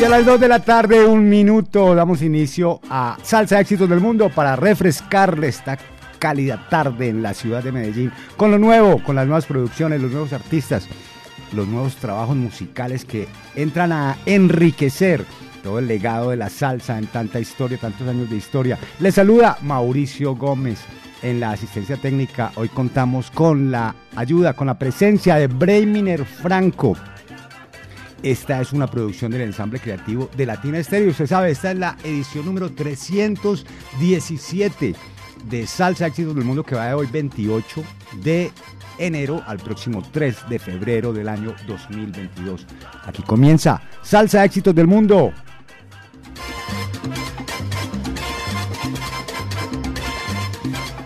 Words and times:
Y 0.00 0.04
a 0.04 0.08
las 0.08 0.24
2 0.24 0.38
de 0.38 0.46
la 0.46 0.60
tarde, 0.60 1.04
un 1.04 1.28
minuto, 1.28 1.92
damos 1.92 2.22
inicio 2.22 2.80
a 2.88 3.16
Salsa 3.20 3.58
Éxitos 3.58 3.88
del 3.88 3.98
Mundo 3.98 4.30
para 4.32 4.54
refrescarle 4.54 5.48
esta 5.48 5.76
cálida 6.20 6.68
tarde 6.70 7.08
en 7.08 7.20
la 7.20 7.34
ciudad 7.34 7.64
de 7.64 7.72
Medellín 7.72 8.12
con 8.36 8.52
lo 8.52 8.58
nuevo, 8.58 9.02
con 9.02 9.16
las 9.16 9.26
nuevas 9.26 9.46
producciones, 9.46 10.00
los 10.00 10.12
nuevos 10.12 10.32
artistas, 10.32 10.86
los 11.52 11.66
nuevos 11.66 11.96
trabajos 11.96 12.36
musicales 12.36 13.04
que 13.04 13.26
entran 13.56 13.90
a 13.90 14.16
enriquecer 14.24 15.24
todo 15.64 15.80
el 15.80 15.88
legado 15.88 16.30
de 16.30 16.36
la 16.36 16.48
salsa 16.48 16.96
en 16.96 17.08
tanta 17.08 17.40
historia, 17.40 17.76
tantos 17.76 18.06
años 18.06 18.30
de 18.30 18.36
historia. 18.36 18.78
Les 19.00 19.16
saluda 19.16 19.58
Mauricio 19.62 20.36
Gómez 20.36 20.78
en 21.22 21.40
la 21.40 21.50
asistencia 21.50 21.96
técnica. 21.96 22.52
Hoy 22.54 22.68
contamos 22.68 23.32
con 23.32 23.72
la 23.72 23.96
ayuda, 24.14 24.52
con 24.52 24.68
la 24.68 24.78
presencia 24.78 25.34
de 25.34 25.48
Breiminer 25.48 26.24
Franco 26.24 26.96
esta 28.22 28.60
es 28.60 28.72
una 28.72 28.88
producción 28.88 29.30
del 29.30 29.42
ensamble 29.42 29.80
creativo 29.80 30.28
de 30.36 30.46
Latina 30.46 30.78
Estéreo. 30.78 31.10
Usted 31.10 31.26
sabe, 31.26 31.50
esta 31.50 31.72
es 31.72 31.78
la 31.78 31.96
edición 32.02 32.44
número 32.44 32.72
317 32.72 34.94
de 35.48 35.66
Salsa 35.66 36.06
Éxitos 36.06 36.34
del 36.34 36.44
Mundo 36.44 36.64
que 36.64 36.74
va 36.74 36.86
de 36.86 36.94
hoy 36.94 37.08
28 37.10 37.84
de 38.22 38.50
enero 38.98 39.42
al 39.46 39.58
próximo 39.58 40.02
3 40.10 40.48
de 40.48 40.58
febrero 40.58 41.12
del 41.12 41.28
año 41.28 41.54
2022. 41.66 42.66
Aquí 43.04 43.22
comienza 43.22 43.80
Salsa 44.02 44.44
Éxitos 44.44 44.74
del 44.74 44.86
Mundo. 44.86 45.32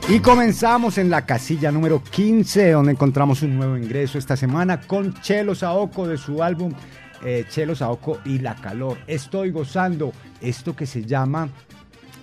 Y 0.08 0.18
comenzamos 0.18 0.98
en 0.98 1.08
la 1.08 1.24
casilla 1.24 1.72
número 1.72 2.02
15, 2.02 2.72
donde 2.72 2.92
encontramos 2.92 3.40
un 3.42 3.56
nuevo 3.56 3.78
ingreso 3.78 4.18
esta 4.18 4.36
semana 4.36 4.80
con 4.80 5.14
Chelo 5.22 5.54
Saoco 5.54 6.06
de 6.06 6.18
su 6.18 6.42
álbum 6.42 6.74
eh, 7.24 7.44
Chelo 7.48 7.74
Saoco 7.74 8.18
y 8.24 8.38
La 8.38 8.54
Calor. 8.54 8.98
Estoy 9.06 9.50
gozando 9.50 10.12
esto 10.40 10.74
que 10.74 10.86
se 10.86 11.04
llama 11.04 11.48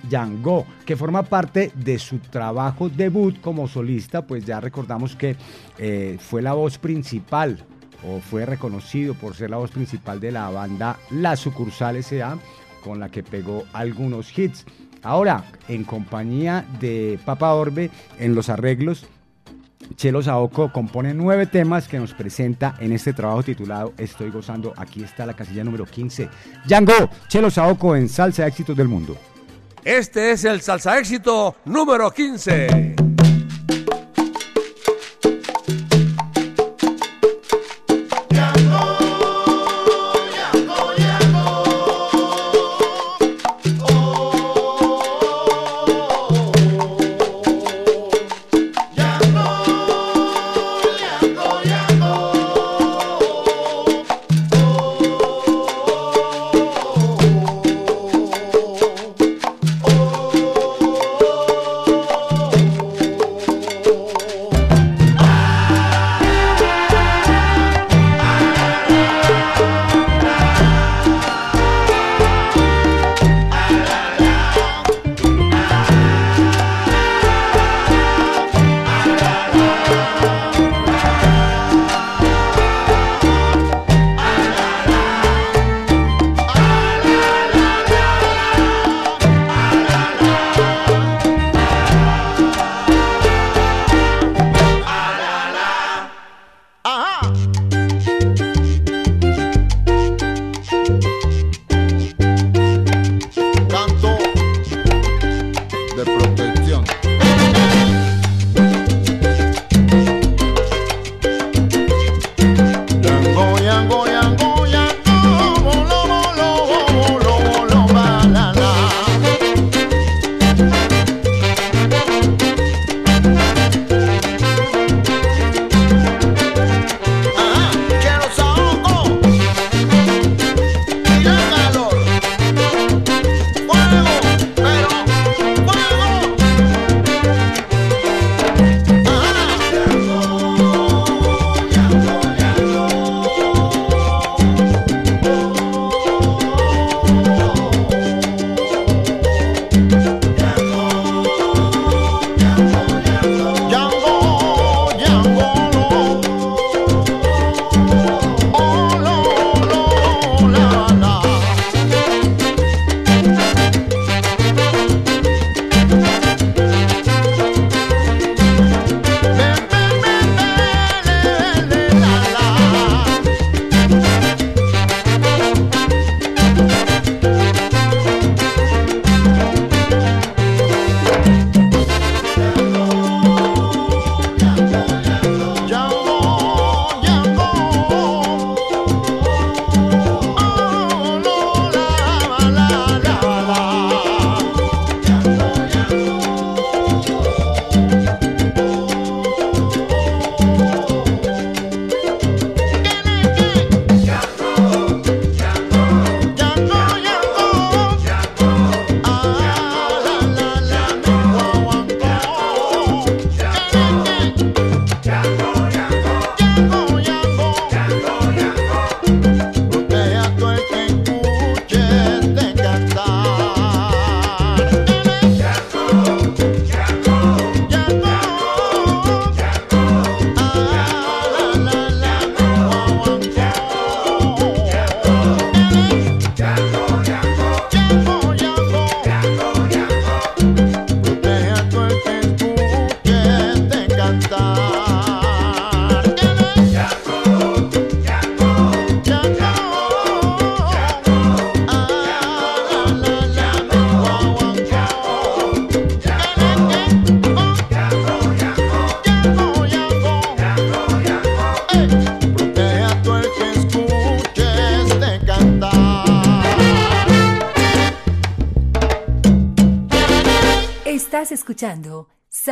Yango, 0.10 0.66
que 0.86 0.96
forma 0.96 1.24
parte 1.24 1.72
de 1.76 2.00
su 2.00 2.20
trabajo 2.20 2.90
debut 2.90 3.40
como 3.42 3.68
solista, 3.68 4.26
pues 4.26 4.46
ya 4.46 4.60
recordamos 4.60 5.16
que 5.16 5.36
eh, 5.78 6.18
fue 6.20 6.42
la 6.42 6.54
voz 6.54 6.78
principal 6.78 7.64
o 8.08 8.20
fue 8.20 8.46
reconocido 8.46 9.14
por 9.14 9.36
ser 9.36 9.50
la 9.50 9.58
voz 9.58 9.72
principal 9.72 10.20
de 10.20 10.32
la 10.32 10.50
banda 10.50 10.98
La 11.12 11.36
Sucursal 11.36 11.98
S.A., 11.98 12.38
con 12.84 13.00
la 13.00 13.10
que 13.10 13.24
pegó 13.24 13.66
algunos 13.74 14.38
hits. 14.38 14.66
Ahora, 15.04 15.44
en 15.68 15.84
compañía 15.84 16.66
de 16.80 17.20
Papa 17.26 17.54
Orbe, 17.54 17.90
en 18.20 18.36
los 18.36 18.50
arreglos 18.50 19.06
Chelo 19.96 20.22
Saoco 20.22 20.72
compone 20.72 21.14
nueve 21.14 21.46
temas 21.46 21.88
que 21.88 22.00
nos 22.00 22.14
presenta 22.14 22.76
en 22.80 22.92
este 22.92 23.14
trabajo 23.14 23.44
titulado 23.44 23.94
Estoy 23.98 24.30
gozando. 24.30 24.74
Aquí 24.78 25.04
está 25.04 25.26
la 25.26 25.34
casilla 25.34 25.64
número 25.64 25.86
15. 25.86 26.30
Django, 26.66 27.10
Chelo 27.28 27.50
Saoco 27.50 27.96
en 27.96 28.10
Salsa 28.10 28.48
Éxitos 28.48 28.76
del 28.76 28.88
Mundo. 28.88 29.18
Este 29.84 30.32
es 30.32 30.44
el 30.44 30.62
Salsa 30.62 31.00
Éxito 31.00 31.56
número 31.66 32.12
15. 32.12 33.09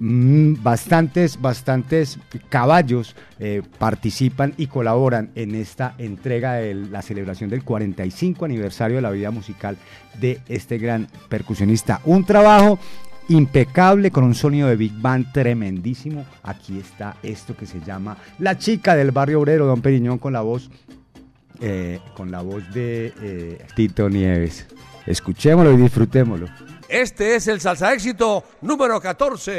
bastantes, 0.00 1.40
bastantes 1.40 2.18
caballos 2.48 3.14
eh, 3.38 3.62
participan 3.78 4.52
y 4.56 4.66
colaboran 4.66 5.30
en 5.34 5.54
esta 5.54 5.94
entrega 5.98 6.54
de 6.54 6.74
la 6.74 7.02
celebración 7.02 7.50
del 7.50 7.64
45 7.64 8.44
aniversario 8.44 8.96
de 8.96 9.02
la 9.02 9.10
vida 9.10 9.30
musical 9.30 9.76
de 10.20 10.40
este 10.48 10.78
gran 10.78 11.08
percusionista. 11.28 12.00
Un 12.04 12.24
trabajo 12.24 12.78
impecable 13.28 14.10
con 14.10 14.24
un 14.24 14.34
sonido 14.34 14.68
de 14.68 14.76
Big 14.76 14.92
Band 15.00 15.32
tremendísimo. 15.32 16.26
Aquí 16.42 16.78
está 16.78 17.16
esto 17.22 17.56
que 17.56 17.66
se 17.66 17.80
llama 17.80 18.16
La 18.38 18.58
chica 18.58 18.94
del 18.94 19.12
barrio 19.12 19.40
obrero, 19.40 19.66
Don 19.66 19.80
Periñón, 19.80 20.18
con 20.18 20.32
la 20.32 20.42
voz, 20.42 20.70
eh, 21.60 22.00
con 22.14 22.30
la 22.30 22.42
voz 22.42 22.62
de 22.72 23.12
eh, 23.22 23.66
Tito 23.74 24.10
Nieves. 24.10 24.66
Escuchémoslo 25.06 25.72
y 25.72 25.76
disfrutémoslo. 25.76 26.48
Este 26.88 27.36
es 27.36 27.48
el 27.48 27.60
salsa 27.60 27.92
éxito 27.92 28.44
número 28.60 29.00
14. 29.00 29.56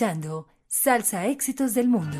Escuchando 0.00 0.46
Salsa 0.66 1.26
Éxitos 1.26 1.74
del 1.74 1.86
Mundo. 1.86 2.16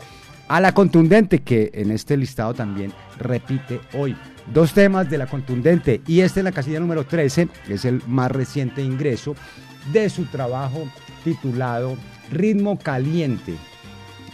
a 0.51 0.61
la 0.61 0.75
contundente, 0.75 1.43
que 1.43 1.71
en 1.75 1.93
este 1.93 2.17
listado 2.17 2.55
también 2.55 2.93
repite 3.19 3.81
hoy. 3.95 4.17
Dos 4.53 4.73
temas 4.75 5.09
de 5.09 5.17
la 5.17 5.29
contundente 5.29 6.01
y 6.09 6.23
este 6.23 6.41
en 6.41 6.45
la 6.45 6.51
casilla 6.51 6.81
número 6.81 7.07
13 7.07 7.49
es 7.69 7.85
el 7.85 8.03
más 8.09 8.33
reciente 8.33 8.83
ingreso 8.83 9.37
de 9.93 10.11
su 10.11 10.25
trabajo 10.25 10.89
titulado 11.23 11.97
Ritmo 12.33 12.81
Caliente. 12.81 13.55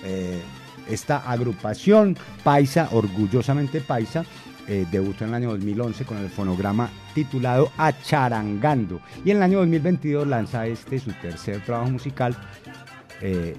Eh, 0.05 0.41
esta 0.89 1.19
agrupación 1.19 2.17
paisa, 2.43 2.89
orgullosamente 2.93 3.83
paisa, 3.83 4.25
eh, 4.69 4.87
debutó 4.91 5.25
en 5.25 5.31
el 5.31 5.35
año 5.35 5.51
2011 5.51 6.07
con 6.07 6.17
el 6.17 6.31
fonograma 6.31 6.89
titulado 7.15 7.71
Acharangando 7.77 9.03
y 9.23 9.33
en 9.33 9.37
el 9.37 9.43
año 9.43 9.59
2022 9.59 10.27
lanza 10.27 10.67
este 10.67 10.99
su 10.99 11.13
tercer 11.13 11.61
trabajo 11.61 11.91
musical. 11.91 12.35
Eh, 13.21 13.55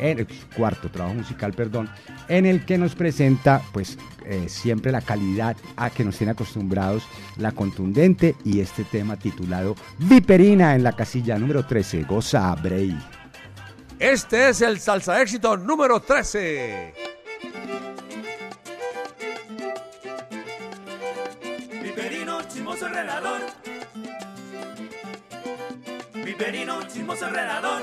en 0.00 0.18
el 0.20 0.26
cuarto 0.56 0.90
trabajo 0.90 1.14
musical, 1.14 1.52
perdón, 1.52 1.88
en 2.28 2.46
el 2.46 2.64
que 2.64 2.78
nos 2.78 2.94
presenta 2.94 3.62
pues 3.72 3.98
eh, 4.24 4.48
siempre 4.48 4.92
la 4.92 5.00
calidad 5.00 5.56
a 5.76 5.90
que 5.90 6.04
nos 6.04 6.16
tiene 6.16 6.32
acostumbrados, 6.32 7.04
la 7.36 7.52
contundente 7.52 8.34
y 8.44 8.60
este 8.60 8.84
tema 8.84 9.16
titulado 9.16 9.76
Viperina 9.98 10.74
en 10.74 10.82
la 10.82 10.92
casilla 10.92 11.38
número 11.38 11.64
13, 11.66 12.04
Goza 12.04 12.54
Brey. 12.56 12.98
Este 13.98 14.48
es 14.48 14.62
el 14.62 14.80
salsa 14.80 15.20
éxito 15.20 15.56
número 15.58 16.00
13. 16.00 16.94
Viperino 21.82 22.40
chismoso 22.48 22.86
enredador. 22.86 23.40
Viperino 26.14 26.82
chismoso 26.88 27.28
enredador. 27.28 27.82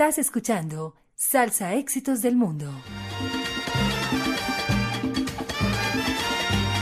Estás 0.00 0.16
escuchando 0.16 0.94
Salsa 1.14 1.74
Éxitos 1.74 2.22
del 2.22 2.34
Mundo. 2.34 2.72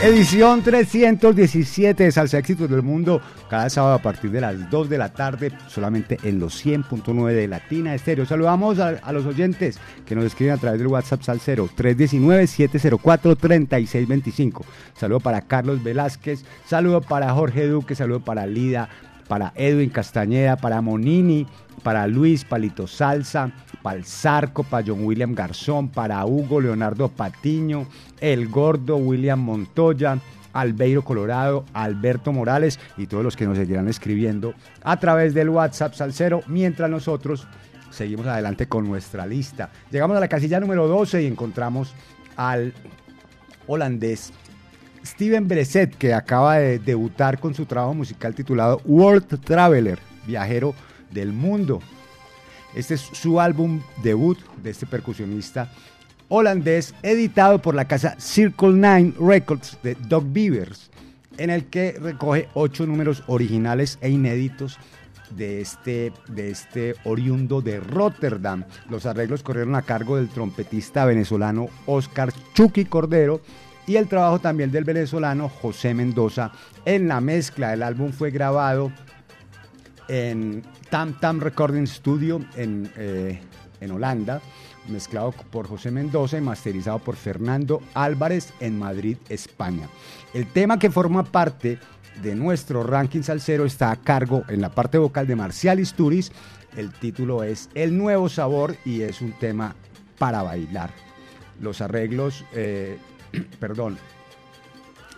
Edición 0.01 0.63
317 0.63 2.05
de 2.05 2.11
Salsa 2.13 2.37
Éxitos 2.37 2.69
del 2.69 2.81
Mundo, 2.81 3.19
cada 3.49 3.69
sábado 3.69 3.95
a 3.95 4.01
partir 4.01 4.31
de 4.31 4.39
las 4.39 4.69
2 4.69 4.87
de 4.87 4.97
la 4.97 5.11
tarde, 5.11 5.51
solamente 5.67 6.17
en 6.23 6.39
los 6.39 6.65
100.9 6.65 7.33
de 7.33 7.49
Latina 7.49 7.93
Estéreo. 7.93 8.25
Saludamos 8.25 8.79
a, 8.79 9.11
los 9.11 9.25
oyentes 9.25 9.77
que 10.05 10.15
nos 10.15 10.23
escriben 10.23 10.53
a 10.53 10.57
través 10.57 10.79
del 10.79 10.87
WhatsApp 10.87 11.21
Salcero 11.21 11.67
319-704-3625. 11.75 14.61
Saludo 14.95 15.19
para 15.19 15.41
Carlos 15.41 15.83
Velázquez, 15.83 16.45
saludo 16.65 17.01
para 17.01 17.33
Jorge 17.33 17.67
Duque, 17.67 17.95
saludo 17.95 18.21
para 18.21 18.47
Lida, 18.47 18.87
para 19.29 19.53
Edwin 19.55 19.91
Castañeda, 19.91 20.57
para 20.57 20.81
Monini, 20.81 21.47
para 21.83 22.07
Luis 22.07 22.43
Palito 22.43 22.87
Salsa, 22.87 23.51
para 23.83 23.97
el 23.97 24.03
Zarco, 24.03 24.63
para 24.63 24.83
John 24.85 25.05
William 25.05 25.35
Garzón, 25.35 25.87
para 25.87 26.25
Hugo 26.25 26.59
Leonardo 26.59 27.07
Patiño, 27.07 27.87
El 28.19 28.49
Gordo, 28.49 28.97
William 28.97 29.39
Montoya, 29.39 30.17
Albeiro 30.51 31.03
Colorado, 31.03 31.63
Alberto 31.73 32.33
Morales 32.33 32.79
y 32.97 33.05
todos 33.05 33.23
los 33.23 33.37
que 33.37 33.45
nos 33.45 33.57
seguirán 33.57 33.87
escribiendo 33.87 34.55
a 34.83 34.99
través 34.99 35.35
del 35.35 35.49
WhatsApp 35.49 35.93
Salcero, 35.93 36.41
mientras 36.47 36.89
nosotros 36.89 37.47
seguimos 37.91 38.25
adelante 38.25 38.67
con 38.67 38.87
nuestra 38.87 39.27
lista. 39.27 39.69
Llegamos 39.91 40.17
a 40.17 40.19
la 40.19 40.27
casilla 40.27 40.59
número 40.59 40.87
12 40.87 41.21
y 41.21 41.27
encontramos 41.27 41.93
al 42.35 42.73
holandés 43.67 44.33
Steven 45.05 45.47
Breset, 45.47 45.95
que 45.95 46.13
acaba 46.13 46.57
de 46.57 46.79
debutar 46.79 47.39
con 47.39 47.53
su 47.53 47.65
trabajo 47.65 47.93
musical 47.93 48.35
titulado 48.35 48.81
World 48.85 49.39
Traveler, 49.41 49.99
viajero 50.25 50.73
del 51.11 51.33
mundo. 51.33 51.81
Este 52.75 52.93
es 52.93 53.01
su 53.01 53.39
álbum 53.39 53.81
debut 54.03 54.37
de 54.61 54.69
este 54.69 54.85
percusionista 54.85 55.71
holandés, 56.29 56.93
editado 57.01 57.59
por 57.61 57.75
la 57.75 57.87
casa 57.87 58.15
Circle 58.19 58.73
Nine 58.73 59.13
Records 59.19 59.77
de 59.83 59.95
Doc 59.95 60.23
Beavers, 60.27 60.91
en 61.37 61.49
el 61.49 61.65
que 61.65 61.97
recoge 61.99 62.47
ocho 62.53 62.85
números 62.85 63.23
originales 63.27 63.97
e 64.01 64.09
inéditos 64.09 64.77
de 65.31 65.61
este, 65.61 66.11
de 66.27 66.51
este 66.51 66.95
oriundo 67.03 67.61
de 67.61 67.79
Rotterdam. 67.79 68.63
Los 68.89 69.05
arreglos 69.05 69.43
corrieron 69.43 69.75
a 69.75 69.81
cargo 69.81 70.17
del 70.17 70.29
trompetista 70.29 71.05
venezolano 71.05 71.67
Oscar 71.85 72.31
Chucky 72.53 72.85
Cordero 72.85 73.41
y 73.89 73.97
el 73.97 74.07
trabajo 74.07 74.37
también 74.37 74.69
del 74.69 74.83
venezolano 74.83 75.49
José 75.49 75.95
Mendoza 75.95 76.51
en 76.85 77.07
la 77.07 77.19
mezcla. 77.21 77.73
El 77.73 77.81
álbum 77.81 78.11
fue 78.11 78.29
grabado 78.29 78.91
en 80.07 80.61
Tam 80.91 81.19
Tam 81.19 81.39
Recording 81.39 81.87
Studio 81.87 82.39
en, 82.55 82.91
eh, 82.97 83.41
en 83.81 83.91
Holanda, 83.91 84.41
mezclado 84.89 85.31
por 85.31 85.67
José 85.67 85.89
Mendoza 85.89 86.37
y 86.37 86.41
masterizado 86.41 86.99
por 86.99 87.15
Fernando 87.15 87.81
Álvarez 87.95 88.53
en 88.59 88.77
Madrid, 88.77 89.17
España. 89.27 89.89
El 90.35 90.45
tema 90.45 90.77
que 90.77 90.91
forma 90.91 91.23
parte 91.23 91.79
de 92.21 92.35
nuestro 92.35 92.83
ranking 92.83 93.23
salsero 93.23 93.65
está 93.65 93.89
a 93.89 93.95
cargo 93.95 94.43
en 94.49 94.61
la 94.61 94.69
parte 94.69 94.99
vocal 94.99 95.25
de 95.25 95.35
Marcial 95.35 95.79
Isturiz. 95.79 96.31
El 96.77 96.91
título 96.91 97.43
es 97.43 97.71
El 97.73 97.97
Nuevo 97.97 98.29
Sabor 98.29 98.75
y 98.85 99.01
es 99.01 99.19
un 99.19 99.31
tema 99.31 99.75
para 100.19 100.43
bailar. 100.43 100.91
Los 101.59 101.81
arreglos, 101.81 102.45
eh, 102.53 102.99
perdón, 103.59 103.97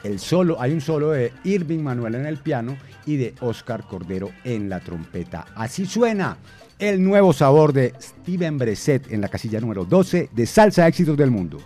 el 0.03 0.19
solo, 0.19 0.59
hay 0.59 0.71
un 0.71 0.81
solo 0.81 1.11
de 1.11 1.31
Irving 1.43 1.79
Manuel 1.79 2.15
en 2.15 2.25
el 2.25 2.37
piano 2.37 2.77
y 3.05 3.17
de 3.17 3.35
Oscar 3.41 3.83
Cordero 3.87 4.31
en 4.43 4.69
la 4.69 4.79
trompeta. 4.79 5.45
Así 5.55 5.85
suena 5.85 6.37
el 6.79 7.03
nuevo 7.03 7.33
sabor 7.33 7.73
de 7.73 7.93
Steven 8.01 8.57
Breset 8.57 9.11
en 9.11 9.21
la 9.21 9.27
casilla 9.27 9.59
número 9.59 9.85
12 9.85 10.29
de 10.31 10.45
Salsa 10.45 10.87
Éxitos 10.87 11.15
del 11.17 11.29
Mundo. 11.29 11.59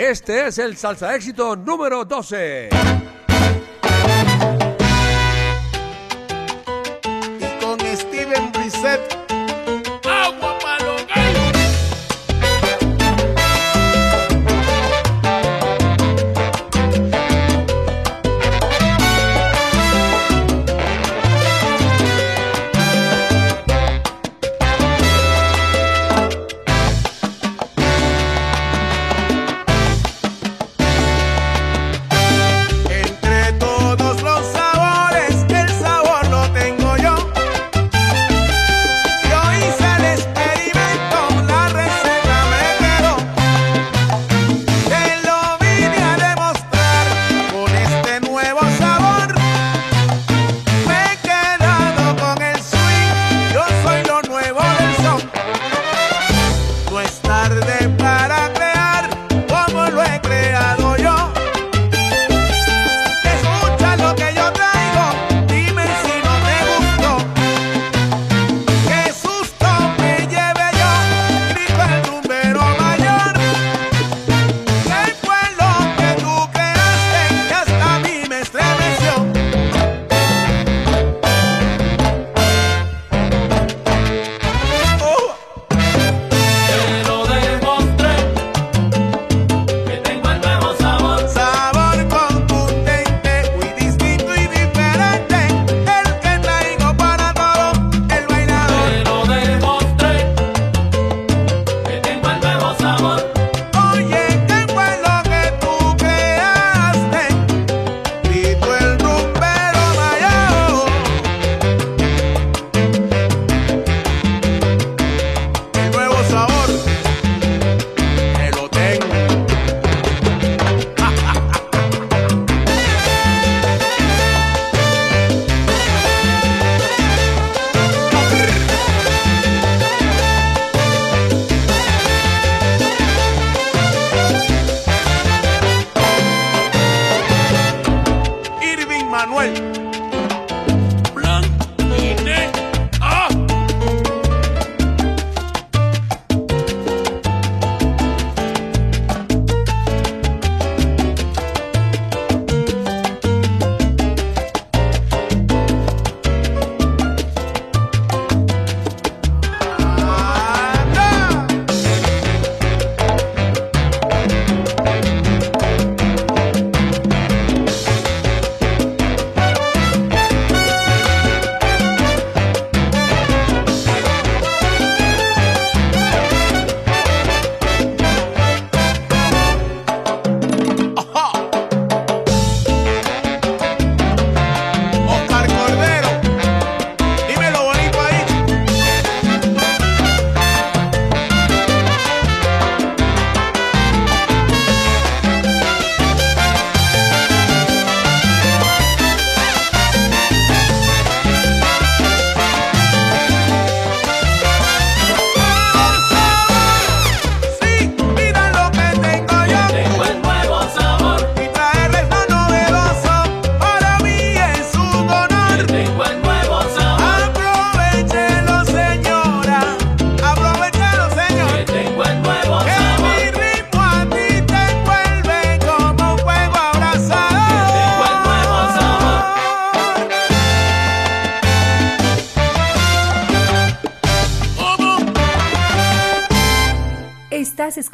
Este 0.00 0.46
es 0.46 0.56
el 0.56 0.78
salsa 0.78 1.14
éxito 1.14 1.56
número 1.56 2.06
12. 2.06 2.70
Y 7.38 7.62
con 7.62 7.78
Steven 7.80 8.50
Brissett, 8.50 9.19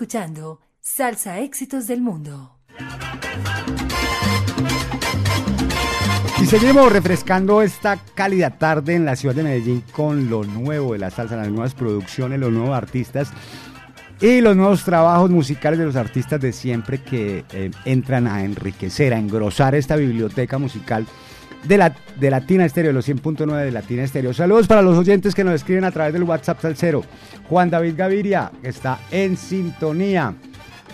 escuchando 0.07 0.61
Salsa 0.81 1.41
Éxitos 1.41 1.89
del 1.89 2.01
Mundo. 2.01 2.61
Y 6.41 6.47
seguimos 6.47 6.93
refrescando 6.93 7.61
esta 7.61 7.97
cálida 8.15 8.51
tarde 8.51 8.95
en 8.95 9.05
la 9.05 9.17
ciudad 9.17 9.35
de 9.35 9.43
Medellín 9.43 9.83
con 9.91 10.31
lo 10.31 10.45
nuevo 10.45 10.93
de 10.93 11.01
la 11.01 11.11
salsa, 11.11 11.35
las 11.35 11.49
nuevas 11.49 11.75
producciones, 11.75 12.39
los 12.39 12.53
nuevos 12.53 12.77
artistas 12.77 13.33
y 14.21 14.41
los 14.43 14.55
nuevos 14.55 14.85
trabajos 14.85 15.29
musicales 15.29 15.81
de 15.81 15.87
los 15.87 15.97
artistas 15.97 16.41
de 16.41 16.53
siempre 16.53 17.03
que 17.03 17.45
eh, 17.53 17.73
entran 17.85 18.29
a 18.29 18.45
enriquecer, 18.45 19.13
a 19.13 19.19
engrosar 19.19 19.75
esta 19.75 19.97
biblioteca 19.97 20.57
musical 20.57 21.05
de, 21.67 21.79
la, 21.79 21.95
de 22.19 22.31
Latina 22.31 22.65
Estéreo, 22.65 22.93
los 22.93 23.09
100.9 23.09 23.65
de 23.65 23.71
Latina 23.71 24.03
Estéreo. 24.03 24.33
Saludos 24.33 24.67
para 24.67 24.83
los 24.83 24.97
oyentes 24.97 25.35
que 25.35 25.45
nos 25.45 25.55
escriben 25.55 25.85
a 25.85 25.91
través 25.91 26.13
del 26.13 26.23
WhatsApp 26.25 26.61
Salcero. 26.61 27.05
Juan 27.49 27.71
David 27.71 27.95
Gaviria, 27.97 28.51
está 28.63 28.99
en 29.11 29.37
sintonía 29.37 30.35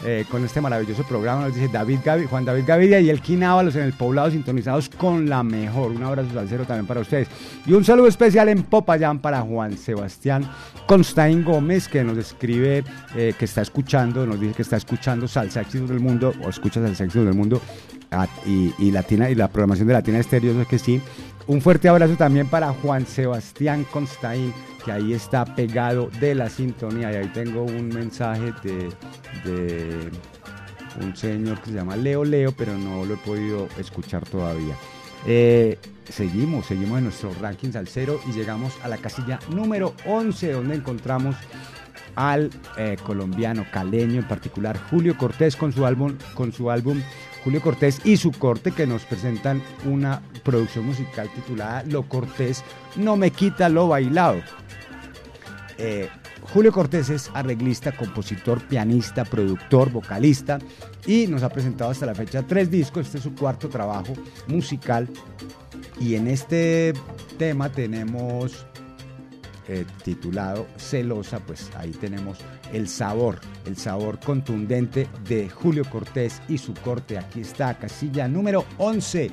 eh, 0.04 0.24
con 0.30 0.44
este 0.44 0.60
maravilloso 0.60 1.02
programa, 1.04 1.42
nos 1.46 1.54
dice 1.54 1.68
David 1.68 1.98
Gavi- 2.04 2.26
Juan 2.26 2.44
David 2.44 2.64
Gaviria 2.66 3.00
y 3.00 3.10
el 3.10 3.20
Ábalos 3.42 3.76
en 3.76 3.82
el 3.82 3.92
poblado 3.92 4.30
sintonizados 4.30 4.88
con 4.88 5.28
la 5.28 5.42
mejor. 5.42 5.92
Un 5.92 6.02
abrazo 6.02 6.30
salsero 6.34 6.64
también 6.64 6.86
para 6.86 7.00
ustedes. 7.00 7.28
Y 7.66 7.72
un 7.72 7.84
saludo 7.84 8.08
especial 8.08 8.48
en 8.48 8.62
Popayán 8.62 9.20
para 9.20 9.40
Juan 9.40 9.76
Sebastián 9.76 10.48
Constain 10.86 11.44
Gómez, 11.44 11.88
que 11.88 12.04
nos 12.04 12.18
escribe 12.18 12.84
eh, 13.16 13.34
que 13.38 13.44
está 13.44 13.62
escuchando, 13.62 14.26
nos 14.26 14.40
dice 14.40 14.54
que 14.54 14.62
está 14.62 14.76
escuchando 14.76 15.28
Salsa 15.28 15.62
del 15.62 16.00
Mundo, 16.00 16.32
o 16.44 16.48
escucha 16.48 16.80
Salsa 16.80 17.04
del 17.04 17.34
Mundo 17.34 17.60
ah, 18.10 18.26
y, 18.46 18.72
y 18.78 18.90
Latina, 18.90 19.30
y 19.30 19.34
la 19.34 19.48
programación 19.48 19.88
de 19.88 19.94
Latina 19.94 20.18
Estéreo, 20.18 20.60
es 20.60 20.66
que 20.68 20.78
sí. 20.78 21.00
Un 21.46 21.60
fuerte 21.60 21.88
abrazo 21.88 22.16
también 22.16 22.46
para 22.46 22.72
Juan 22.72 23.04
Sebastián 23.04 23.84
Constain, 23.90 24.54
que 24.84 24.92
ahí 24.92 25.12
está 25.12 25.44
pegado 25.44 26.08
de 26.20 26.34
la 26.34 26.48
sintonía. 26.48 27.12
Y 27.12 27.16
ahí 27.16 27.28
tengo 27.34 27.62
un 27.62 27.88
mensaje 27.88 28.52
de, 29.44 30.10
un 31.00 31.16
señor 31.16 31.60
que 31.60 31.70
se 31.70 31.76
llama 31.76 31.96
Leo 31.96 32.24
Leo, 32.24 32.52
pero 32.52 32.76
no 32.78 33.04
lo 33.04 33.14
he 33.14 33.16
podido 33.18 33.68
escuchar 33.78 34.24
todavía. 34.24 34.76
Eh, 35.26 35.78
seguimos, 36.08 36.66
seguimos 36.66 36.98
en 36.98 37.04
nuestro 37.04 37.32
ranking 37.40 37.72
salsero 37.72 38.20
y 38.28 38.32
llegamos 38.32 38.72
a 38.84 38.88
la 38.88 38.98
casilla 38.98 39.40
número 39.48 39.94
11, 40.06 40.52
donde 40.52 40.76
encontramos 40.76 41.34
al 42.14 42.50
eh, 42.76 42.96
colombiano 43.04 43.64
caleño, 43.72 44.20
en 44.20 44.28
particular 44.28 44.78
Julio 44.90 45.16
Cortés 45.16 45.56
con 45.56 45.72
su 45.72 45.86
álbum, 45.86 46.16
con 46.34 46.52
su 46.52 46.70
álbum 46.70 47.00
Julio 47.44 47.60
Cortés 47.60 48.00
y 48.04 48.16
su 48.16 48.30
corte 48.32 48.72
que 48.72 48.86
nos 48.86 49.02
presentan 49.04 49.62
una 49.84 50.22
producción 50.44 50.86
musical 50.86 51.28
titulada 51.34 51.82
Lo 51.84 52.08
Cortés 52.08 52.62
no 52.96 53.16
me 53.16 53.30
quita 53.30 53.68
lo 53.68 53.88
bailado. 53.88 54.40
Eh, 55.78 56.08
Julio 56.52 56.72
Cortés 56.72 57.08
es 57.08 57.30
arreglista, 57.34 57.92
compositor, 57.92 58.62
pianista, 58.62 59.24
productor, 59.24 59.90
vocalista 59.90 60.58
y 61.06 61.26
nos 61.26 61.42
ha 61.42 61.48
presentado 61.48 61.90
hasta 61.90 62.06
la 62.06 62.14
fecha 62.14 62.42
tres 62.42 62.70
discos. 62.70 63.06
Este 63.06 63.18
es 63.18 63.24
su 63.24 63.34
cuarto 63.34 63.68
trabajo 63.68 64.12
musical 64.46 65.08
y 66.00 66.14
en 66.14 66.28
este 66.28 66.92
tema 67.38 67.70
tenemos 67.70 68.66
eh, 69.68 69.84
titulado 70.04 70.66
Celosa, 70.76 71.38
pues 71.40 71.70
ahí 71.76 71.92
tenemos 71.92 72.38
el 72.72 72.88
sabor, 72.88 73.40
el 73.66 73.76
sabor 73.76 74.18
contundente 74.20 75.08
de 75.28 75.48
Julio 75.48 75.84
Cortés 75.88 76.40
y 76.48 76.58
su 76.58 76.74
corte. 76.74 77.18
Aquí 77.18 77.40
está, 77.42 77.78
casilla 77.78 78.28
número 78.28 78.64
11 78.78 79.30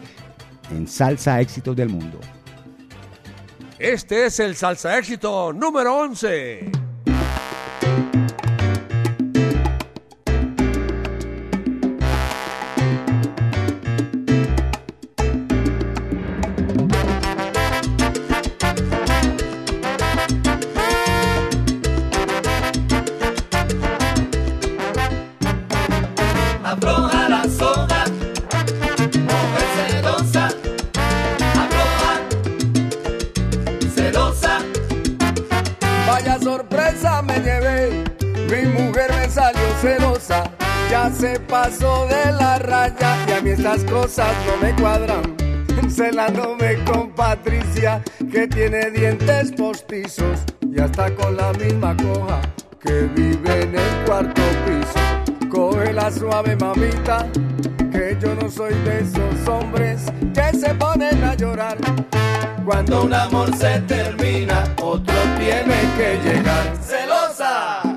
en 0.72 0.88
Salsa 0.88 1.40
Éxitos 1.42 1.76
del 1.76 1.90
Mundo. 1.90 2.20
Este 3.80 4.26
es 4.26 4.42
el 4.42 4.58
salsa 4.58 4.98
éxito 4.98 5.54
número 5.54 5.96
11. 6.00 6.70
Ya 40.90 41.12
se 41.12 41.40
pasó 41.42 42.08
de 42.08 42.32
la 42.32 42.58
raya 42.60 43.26
y 43.28 43.32
a 43.32 43.42
mí 43.42 43.52
estas 43.52 43.84
cosas 43.84 44.30
no 44.48 44.68
me 44.68 44.74
cuadran. 44.76 45.36
Celándome 45.90 46.84
con 46.84 47.12
Patricia, 47.12 48.02
que 48.32 48.48
tiene 48.48 48.92
dientes 48.92 49.52
postizos 49.54 50.40
y 50.62 50.80
hasta 50.80 51.14
con 51.16 51.36
la 51.36 51.52
misma 51.54 51.96
coja 51.98 52.42
que 52.80 53.04
vive 53.16 53.64
en 53.64 53.76
el 53.76 54.06
cuarto 54.06 54.42
piso. 54.66 55.50
Coge 55.50 55.94
la 55.94 56.12
suave 56.12 56.56
mamita, 56.56 57.28
que 57.92 58.18
yo 58.22 58.36
no 58.36 58.50
soy 58.50 58.74
de 58.84 59.00
esos 59.02 59.48
hombres 59.48 60.06
que 60.34 60.58
se 60.58 60.74
ponen 60.76 61.24
a 61.24 61.36
llorar. 61.36 61.78
Cuando 62.66 63.04
un 63.04 63.14
amor 63.14 63.56
se 63.56 63.80
termina, 63.82 64.64
otro 64.82 65.16
tiene 65.38 65.76
que 65.98 66.20
llegar. 66.24 66.78
¡Celosa! 66.82 67.89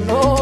Celosa. 0.00 0.41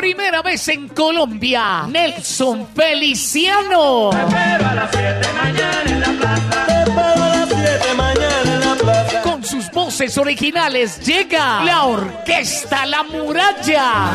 Primera 0.00 0.40
vez 0.40 0.66
en 0.68 0.88
Colombia, 0.88 1.84
Nelson 1.86 2.66
Feliciano. 2.74 4.08
pero 4.08 4.66
a 4.66 4.74
las 4.74 4.90
7 4.92 5.28
mañana 5.34 5.82
en 5.84 6.00
la 6.00 6.12
plaza. 6.18 6.66
Te 6.66 6.72
espero 6.90 7.22
a 7.22 7.28
las 7.28 7.48
7 7.50 7.94
mañana 7.98 8.54
en 8.54 8.60
la 8.60 8.74
plaza. 8.76 9.20
Con 9.20 9.44
sus 9.44 9.70
voces 9.70 10.16
originales 10.16 11.04
llega 11.04 11.62
la 11.64 11.84
Orquesta 11.84 12.86
La 12.86 13.02
Muralla. 13.02 14.12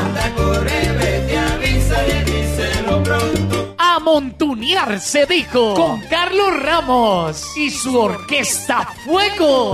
A 3.78 4.00
montunear 4.00 5.00
se 5.00 5.28
dijo 5.28 5.76
con 5.76 6.02
Carlos 6.10 6.64
Ramos 6.64 7.46
y 7.58 7.70
su 7.70 7.96
Orquesta 7.96 8.90
Fuego. 9.06 9.74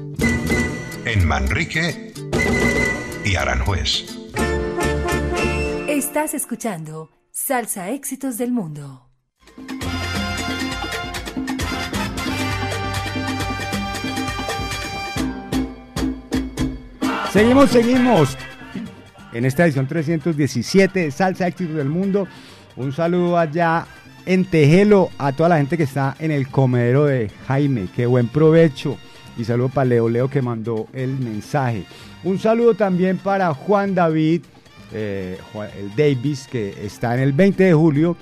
En 1.13 1.27
Manrique 1.27 2.13
y 3.25 3.35
Aranjuez. 3.35 4.05
Estás 5.89 6.33
escuchando 6.33 7.09
Salsa 7.31 7.89
Éxitos 7.89 8.37
del 8.37 8.53
Mundo. 8.53 9.09
Seguimos, 17.33 17.71
seguimos. 17.71 18.37
En 19.33 19.43
esta 19.43 19.65
edición 19.65 19.87
317 19.87 20.97
de 20.97 21.11
Salsa 21.11 21.45
Éxitos 21.45 21.75
del 21.75 21.89
Mundo. 21.89 22.25
Un 22.77 22.93
saludo 22.93 23.37
allá 23.37 23.85
en 24.25 24.45
Tejelo 24.45 25.09
a 25.17 25.33
toda 25.33 25.49
la 25.49 25.57
gente 25.57 25.75
que 25.75 25.83
está 25.83 26.15
en 26.19 26.31
el 26.31 26.47
comedero 26.47 27.03
de 27.03 27.29
Jaime. 27.47 27.89
Qué 27.93 28.05
buen 28.05 28.29
provecho. 28.29 28.97
Y 29.41 29.45
saludo 29.45 29.69
para 29.69 29.85
Leo 29.85 30.07
Leo 30.07 30.29
que 30.29 30.43
mandó 30.43 30.87
el 30.93 31.17
mensaje. 31.17 31.85
Un 32.23 32.37
saludo 32.37 32.75
también 32.75 33.17
para 33.17 33.51
Juan 33.55 33.95
David, 33.95 34.43
eh, 34.93 35.39
el 35.79 35.95
Davis, 35.95 36.47
que 36.47 36.85
está 36.85 37.15
en 37.15 37.21
el 37.21 37.33
20 37.33 37.63
de 37.63 37.73
julio 37.73 38.15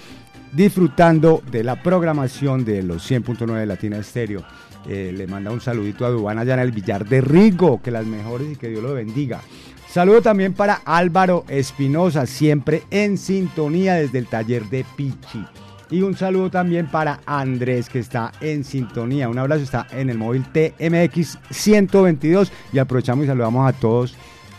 disfrutando 0.53 1.43
de 1.51 1.65
la 1.65 1.83
programación 1.83 2.63
de 2.63 2.83
los 2.83 3.11
100.9 3.11 3.53
de 3.53 3.65
Latina 3.65 3.97
Estéreo. 3.97 4.45
Eh, 4.87 5.13
le 5.13 5.27
manda 5.27 5.51
un 5.51 5.59
saludito 5.59 6.05
a 6.05 6.09
Dubán 6.09 6.39
allá 6.39 6.53
en 6.53 6.61
el 6.61 6.71
Villar 6.71 7.05
de 7.05 7.19
Rigo, 7.19 7.81
que 7.81 7.91
las 7.91 8.05
mejores 8.05 8.53
y 8.53 8.55
que 8.55 8.69
Dios 8.69 8.81
lo 8.81 8.93
bendiga. 8.93 9.41
Saludo 9.89 10.21
también 10.21 10.53
para 10.53 10.75
Álvaro 10.85 11.43
Espinosa, 11.49 12.27
siempre 12.27 12.83
en 12.91 13.17
sintonía 13.17 13.95
desde 13.95 14.19
el 14.19 14.27
taller 14.27 14.69
de 14.69 14.85
Pichi. 14.95 15.45
Y 15.91 16.01
un 16.01 16.15
saludo 16.15 16.51
también 16.51 16.87
para 16.87 17.19
Andrés, 17.25 17.89
que 17.89 17.99
está 17.99 18.31
en 18.41 18.63
sintonía. 18.63 19.27
Un 19.27 19.39
abrazo, 19.39 19.63
está 19.63 19.87
en 19.91 20.09
el 20.09 20.17
móvil 20.17 20.45
TMX 20.45 21.39
122. 21.49 22.51
Y 22.71 22.77
aprovechamos 22.77 23.25
y 23.25 23.27
saludamos 23.27 23.67
a 23.67 23.73
todos 23.73 24.15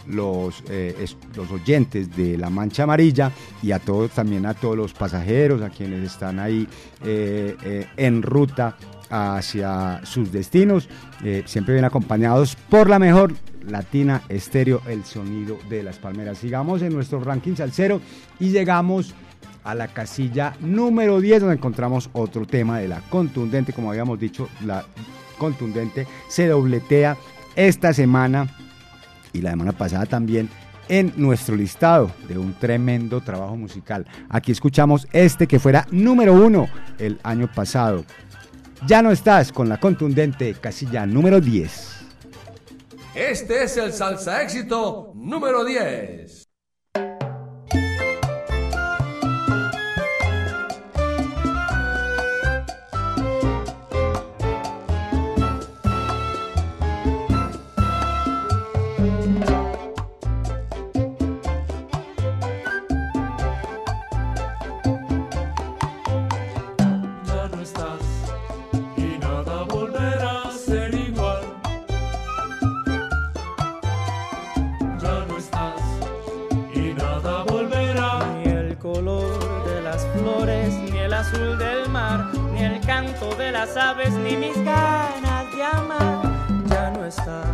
los, 0.09 0.65
eh, 0.69 1.07
los 1.37 1.51
oyentes 1.53 2.15
de 2.17 2.37
La 2.37 2.51
Mancha 2.51 2.83
Amarilla 2.83 3.31
y 3.63 3.71
a 3.71 3.79
todos, 3.79 4.11
también 4.11 4.45
a 4.45 4.55
todos 4.55 4.77
los 4.77 4.93
pasajeros, 4.93 5.63
a 5.63 5.71
quienes 5.71 6.03
están 6.05 6.41
ahí 6.41 6.67
eh, 7.05 7.57
eh, 7.63 7.87
en 7.97 8.23
ruta 8.23 8.77
hacia 9.09 10.01
sus 10.05 10.33
destinos. 10.33 10.89
Siempre 11.45 11.75
bien 11.75 11.85
acompañados 11.85 12.57
por 12.57 12.89
la 12.89 12.99
mejor 12.99 13.35
Latina 13.69 14.23
Estéreo, 14.29 14.83
el 14.87 15.05
sonido 15.05 15.59
de 15.69 15.83
las 15.83 15.99
palmeras. 15.99 16.39
Sigamos 16.39 16.83
en 16.83 16.93
nuestro 16.93 17.21
ranking 17.21 17.55
salsero 17.55 18.01
y 18.39 18.51
llegamos 18.51 19.15
a 19.65 19.75
la 19.75 19.89
casilla 19.89 20.55
número 20.61 21.21
10, 21.21 21.41
donde 21.41 21.57
encontramos 21.57 22.11
otro 22.13 22.47
tema 22.47 22.79
de 22.79 22.89
la 22.89 23.01
contundente, 23.11 23.73
como 23.73 23.91
habíamos 23.91 24.19
dicho, 24.19 24.49
la 24.65 24.85
contundente 25.39 26.07
se 26.29 26.47
dobletea 26.49 27.17
esta 27.57 27.93
semana 27.93 28.49
y 29.33 29.41
la 29.41 29.51
semana 29.51 29.73
pasada 29.73 30.07
también 30.07 30.49
en 30.89 31.13
nuestro 31.17 31.55
listado 31.55 32.11
de 32.29 32.37
un 32.37 32.55
tremendo 32.55 33.21
trabajo 33.21 33.57
musical. 33.57 34.07
Aquí 34.29 34.51
escuchamos 34.53 35.07
este 35.13 35.47
que 35.47 35.61
fuera 35.61 35.87
número 35.91 36.35
uno 36.35 36.69
el 36.99 37.21
año 37.23 37.51
pasado. 37.53 38.05
Ya 38.87 39.01
no 39.03 39.13
estás 39.13 39.53
con 39.53 39.69
la 39.69 39.79
contundente 39.79 40.55
casilla 40.55 41.07
número 41.07 41.41
10. 41.41 42.01
Este 43.15 43.65
es 43.65 43.77
el 43.77 43.93
salsa 43.93 44.43
éxito 44.43 45.13
número 45.15 45.65
10. 45.65 46.50
azul 81.21 81.59
del 81.59 81.87
mar, 81.91 82.31
ni 82.53 82.65
el 82.65 82.81
canto 82.81 83.35
de 83.35 83.53
las 83.53 83.77
aves, 83.77 84.11
ni 84.13 84.37
mis 84.39 84.57
ganas 84.65 85.55
de 85.55 85.63
amar, 85.63 86.23
ya 86.67 86.91
no 86.91 87.05
está. 87.05 87.45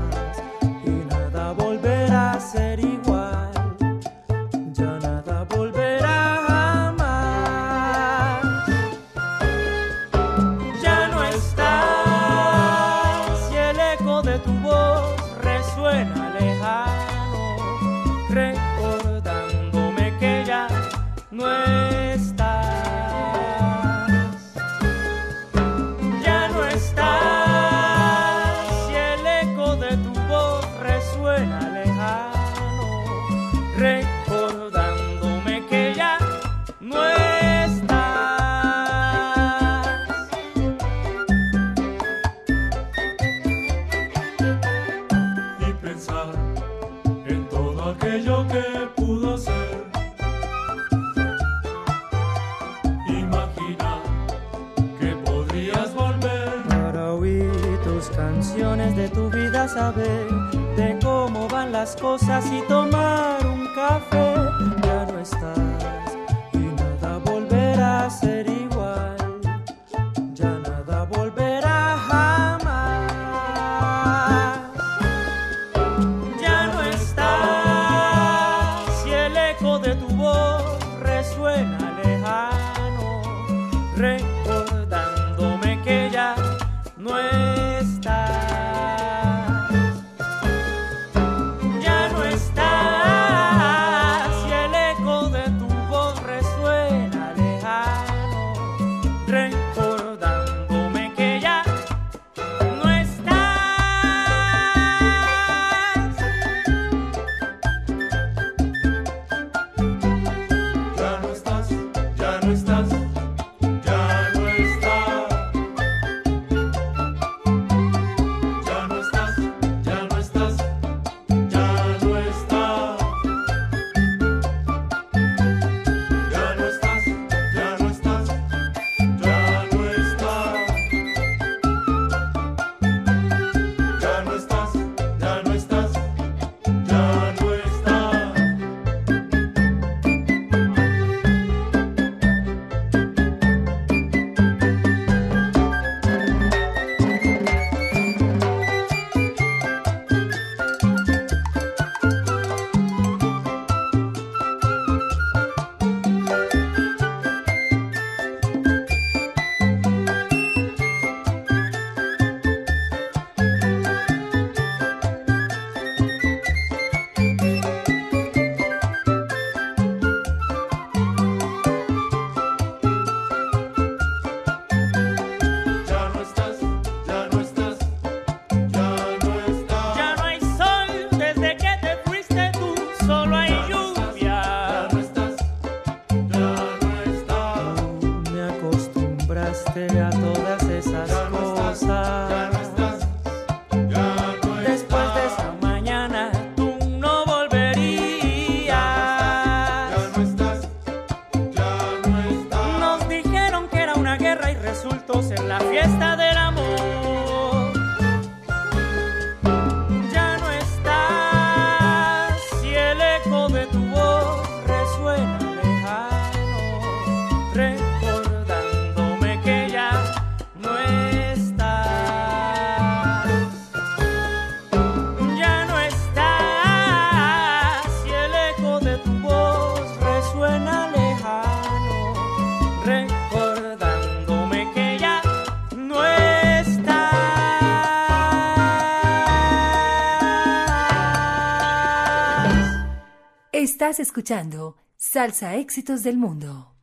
Escuchando 243.98 244.76
Salsa 244.96 245.56
Éxitos 245.56 246.02
del 246.02 246.18
Mundo. 246.18 246.74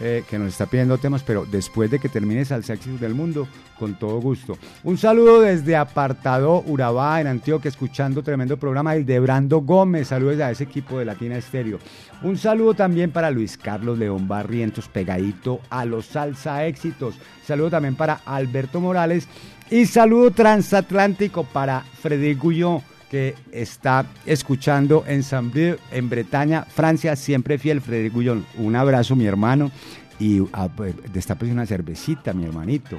eh, 0.00 0.24
que 0.28 0.38
nos 0.38 0.48
está 0.48 0.66
pidiendo 0.66 0.98
temas, 0.98 1.22
pero 1.22 1.44
después 1.44 1.90
de 1.90 1.98
que 1.98 2.08
termine 2.08 2.44
Salsa 2.44 2.74
Éxitos 2.74 3.00
del 3.00 3.14
Mundo, 3.14 3.48
con 3.78 3.98
todo 3.98 4.20
gusto. 4.20 4.56
Un 4.84 4.96
saludo 4.96 5.40
desde 5.40 5.76
Apartado 5.76 6.62
Urabá, 6.66 7.20
en 7.20 7.26
Antioquia, 7.26 7.68
escuchando 7.68 8.22
tremendo 8.22 8.56
programa, 8.56 8.94
el 8.94 9.04
de 9.04 9.18
Brando 9.20 9.60
Gómez. 9.60 10.08
Saludos 10.08 10.40
a 10.40 10.50
ese 10.50 10.64
equipo 10.64 10.98
de 10.98 11.04
Latina 11.04 11.36
Estéreo. 11.36 11.78
Un 12.22 12.38
saludo 12.38 12.74
también 12.74 13.10
para 13.10 13.30
Luis 13.30 13.56
Carlos 13.56 13.98
León 13.98 14.28
Barrientos, 14.28 14.88
pegadito 14.88 15.60
a 15.70 15.84
los 15.84 16.06
Salsa 16.06 16.64
Éxitos. 16.66 17.16
Saludo 17.44 17.70
también 17.70 17.96
para 17.96 18.20
Alberto 18.24 18.80
Morales. 18.80 19.28
Y 19.70 19.86
saludo 19.86 20.30
transatlántico 20.30 21.44
para 21.44 21.80
Freddy 21.80 22.34
Gullón 22.34 22.82
que 23.10 23.34
está 23.52 24.06
escuchando 24.26 25.04
en 25.06 25.22
Saint-Brieuc, 25.22 25.78
en 25.90 26.08
Bretaña, 26.08 26.64
Francia, 26.64 27.16
siempre 27.16 27.58
fiel, 27.58 27.80
Frederic 27.80 28.12
Gullón. 28.12 28.46
Un 28.58 28.76
abrazo, 28.76 29.16
mi 29.16 29.26
hermano, 29.26 29.70
y 30.18 30.42
ah, 30.52 30.68
pues, 30.74 30.94
destapes 31.12 31.50
una 31.50 31.66
cervecita, 31.66 32.32
mi 32.32 32.44
hermanito, 32.44 32.98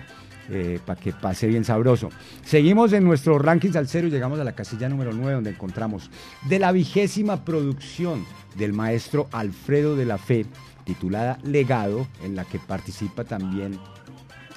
eh, 0.49 0.79
para 0.85 0.99
que 0.99 1.13
pase 1.13 1.47
bien 1.47 1.63
sabroso. 1.63 2.09
Seguimos 2.43 2.93
en 2.93 3.03
nuestro 3.03 3.37
ranking 3.37 3.71
salsero 3.71 4.07
y 4.07 4.11
llegamos 4.11 4.39
a 4.39 4.43
la 4.43 4.53
casilla 4.53 4.89
número 4.89 5.11
9, 5.13 5.33
donde 5.33 5.51
encontramos 5.51 6.09
de 6.47 6.59
la 6.59 6.71
vigésima 6.71 7.45
producción 7.45 8.25
del 8.57 8.73
maestro 8.73 9.27
Alfredo 9.31 9.95
de 9.95 10.05
la 10.05 10.17
Fe, 10.17 10.45
titulada 10.85 11.37
Legado, 11.43 12.07
en 12.23 12.35
la 12.35 12.45
que 12.45 12.57
participa 12.57 13.23
también 13.23 13.77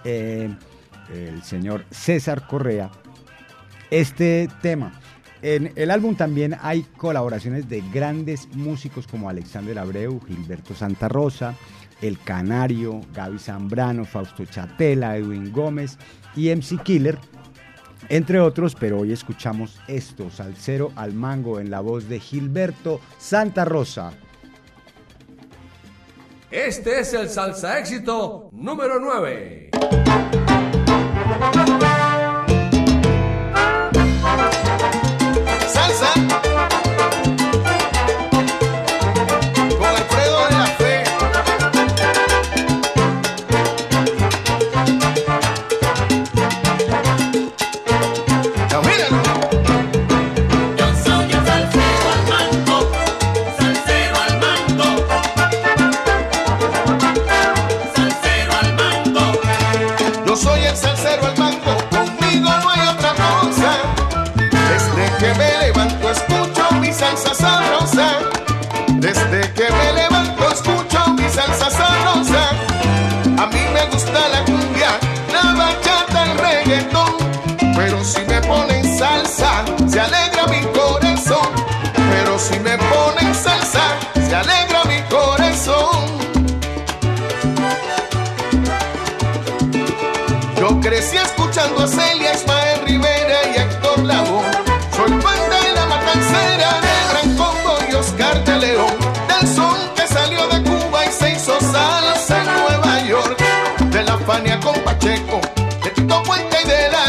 eh, 0.05 0.49
el 1.13 1.43
señor 1.43 1.85
César 1.91 2.47
Correa. 2.47 2.91
Este 3.91 4.49
tema 4.63 4.99
en 5.43 5.73
el 5.75 5.91
álbum 5.91 6.15
también 6.15 6.57
hay 6.61 6.83
colaboraciones 6.97 7.69
de 7.69 7.83
grandes 7.93 8.49
músicos 8.55 9.07
como 9.07 9.29
Alexander 9.29 9.79
Abreu, 9.79 10.21
Gilberto 10.27 10.75
Santa 10.75 11.09
Rosa, 11.09 11.57
El 12.01 12.19
Canario, 12.19 13.01
Gaby 13.13 13.39
Zambrano, 13.39 14.05
Fausto 14.05 14.45
Chatela, 14.45 15.17
Edwin 15.17 15.53
Gómez 15.53 15.99
y 16.37 16.55
MC 16.55 16.83
Killer, 16.83 17.19
entre 18.09 18.41
otros, 18.41 18.77
pero 18.79 19.01
hoy 19.01 19.13
escuchamos 19.13 19.81
esto, 19.89 20.31
Salcero 20.31 20.93
al 20.97 21.13
Mango, 21.13 21.59
en 21.61 21.71
la 21.71 21.81
voz 21.81 22.09
de 22.09 22.21
Gilberto 22.21 23.01
Santa 23.19 23.65
Rosa. 23.65 24.13
Este 26.51 27.01
es 27.01 27.15
el 27.15 27.29
salsa 27.31 27.79
éxito 27.79 28.51
número 28.53 29.01
9. 29.01 29.71
Pero 77.77 78.05
si 78.05 78.21
me 78.23 78.41
ponen 78.43 78.99
salsa, 78.99 79.65
se 79.89 80.01
alegra 80.01 80.47
mi 80.47 80.61
corazón. 80.73 81.49
Pero 82.11 82.39
si 82.39 82.59
me 82.61 82.77
ponen 82.79 83.35
salsa, 83.35 83.99
se 84.15 84.35
alegra 84.35 84.85
mi 84.85 85.01
corazón. 85.09 86.23
Yo 90.59 90.81
crecí 90.81 91.17
escuchando 91.17 91.83
a 91.83 91.89
Celia, 91.89 92.35
Ismael 92.35 92.81
Rivera 92.87 93.39
y 93.53 93.61
Héctor 93.61 93.99
Lavoe. 94.05 94.45
Soy 94.97 95.11
fan 95.21 95.41
de 95.51 95.73
la 95.75 95.87
matancera 95.87 96.81
de 96.81 96.95
Gran 97.11 97.37
Combo 97.37 97.79
y 97.91 97.95
Oscar 97.95 98.45
de 98.45 98.59
León. 98.59 98.95
Del 99.29 99.49
son 99.49 99.77
que 99.97 100.07
salió 100.07 100.47
de 100.49 100.63
Cuba 100.63 101.05
y 101.07 101.11
se 101.11 101.33
hizo 101.33 101.59
salsa 101.61 102.39
en 102.39 102.47
Nueva 102.47 103.01
York. 103.01 103.39
De 103.91 104.03
la 104.05 104.17
Fania 104.19 104.61
con 104.61 104.75
Pacheco, 104.85 105.41
de 105.83 105.91
Tito 105.91 106.23
Puente 106.23 106.57
y 106.63 106.69
del 106.69 106.95
Aragón. 106.95 107.02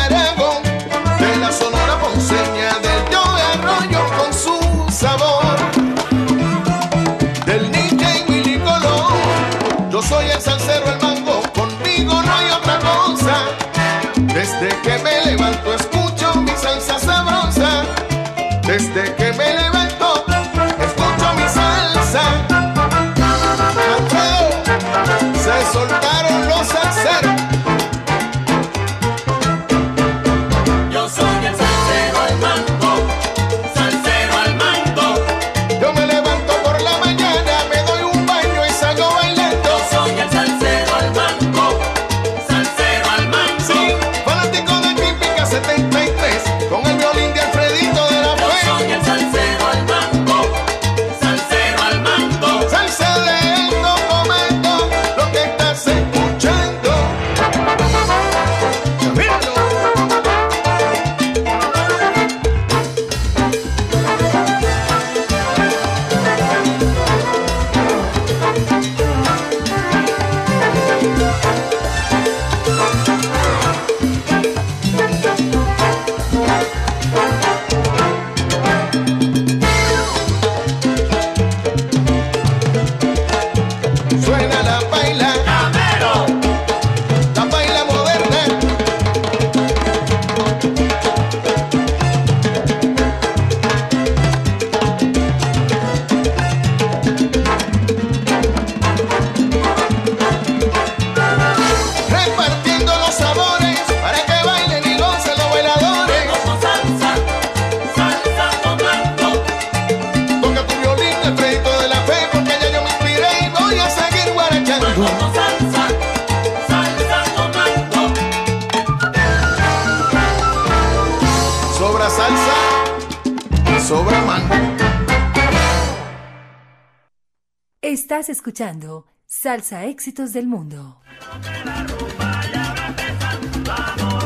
Salsa 129.64 129.86
Éxitos 129.86 130.34
del 130.34 130.46
Mundo. 130.46 131.00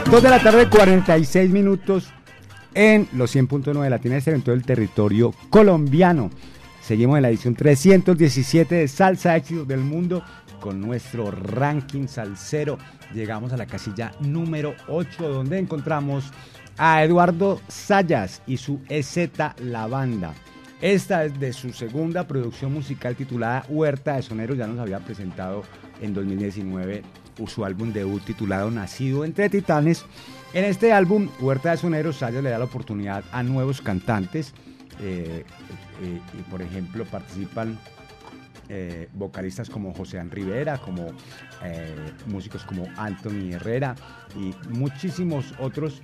Dos 0.09 0.23
de 0.23 0.29
la 0.31 0.41
tarde, 0.41 0.67
46 0.67 1.51
minutos. 1.51 2.11
en 2.73 3.07
los 3.13 3.35
100.9 3.35 3.83
de 3.83 3.89
Latina 3.89 4.17
Estéreo 4.17 4.37
en 4.37 4.43
todo 4.43 4.55
el 4.55 4.65
territorio 4.65 5.35
colombiano. 5.51 6.31
Seguimos 6.81 7.17
en 7.17 7.21
la 7.21 7.29
edición 7.29 7.53
317 7.53 8.75
de 8.75 8.87
Salsa 8.87 9.35
Éxitos 9.35 9.67
del 9.67 9.81
Mundo 9.81 10.23
con 10.59 10.81
nuestro 10.81 11.29
ranking 11.29 12.07
salsero. 12.07 12.79
Llegamos 13.13 13.53
a 13.53 13.57
la 13.57 13.67
casilla 13.67 14.13
número 14.19 14.73
8 14.87 15.29
donde 15.29 15.59
encontramos 15.59 16.31
a 16.79 17.03
Eduardo 17.03 17.61
Sayas 17.67 18.41
y 18.47 18.57
su 18.57 18.79
EZ 18.89 19.29
La 19.59 19.85
Banda. 19.85 20.33
Esta 20.81 21.25
es 21.25 21.39
de 21.39 21.53
su 21.53 21.73
segunda 21.73 22.27
producción 22.27 22.71
musical 22.71 23.15
titulada 23.15 23.65
Huerta 23.67 24.15
de 24.15 24.21
Soneros. 24.21 24.57
Ya 24.57 24.67
nos 24.67 24.79
había 24.79 24.99
presentado 24.99 25.63
en 26.01 26.13
2019 26.13 27.01
su 27.47 27.65
álbum 27.65 27.91
debut 27.91 28.23
titulado 28.23 28.69
Nacido 28.69 29.25
entre 29.25 29.49
Titanes. 29.49 30.05
En 30.53 30.65
este 30.65 30.93
álbum, 30.93 31.29
Huerta 31.39 31.71
de 31.71 31.77
Soneros, 31.77 32.17
Sayas 32.17 32.43
le 32.43 32.51
da 32.51 32.59
la 32.59 32.65
oportunidad 32.65 33.23
a 33.31 33.41
nuevos 33.43 33.81
cantantes. 33.81 34.53
eh, 35.01 35.43
eh, 36.01 36.21
y 36.37 36.41
por 36.51 36.61
ejemplo, 36.61 37.05
participan 37.05 37.79
eh, 38.69 39.07
vocalistas 39.13 39.69
como 39.69 39.93
José 39.93 40.19
An 40.19 40.31
Rivera, 40.31 40.77
como 40.77 41.07
eh, 41.63 41.95
músicos 42.25 42.63
como 42.63 42.87
Anthony 42.97 43.53
Herrera 43.53 43.95
y 44.35 44.53
muchísimos 44.69 45.53
otros 45.59 46.01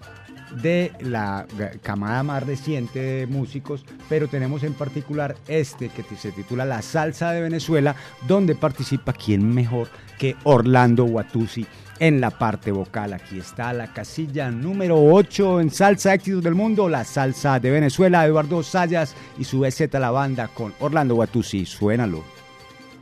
de 0.61 0.91
la 0.99 1.45
camada 1.81 2.21
más 2.23 2.43
reciente 2.43 2.99
de 2.99 3.27
músicos, 3.27 3.85
pero 4.07 4.27
tenemos 4.27 4.63
en 4.63 4.73
particular 4.73 5.35
este 5.47 5.89
que 5.89 6.03
se 6.15 6.31
titula 6.31 6.65
La 6.65 6.81
Salsa 6.81 7.31
de 7.31 7.41
Venezuela, 7.41 7.95
donde 8.27 8.55
participa 8.55 9.13
quién 9.13 9.53
mejor 9.53 9.87
que 10.17 10.35
Orlando 10.43 11.05
Watusi 11.05 11.65
en 11.99 12.21
la 12.21 12.31
parte 12.31 12.71
vocal. 12.71 13.13
Aquí 13.13 13.39
está 13.39 13.73
la 13.73 13.93
casilla 13.93 14.51
número 14.51 15.01
8 15.01 15.61
en 15.61 15.69
Salsa 15.69 16.13
Éxitos 16.13 16.43
del 16.43 16.55
Mundo, 16.55 16.89
la 16.89 17.03
salsa 17.03 17.59
de 17.59 17.71
Venezuela, 17.71 18.25
Eduardo 18.25 18.63
Sayas 18.63 19.15
y 19.37 19.43
su 19.43 19.59
BZ 19.59 19.93
La 19.93 20.11
Banda 20.11 20.47
con 20.47 20.73
Orlando 20.79 21.15
Watusi. 21.15 21.65
Suénalo. 21.65 22.42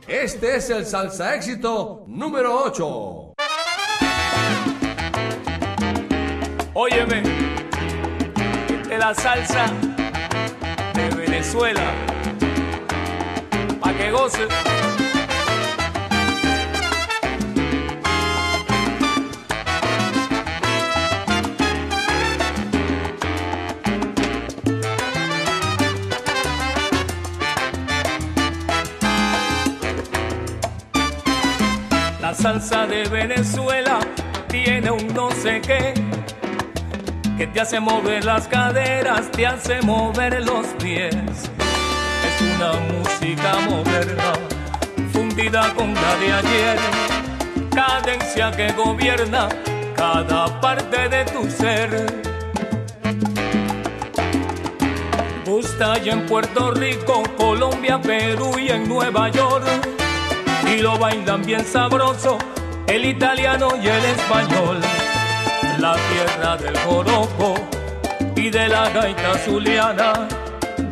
Este 0.08 0.56
es 0.56 0.68
el 0.68 0.84
salsa 0.84 1.36
éxito 1.36 2.04
número 2.08 2.64
8. 2.64 3.34
Óyeme, 6.74 7.22
de 8.88 8.98
la 8.98 9.14
salsa 9.14 9.66
de 10.94 11.08
Venezuela, 11.14 11.92
pa' 13.80 13.92
que 13.94 14.10
goce. 14.10 14.48
Salsa 32.42 32.88
de 32.88 33.04
Venezuela 33.04 34.00
tiene 34.48 34.90
un 34.90 35.06
no 35.14 35.30
sé 35.30 35.60
qué 35.60 35.94
que 37.38 37.46
te 37.46 37.60
hace 37.60 37.78
mover 37.78 38.24
las 38.24 38.48
caderas, 38.48 39.30
te 39.30 39.46
hace 39.46 39.80
mover 39.82 40.44
los 40.44 40.66
pies. 40.82 41.14
Es 41.14 42.42
una 42.56 42.72
música 42.92 43.60
moderna, 43.70 44.32
fundida 45.12 45.72
con 45.74 45.94
la 45.94 46.16
de 46.16 46.32
ayer, 46.32 46.78
cadencia 47.72 48.50
que 48.50 48.72
gobierna 48.72 49.48
cada 49.94 50.60
parte 50.60 51.08
de 51.08 51.24
tu 51.26 51.48
ser. 51.48 52.06
Gusta 55.46 55.96
ya 55.98 56.14
en 56.14 56.26
Puerto 56.26 56.72
Rico, 56.72 57.22
Colombia, 57.36 58.00
Perú 58.00 58.58
y 58.58 58.68
en 58.70 58.88
Nueva 58.88 59.28
York. 59.28 60.01
Y 60.72 60.78
lo 60.78 60.98
bailan 60.98 61.42
bien 61.42 61.64
sabroso 61.64 62.38
el 62.86 63.04
italiano 63.04 63.68
y 63.82 63.86
el 63.86 64.04
español 64.04 64.80
la 65.82 65.96
tierra 65.96 66.56
del 66.56 66.78
joropo 66.78 67.54
y 68.36 68.50
de 68.50 68.68
la 68.68 68.88
gaita 68.90 69.36
zuliana, 69.38 70.12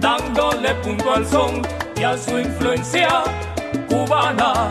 dándole 0.01 0.75
punto 0.83 1.15
al 1.15 1.25
son 1.25 1.63
y 1.97 2.03
a 2.03 2.19
su 2.19 2.39
influencia 2.41 3.23
cubana. 3.89 4.71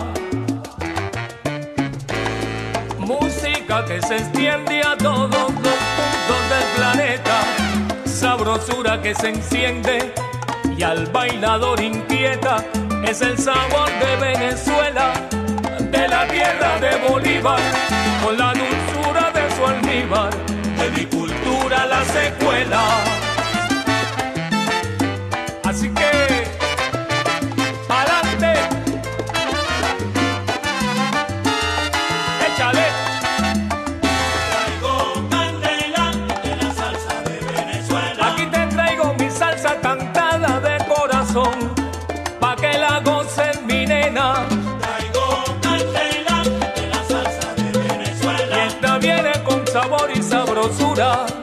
Música 3.00 3.86
que 3.86 4.02
se 4.02 4.18
extiende 4.18 4.82
a 4.82 4.98
todos 4.98 5.30
los 5.32 5.52
puntos 5.52 6.42
del 6.52 6.68
planeta, 6.76 7.42
sabrosura 8.06 9.02
que 9.02 9.16
se 9.16 9.30
enciende 9.30 10.14
y 10.78 10.84
al 10.84 11.06
bailador 11.08 11.80
inquieta, 11.82 12.66
es 13.04 13.22
el 13.22 13.38
sabor 13.38 13.90
de 14.00 14.16
Venezuela, 14.18 15.14
de 15.92 16.08
la 16.08 16.28
tierra 16.28 16.80
de 16.80 17.08
Bolívar, 17.08 17.60
con 18.24 18.38
la 18.38 18.54
dulzura 18.54 19.32
de 19.32 19.56
su 19.56 19.66
almíbar, 19.66 20.30
de 20.78 20.92
mi 20.92 21.06
cultura 21.06 21.86
la 21.86 22.04
secuela. 22.06 22.89
Y 50.70 51.39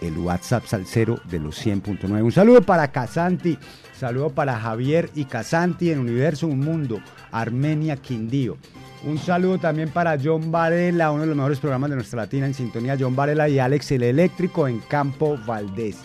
El 0.00 0.16
WhatsApp 0.18 0.66
Salcero 0.66 1.20
de 1.28 1.40
los 1.40 1.66
100.9. 1.66 2.22
Un 2.22 2.30
saludo 2.30 2.62
para 2.62 2.92
Casanti, 2.92 3.58
saludo 3.98 4.30
para 4.30 4.58
Javier 4.58 5.10
y 5.14 5.24
Casanti 5.24 5.90
en 5.90 5.98
Universo 5.98 6.46
Un 6.46 6.60
Mundo, 6.60 7.00
Armenia 7.30 7.96
Quindío. 7.96 8.56
Un 9.04 9.18
saludo 9.18 9.58
también 9.58 9.90
para 9.90 10.18
John 10.22 10.50
Varela, 10.50 11.10
uno 11.10 11.22
de 11.22 11.26
los 11.28 11.36
mejores 11.36 11.60
programas 11.60 11.90
de 11.90 11.96
nuestra 11.96 12.22
latina 12.22 12.46
en 12.46 12.54
sintonía. 12.54 12.96
John 12.98 13.14
Varela 13.14 13.48
y 13.48 13.58
Alex 13.58 13.92
el 13.92 14.02
Eléctrico 14.02 14.66
en 14.66 14.80
Campo 14.80 15.38
Valdés. 15.46 15.98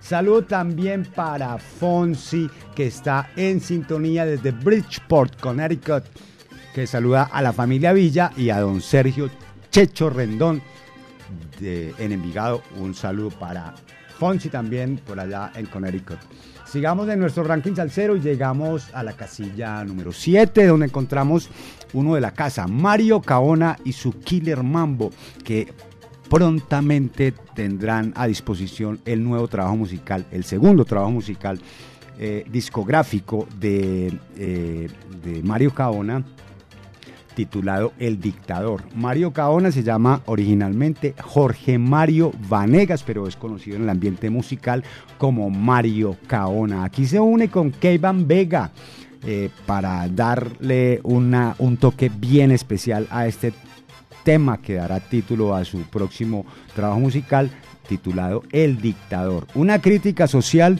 Saludo 0.00 0.42
también 0.42 1.04
para 1.04 1.58
Fonsi, 1.58 2.50
que 2.74 2.86
está 2.86 3.30
en 3.36 3.60
sintonía 3.60 4.24
desde 4.24 4.50
Bridgeport, 4.50 5.38
Connecticut, 5.38 6.04
que 6.74 6.86
saluda 6.86 7.24
a 7.24 7.42
la 7.42 7.52
familia 7.52 7.92
Villa 7.92 8.32
y 8.36 8.50
a 8.50 8.60
don 8.60 8.80
Sergio 8.80 9.30
Checho 9.70 10.10
Rendón 10.10 10.62
en 11.60 12.12
Envigado. 12.12 12.62
Un 12.78 12.94
saludo 12.94 13.30
para 13.30 13.74
Fonsi 14.18 14.48
también 14.48 15.00
por 15.06 15.20
allá 15.20 15.52
en 15.54 15.66
Connecticut. 15.66 16.18
Sigamos 16.70 17.08
en 17.08 17.18
nuestro 17.18 17.42
ranking 17.42 17.74
salsero 17.74 18.14
y 18.14 18.20
llegamos 18.20 18.94
a 18.94 19.02
la 19.02 19.14
casilla 19.14 19.82
número 19.82 20.12
7, 20.12 20.66
donde 20.66 20.86
encontramos 20.86 21.50
uno 21.94 22.14
de 22.14 22.20
la 22.20 22.30
casa, 22.30 22.68
Mario 22.68 23.20
Caona 23.22 23.76
y 23.84 23.92
su 23.92 24.12
Killer 24.20 24.62
Mambo, 24.62 25.10
que 25.42 25.66
prontamente 26.28 27.32
tendrán 27.56 28.12
a 28.14 28.28
disposición 28.28 29.00
el 29.04 29.24
nuevo 29.24 29.48
trabajo 29.48 29.74
musical, 29.74 30.26
el 30.30 30.44
segundo 30.44 30.84
trabajo 30.84 31.10
musical 31.10 31.60
eh, 32.20 32.44
discográfico 32.48 33.48
de, 33.58 34.16
eh, 34.36 34.88
de 35.24 35.42
Mario 35.42 35.74
Caona, 35.74 36.22
titulado 37.40 37.94
El 37.98 38.20
Dictador. 38.20 38.82
Mario 38.94 39.32
Caona 39.32 39.72
se 39.72 39.82
llama 39.82 40.20
originalmente 40.26 41.14
Jorge 41.22 41.78
Mario 41.78 42.32
Vanegas, 42.50 43.02
pero 43.02 43.26
es 43.26 43.34
conocido 43.34 43.76
en 43.76 43.84
el 43.84 43.88
ambiente 43.88 44.28
musical 44.28 44.84
como 45.16 45.48
Mario 45.48 46.18
Caona. 46.26 46.84
Aquí 46.84 47.06
se 47.06 47.18
une 47.18 47.48
con 47.48 47.70
Keivan 47.70 48.28
Vega 48.28 48.72
eh, 49.24 49.48
para 49.64 50.06
darle 50.08 51.00
un 51.02 51.78
toque 51.78 52.10
bien 52.14 52.50
especial 52.50 53.06
a 53.10 53.26
este 53.26 53.54
tema 54.22 54.60
que 54.60 54.74
dará 54.74 55.00
título 55.00 55.54
a 55.54 55.64
su 55.64 55.78
próximo 55.84 56.44
trabajo 56.74 57.00
musical 57.00 57.50
titulado 57.88 58.42
El 58.52 58.82
Dictador. 58.82 59.46
Una 59.54 59.80
crítica 59.80 60.26
social 60.26 60.78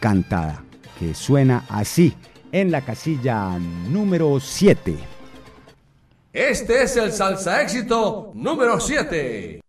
cantada 0.00 0.62
que 0.98 1.12
suena 1.12 1.66
así 1.68 2.14
en 2.52 2.70
la 2.70 2.80
casilla 2.80 3.58
número 3.90 4.40
7. 4.40 5.19
Este 6.32 6.84
es 6.84 6.96
el 6.96 7.12
salsa 7.12 7.60
éxito 7.60 8.30
número 8.36 8.78
7. 8.78 9.60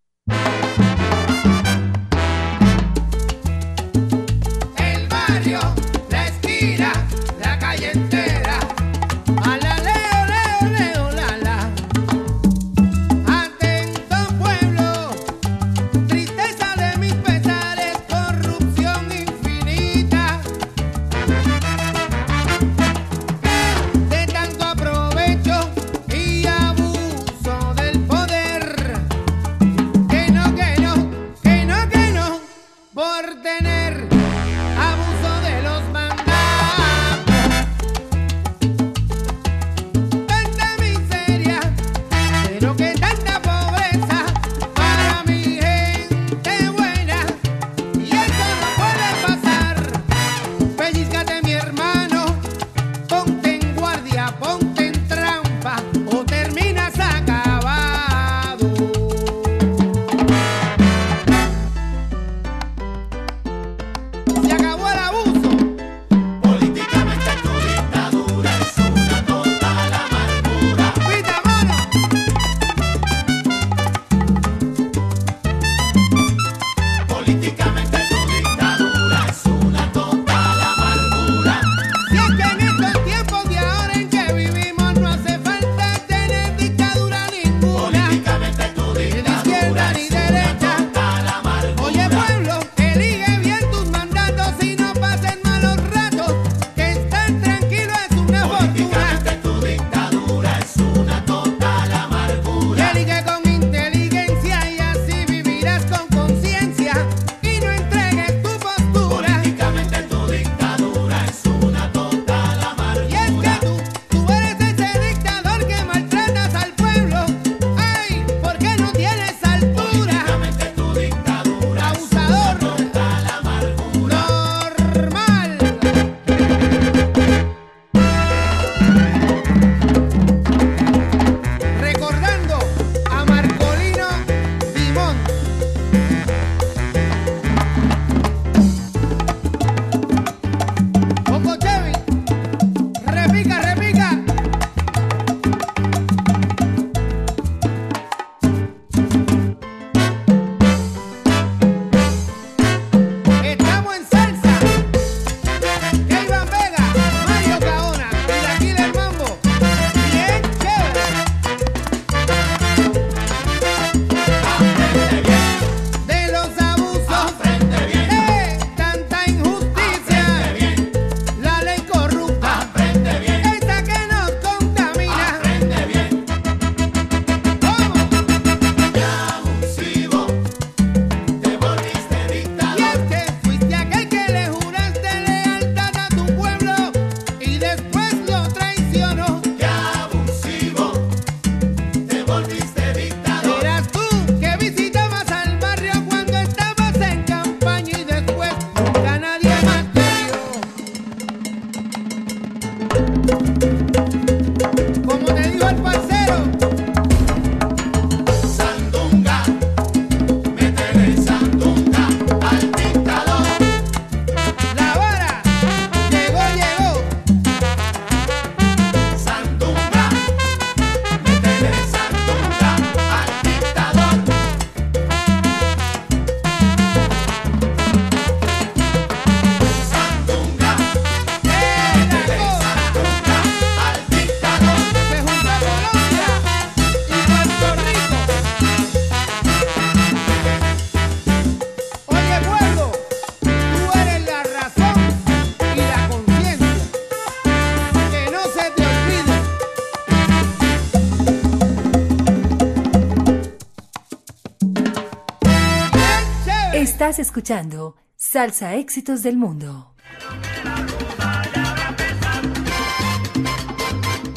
Estás 257.02 257.18
escuchando 257.18 257.96
Salsa 258.16 258.76
Éxitos 258.76 259.24
del 259.24 259.36
Mundo. 259.36 259.96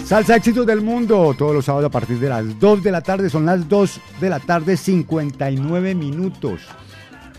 Salsa 0.03 0.37
Éxitos 0.37 0.65
del 0.65 0.81
Mundo, 0.81 1.35
todos 1.37 1.55
los 1.55 1.67
sábados 1.67 1.89
a 1.89 1.91
partir 1.91 2.19
de 2.19 2.31
las 2.31 2.59
2 2.59 2.83
de 2.83 2.91
la 2.91 3.03
tarde, 3.03 3.29
son 3.29 3.45
las 3.45 3.69
2 3.69 4.01
de 4.19 4.31
la 4.31 4.41
tarde, 4.41 4.79
59 4.79 5.95
minutos. 5.95 6.63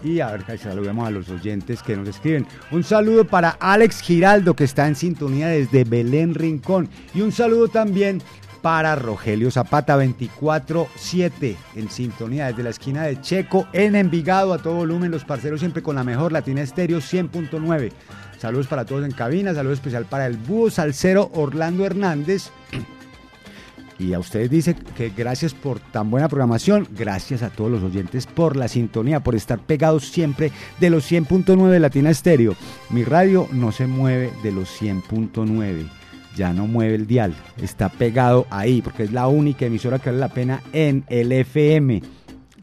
Y 0.03 0.19
a 0.19 0.27
ver, 0.27 0.59
saludemos 0.59 1.07
a 1.07 1.09
los 1.09 1.27
oyentes 1.29 1.81
que 1.81 1.97
nos 1.97 2.07
escriben. 2.07 2.45
Un 2.69 2.83
saludo 2.83 3.25
para 3.25 3.49
Alex 3.59 4.01
Giraldo, 4.01 4.55
que 4.55 4.65
está 4.65 4.87
en 4.87 4.95
sintonía 4.95 5.47
desde 5.47 5.85
Belén 5.85 6.35
Rincón. 6.35 6.87
Y 7.15 7.21
un 7.21 7.31
saludo 7.31 7.69
también 7.69 8.21
para 8.65 8.95
Rogelio 8.95 9.51
Zapata 9.51 9.95
24-7 9.95 11.55
en 11.75 11.87
sintonía 11.91 12.47
desde 12.47 12.63
la 12.63 12.71
esquina 12.71 13.03
de 13.03 13.21
Checo 13.21 13.67
en 13.73 13.95
Envigado 13.95 14.53
a 14.53 14.57
todo 14.57 14.73
volumen, 14.77 15.11
los 15.11 15.23
parceros 15.23 15.59
siempre 15.59 15.83
con 15.83 15.95
la 15.95 16.03
mejor 16.03 16.31
Latina 16.31 16.63
Estéreo 16.63 16.97
100.9. 16.97 17.91
Saludos 18.39 18.65
para 18.65 18.83
todos 18.83 19.05
en 19.05 19.11
cabina, 19.11 19.53
saludo 19.53 19.73
especial 19.73 20.05
para 20.05 20.25
el 20.25 20.37
búho 20.37 20.71
salsero 20.71 21.29
Orlando 21.35 21.85
Hernández. 21.85 22.49
Y 23.99 24.13
a 24.13 24.19
ustedes 24.19 24.49
dice 24.49 24.75
que 24.97 25.11
gracias 25.15 25.53
por 25.53 25.79
tan 25.79 26.09
buena 26.09 26.27
programación, 26.27 26.87
gracias 26.97 27.43
a 27.43 27.51
todos 27.51 27.69
los 27.69 27.83
oyentes 27.83 28.25
por 28.25 28.55
la 28.55 28.67
sintonía, 28.67 29.19
por 29.19 29.35
estar 29.35 29.59
pegados 29.59 30.09
siempre 30.09 30.51
de 30.79 30.89
los 30.89 31.09
100.9 31.09 31.69
de 31.69 31.79
Latina 31.79 32.09
Estéreo. 32.09 32.55
Mi 32.89 33.03
radio 33.03 33.47
no 33.51 33.71
se 33.71 33.85
mueve 33.85 34.33
de 34.41 34.51
los 34.51 34.81
100.9 34.81 35.87
ya 36.35 36.53
no 36.53 36.67
mueve 36.67 36.95
el 36.95 37.07
dial, 37.07 37.33
está 37.61 37.89
pegado 37.89 38.45
ahí, 38.49 38.81
porque 38.81 39.03
es 39.03 39.11
la 39.11 39.27
única 39.27 39.65
emisora 39.65 39.99
que 39.99 40.09
vale 40.09 40.19
la 40.19 40.29
pena 40.29 40.61
en 40.73 41.03
el 41.07 41.31
FM. 41.31 42.01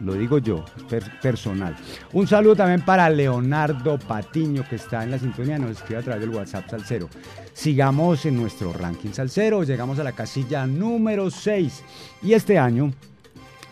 Lo 0.01 0.15
digo 0.15 0.39
yo, 0.39 0.65
per- 0.91 1.21
personal. 1.21 1.77
Un 2.13 2.27
saludo 2.27 2.57
también 2.57 2.83
para 2.85 3.09
Leonardo 3.09 3.99
Patiño, 4.01 4.65
que 4.69 4.75
está 4.77 5.05
en 5.05 5.13
la 5.13 5.19
sintonía, 5.19 5.59
nos 5.59 5.71
escribe 5.71 6.01
a 6.01 6.03
través 6.03 6.21
del 6.23 6.31
WhatsApp 6.37 6.69
Salcero. 6.69 7.09
Sigamos 7.55 8.27
en 8.27 8.37
nuestro 8.37 8.73
ranking 8.73 9.11
Salcero, 9.13 9.63
llegamos 9.63 9.99
a 10.01 10.05
la 10.05 10.13
casilla 10.13 10.67
número 10.67 11.31
6. 11.31 11.85
Y 12.23 12.33
este 12.33 12.59
año, 12.59 12.93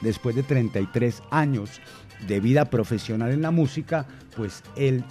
después 0.03 0.37
de 0.37 0.45
33 0.45 1.21
años 1.33 1.81
de 2.29 2.39
vida 2.39 2.67
profesional 2.67 3.33
en 3.33 3.43
la 3.43 3.51
música, 3.51 4.07
pues 4.37 4.63
el 4.77 5.03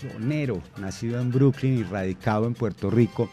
sonero, 0.00 0.62
nacido 0.78 1.20
en 1.20 1.30
Brooklyn 1.30 1.78
y 1.78 1.82
radicado 1.82 2.46
en 2.46 2.54
Puerto 2.54 2.88
Rico, 2.90 3.28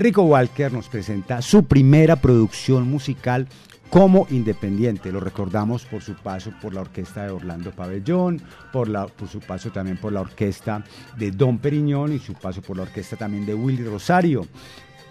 Rico 0.00 0.22
Walker 0.22 0.72
nos 0.72 0.88
presenta 0.88 1.42
su 1.42 1.64
primera 1.64 2.16
producción 2.16 2.88
musical 2.88 3.46
como 3.90 4.26
independiente. 4.30 5.12
Lo 5.12 5.20
recordamos 5.20 5.84
por 5.84 6.00
su 6.00 6.14
paso 6.14 6.54
por 6.62 6.72
la 6.72 6.80
orquesta 6.80 7.24
de 7.24 7.32
Orlando 7.32 7.70
Pabellón, 7.70 8.40
por, 8.72 8.88
su 9.30 9.40
paso 9.40 9.70
también 9.70 9.98
por 9.98 10.14
la 10.14 10.22
orquesta 10.22 10.82
de 11.18 11.30
Don 11.32 11.58
Periñón 11.58 12.14
y 12.14 12.18
su 12.18 12.32
paso 12.32 12.62
por 12.62 12.78
la 12.78 12.84
orquesta 12.84 13.18
también 13.18 13.44
de 13.44 13.52
Willy 13.52 13.84
Rosario, 13.84 14.46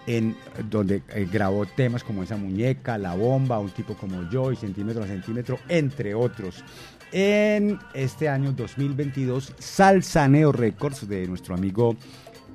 en 0.08 0.36
donde 0.72 1.04
eh, 1.10 1.28
grabó 1.32 1.68
temas 1.68 2.04
como 2.04 2.24
esa 2.24 2.36
muñeca, 2.36 2.98
la 2.98 3.14
bomba, 3.14 3.60
un 3.60 3.70
tipo 3.70 3.94
como 3.94 4.28
yo 4.32 4.52
y 4.52 4.56
centímetro 4.56 5.04
a 5.04 5.06
centímetro, 5.06 5.60
entre 5.68 6.16
otros. 6.16 6.64
En 7.12 7.78
este 7.94 8.28
año 8.28 8.54
2022, 8.54 9.54
Salsaneo 9.60 10.52
Records 10.52 11.08
de 11.08 11.28
nuestro 11.28 11.54
amigo 11.54 11.96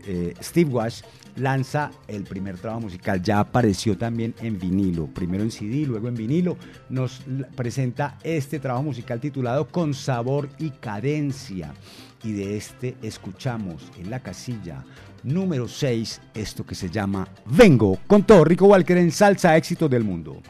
eh, 0.07 0.35
Steve 0.43 0.71
Wash 0.71 1.03
lanza 1.37 1.91
el 2.09 2.25
primer 2.25 2.59
trabajo 2.59 2.83
musical. 2.83 3.23
Ya 3.23 3.41
apareció 3.41 3.97
también 3.97 4.35
en 4.41 4.59
vinilo, 4.59 5.07
primero 5.07 5.43
en 5.43 5.51
CD, 5.51 5.87
luego 5.87 6.09
en 6.09 6.15
vinilo. 6.15 6.57
Nos 6.89 7.23
presenta 7.57 8.19
este 8.23 8.59
trabajo 8.59 8.85
musical 8.85 9.21
titulado 9.21 9.69
Con 9.69 9.95
sabor 9.95 10.49
y 10.59 10.71
cadencia. 10.71 11.75
Y 12.23 12.33
de 12.33 12.57
este 12.57 12.97
escuchamos 13.03 13.91
en 13.99 14.11
la 14.11 14.21
casilla 14.21 14.85
número 15.23 15.69
6 15.69 16.21
esto 16.35 16.65
que 16.65 16.75
se 16.75 16.91
llama 16.91 17.27
Vengo 17.47 17.99
con 18.07 18.23
todo 18.25 18.45
Rico 18.45 18.67
Walker 18.67 18.97
en 18.97 19.11
Salsa 19.11 19.57
Éxito 19.57 19.89
del 19.89 20.05
Mundo. 20.05 20.41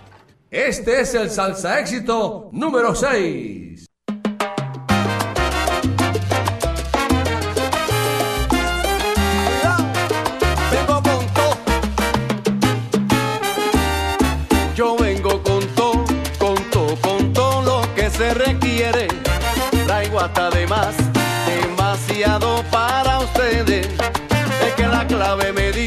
Este 0.55 1.01
es 1.01 1.13
el 1.15 1.31
salsa 1.31 1.81
éxito 1.81 2.49
número 2.53 2.95
6. 2.95 3.84
Requiere. 18.35 19.09
Traigo 19.87 20.21
hasta 20.21 20.51
de 20.51 20.67
más, 20.67 20.95
demasiado 21.47 22.65
para 22.71 23.21
ustedes. 23.21 23.87
Es 24.67 24.75
que 24.77 24.87
la 24.87 25.07
clave 25.07 25.53
me 25.53 25.73
di, 25.73 25.87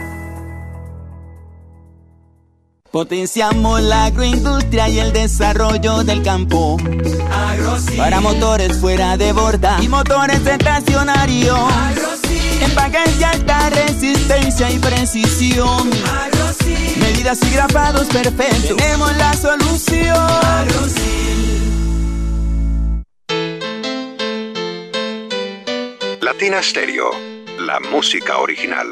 Potenciamos 2.91 3.81
la 3.81 4.05
agroindustria 4.05 4.89
y 4.89 4.99
el 4.99 5.13
desarrollo 5.13 6.03
del 6.03 6.21
campo. 6.23 6.75
Para 7.95 8.19
motores 8.19 8.79
fuera 8.79 9.15
de 9.15 9.31
borda 9.31 9.77
y 9.81 9.87
motores 9.87 10.45
estacionarios. 10.45 11.57
Empaques 12.61 13.17
de 13.17 13.23
alta 13.25 13.69
resistencia 13.69 14.69
y 14.69 14.79
precisión. 14.79 15.89
Medidas 16.97 17.39
y 17.43 17.51
grafados 17.51 18.07
perfectos. 18.07 18.75
Tenemos 18.75 19.15
la 19.15 19.33
solución. 19.35 20.27
Latina 26.19 26.61
Stereo. 26.61 27.11
La 27.57 27.79
música 27.79 28.37
original. 28.39 28.87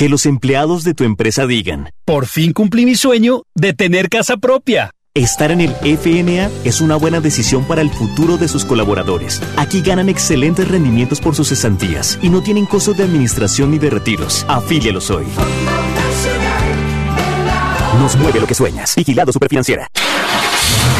Que 0.00 0.08
los 0.08 0.24
empleados 0.24 0.82
de 0.82 0.94
tu 0.94 1.04
empresa 1.04 1.46
digan, 1.46 1.90
por 2.06 2.24
fin 2.24 2.54
cumplí 2.54 2.86
mi 2.86 2.94
sueño 2.94 3.42
de 3.54 3.74
tener 3.74 4.08
casa 4.08 4.38
propia. 4.38 4.92
Estar 5.12 5.50
en 5.50 5.60
el 5.60 5.74
FNA 5.74 6.48
es 6.64 6.80
una 6.80 6.96
buena 6.96 7.20
decisión 7.20 7.66
para 7.66 7.82
el 7.82 7.90
futuro 7.90 8.38
de 8.38 8.48
sus 8.48 8.64
colaboradores. 8.64 9.42
Aquí 9.58 9.82
ganan 9.82 10.08
excelentes 10.08 10.66
rendimientos 10.68 11.20
por 11.20 11.34
sus 11.34 11.50
cesantías 11.50 12.18
y 12.22 12.30
no 12.30 12.42
tienen 12.42 12.64
costos 12.64 12.96
de 12.96 13.04
administración 13.04 13.72
ni 13.72 13.78
de 13.78 13.90
retiros. 13.90 14.46
Afílialos 14.48 15.10
hoy. 15.10 15.26
Nos 18.00 18.16
mueve 18.16 18.40
lo 18.40 18.46
que 18.46 18.54
sueñas. 18.54 18.96
Vigilado 18.96 19.34
Superfinanciera. 19.34 19.86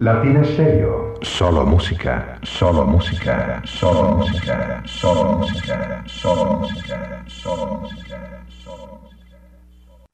Latina 0.00 0.44
Stereo. 0.44 1.18
Solo 1.22 1.66
música, 1.66 2.38
solo 2.44 2.86
música, 2.86 3.60
solo 3.66 4.18
música, 4.18 4.80
solo 4.86 5.38
música, 5.38 6.04
solo 6.06 6.58
música, 6.60 7.24
solo 7.26 7.80
música. 7.80 8.37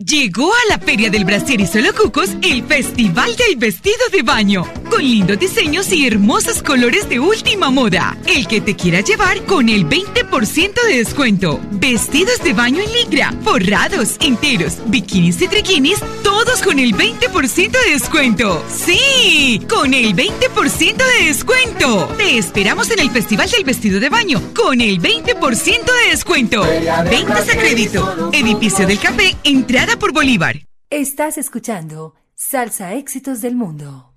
Llegó 0.07 0.53
a 0.53 0.69
la 0.69 0.79
Feria 0.79 1.09
del 1.09 1.25
Brasier 1.25 1.63
y 1.63 1.67
Solo 1.67 1.95
Cucos 1.95 2.29
el 2.43 2.63
Festival 2.65 3.35
del 3.37 3.57
Vestido 3.57 3.97
de 4.13 4.23
Baño, 4.23 4.67
con 4.91 5.03
lindos 5.03 5.39
diseños 5.39 5.91
y 5.93 6.07
hermosos 6.07 6.63
colores 6.63 7.09
de 7.09 7.21
última 7.21 7.71
moda. 7.71 8.15
El 8.27 8.47
que 8.47 8.61
te 8.61 8.77
quiera 8.77 9.01
llevar 9.01 9.43
con 9.47 9.71
el 9.71 9.89
20% 9.89 10.75
de 10.89 10.97
descuento. 10.99 11.59
Vestidos 11.71 12.39
de 12.45 12.53
baño 12.53 12.83
en 12.83 12.93
ligra, 12.93 13.33
forrados, 13.43 14.17
enteros, 14.21 14.75
bikinis 14.87 15.41
y 15.41 15.49
triquinis, 15.49 16.01
todos 16.23 16.61
con 16.61 16.79
el 16.79 16.95
20% 16.95 17.71
de 17.71 17.93
descuento. 17.93 18.63
¡Sí! 18.69 19.63
¡Con 19.71 19.95
el 19.95 20.15
20% 20.15 20.97
de 20.97 21.27
descuento! 21.29 22.09
Te 22.19 22.37
esperamos 22.37 22.91
en 22.91 22.99
el 22.99 23.11
Festival 23.11 23.51
del 23.51 23.65
Vestido 23.65 24.01
de 24.01 24.11
Baño 24.11 24.43
con 24.55 24.83
el 24.83 25.01
20% 25.01 25.41
de 25.41 26.11
descuento. 26.11 26.63
Ventas 27.09 27.49
a 27.49 27.57
crédito. 27.57 28.31
Edificio 28.35 28.87
del 28.87 28.99
Café, 28.99 29.35
entrada 29.45 29.94
por 29.99 30.13
Bolívar. 30.13 30.57
Estás 30.91 31.39
escuchando 31.39 32.15
Salsa 32.35 32.93
Éxitos 32.95 33.41
del 33.41 33.57
Mundo. 33.57 34.13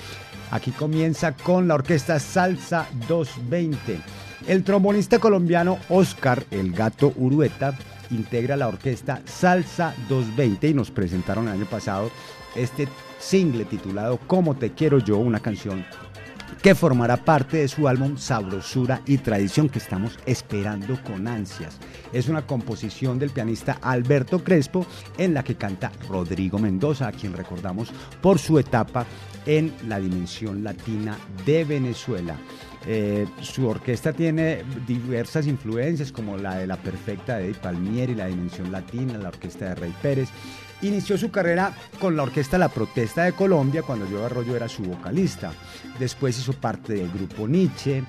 Aquí 0.51 0.71
comienza 0.71 1.35
con 1.35 1.67
la 1.67 1.75
orquesta 1.75 2.17
Salsa 2.17 2.87
220. 3.07 3.99
El 4.47 4.63
trombonista 4.63 5.19
colombiano 5.19 5.77
Oscar 5.89 6.43
El 6.49 6.71
Gato 6.71 7.13
Urueta 7.17 7.77
integra 8.09 8.55
la 8.55 8.67
orquesta 8.67 9.21
Salsa 9.25 9.93
220 10.07 10.69
y 10.69 10.73
nos 10.73 10.89
presentaron 10.89 11.47
el 11.47 11.53
año 11.53 11.65
pasado 11.65 12.09
este 12.55 12.87
single 13.19 13.65
titulado 13.65 14.17
Como 14.27 14.55
te 14.55 14.71
quiero 14.71 14.99
yo, 14.99 15.17
una 15.17 15.39
canción 15.39 15.85
que 16.61 16.75
formará 16.75 17.17
parte 17.17 17.57
de 17.57 17.67
su 17.67 17.87
álbum 17.87 18.17
Sabrosura 18.17 19.01
y 19.05 19.17
Tradición 19.17 19.69
que 19.69 19.79
estamos 19.79 20.19
esperando 20.25 21.01
con 21.03 21.27
ansias. 21.27 21.77
Es 22.11 22.27
una 22.27 22.45
composición 22.45 23.17
del 23.19 23.29
pianista 23.29 23.77
Alberto 23.81 24.43
Crespo 24.43 24.85
en 25.17 25.33
la 25.33 25.43
que 25.43 25.55
canta 25.55 25.91
Rodrigo 26.09 26.59
Mendoza, 26.59 27.07
a 27.07 27.11
quien 27.11 27.33
recordamos 27.33 27.91
por 28.21 28.39
su 28.39 28.59
etapa 28.59 29.05
en 29.45 29.73
la 29.87 29.99
dimensión 29.99 30.63
latina 30.63 31.17
de 31.45 31.63
Venezuela. 31.63 32.35
Eh, 32.85 33.25
su 33.41 33.67
orquesta 33.67 34.13
tiene 34.13 34.63
diversas 34.87 35.47
influencias 35.47 36.11
como 36.11 36.37
la 36.37 36.55
de 36.57 36.67
la 36.67 36.77
perfecta 36.77 37.37
de 37.37 37.53
Palmieri, 37.53 38.15
la 38.15 38.27
dimensión 38.27 38.71
latina, 38.71 39.17
la 39.17 39.29
orquesta 39.29 39.69
de 39.69 39.75
Rey 39.75 39.93
Pérez. 40.01 40.29
Inició 40.81 41.17
su 41.17 41.29
carrera 41.29 41.73
con 41.99 42.15
la 42.15 42.23
orquesta 42.23 42.57
La 42.57 42.69
Protesta 42.69 43.23
de 43.23 43.33
Colombia 43.33 43.81
cuando 43.83 44.07
Joe 44.09 44.25
Arroyo 44.25 44.55
era 44.55 44.69
su 44.69 44.83
vocalista. 44.83 45.51
Después 45.99 46.39
hizo 46.39 46.53
parte 46.53 46.93
del 46.93 47.11
grupo 47.11 47.47
Nietzsche, 47.47 48.03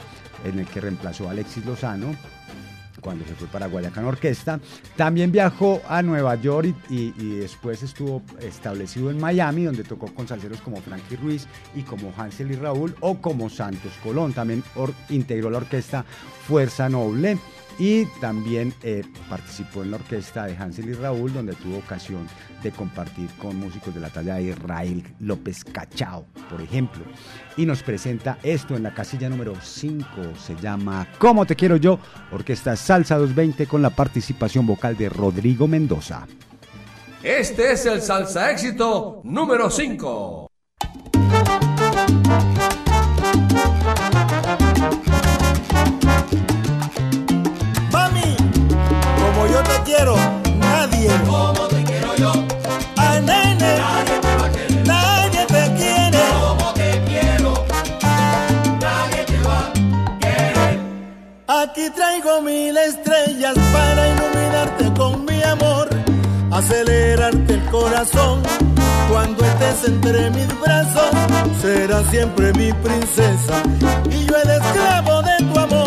en 0.45 0.59
el 0.59 0.67
que 0.67 0.81
reemplazó 0.81 1.27
a 1.29 1.33
Alexis 1.33 1.65
Lozano 1.67 2.15
cuando 3.01 3.25
se 3.25 3.35
fue 3.35 3.49
para 3.49 3.67
Guayacán 3.67 4.05
Orquesta. 4.05 4.61
También 4.95 5.33
viajó 5.33 5.81
a 5.89 6.03
Nueva 6.03 6.35
York 6.35 6.75
y, 6.91 7.15
y- 7.19 7.37
después 7.41 7.83
estuvo 7.83 8.23
establecido 8.41 9.11
en 9.11 9.19
Miami, 9.19 9.65
donde 9.65 9.85
tocó 9.85 10.13
con 10.15 10.29
salseros 10.29 10.61
como 10.61 10.83
Frankie 10.83 11.17
Ruiz 11.17 11.47
y 11.75 11.81
como 11.83 12.13
Hansel 12.17 12.51
y 12.53 12.57
Raúl 12.57 12.95
o 13.01 13.17
como 13.19 13.49
Santos 13.49 13.93
Colón. 14.03 14.35
También 14.35 14.63
integró 15.09 15.49
la 15.51 15.59
orquesta 15.59 16.05
Fuerza 16.47 16.91
Noble 16.91 17.39
Y 17.81 18.05
también 18.21 18.75
eh, 18.83 19.03
participó 19.31 19.83
en 19.83 19.93
la 19.93 19.97
orquesta 19.97 20.45
de 20.45 20.55
Hansel 20.55 20.91
y 20.91 20.93
Raúl, 20.93 21.33
donde 21.33 21.55
tuvo 21.55 21.79
ocasión 21.79 22.29
de 22.63 22.73
compartir 22.73 23.31
con 23.41 23.57
músicos 23.57 23.95
de 23.95 24.01
la 24.01 24.11
talla 24.11 24.35
de 24.35 24.51
Israel 24.51 25.03
López 25.19 25.65
Cachao, 25.65 26.27
por 26.51 26.61
ejemplo. 26.61 27.03
Y 27.57 27.65
nos 27.65 27.83
presenta 27.83 28.37
esto 28.43 28.77
en 28.77 28.83
la 28.83 28.93
casilla 28.93 29.31
número 29.31 29.55
5, 29.59 30.05
se 30.39 30.57
llama 30.57 31.09
¿Cómo 31.17 31.47
te 31.47 31.57
quiero 31.57 31.77
yo? 31.77 31.99
Orquesta 32.33 32.77
Salsa 32.77 33.17
220 33.17 33.67
con 33.67 33.81
la 33.81 33.89
participación 33.89 34.67
vocal 34.67 34.99
de 34.99 35.09
Rodrigo 35.09 35.67
Mendoza. 35.67 36.27
Este 37.23 37.73
es 37.73 37.87
el 37.87 38.03
salsa 38.03 38.51
éxito 38.51 39.23
número 39.25 39.71
5. 39.71 40.51
Te 49.81 49.93
quiero, 49.93 50.17
nadie. 50.59 51.11
Como 51.27 51.67
te 51.69 51.85
quiero 51.85 52.17
yo. 52.17 52.33
A 52.97 53.21
nene. 53.21 53.79
Nadie 53.79 54.19
te 54.21 54.37
va 54.37 54.47
a 54.47 54.53
querer. 54.53 54.87
Nadie 54.87 55.47
te 55.47 55.75
quiere. 55.79 56.23
Como 56.41 56.73
te 56.75 57.03
quiero. 57.07 57.65
Nadie 58.81 59.25
te 59.25 59.39
va 59.47 59.59
a 59.59 60.19
querer. 60.19 60.81
Aquí 61.49 61.91
traigo 61.91 62.43
mil 62.43 62.77
estrellas 62.77 63.57
para 63.73 64.09
iluminarte 64.09 64.93
con 64.97 65.25
mi 65.25 65.43
amor. 65.43 65.89
Acelerarte 66.51 67.55
el 67.55 67.65
corazón. 67.67 68.43
Cuando 69.11 69.45
estés 69.45 69.89
entre 69.89 70.31
mis 70.31 70.49
brazos, 70.61 71.11
serás 71.61 72.07
siempre 72.11 72.53
mi 72.53 72.73
princesa. 72.73 73.63
Y 74.11 74.27
yo 74.27 74.37
el 74.37 74.51
esclavo 74.51 75.23
de 75.23 75.37
tu 75.53 75.59
amor. 75.59 75.80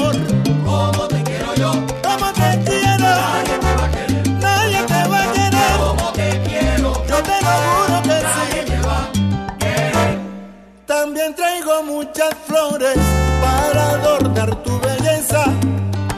También 11.23 11.35
traigo 11.37 11.83
muchas 11.83 12.35
flores 12.45 12.97
para 13.41 13.91
adornar 13.91 14.61
tu 14.61 14.77
belleza. 14.81 15.45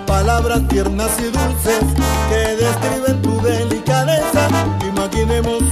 Palabras 0.07 0.68
tiernas 0.68 1.11
y 1.19 1.26
dulces 1.26 1.84
que 2.27 2.56
describen 2.56 3.22
tu 3.22 3.40
delicadeza. 3.40 4.48
Imaginemos 4.84 5.65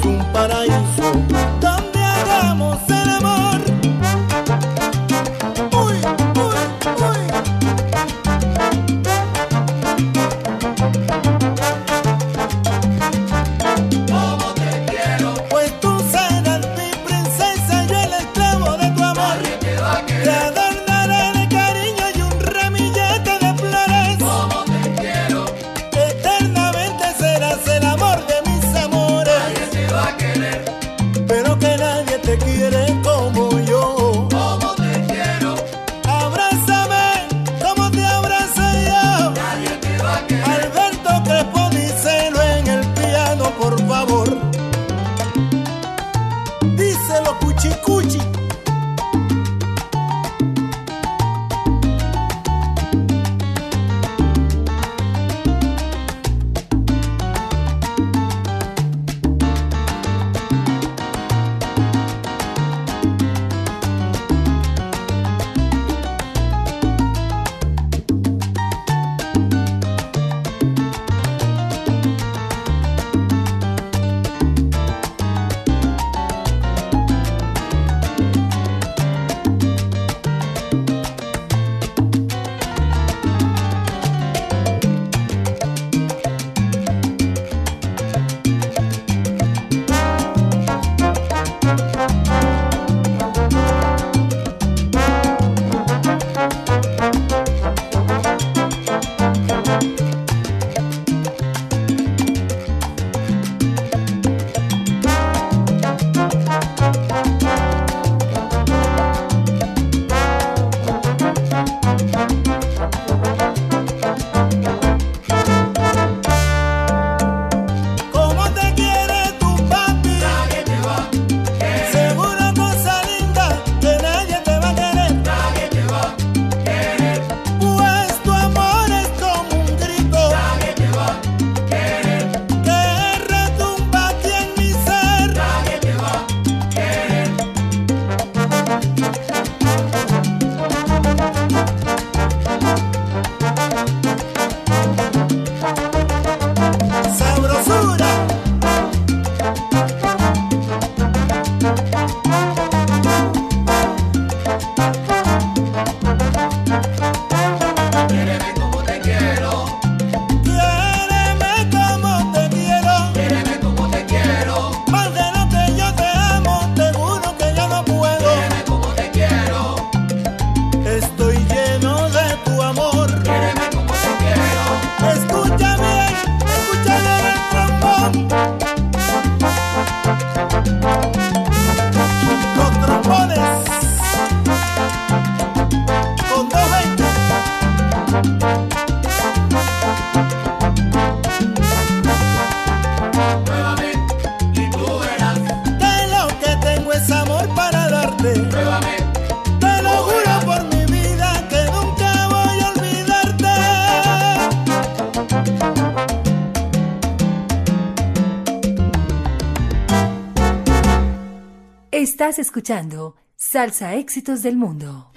escuchando 212.43 213.15
Salsa 213.37 213.95
Éxitos 213.95 214.43
del 214.43 214.57
Mundo. 214.57 215.11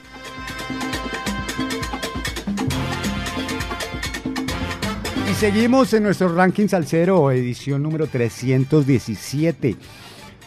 seguimos 5.35 5.93
en 5.93 6.05
nuestro 6.05 6.35
ranking 6.35 6.67
salsero, 6.67 7.31
edición 7.31 7.83
número 7.83 8.07
317 8.07 9.77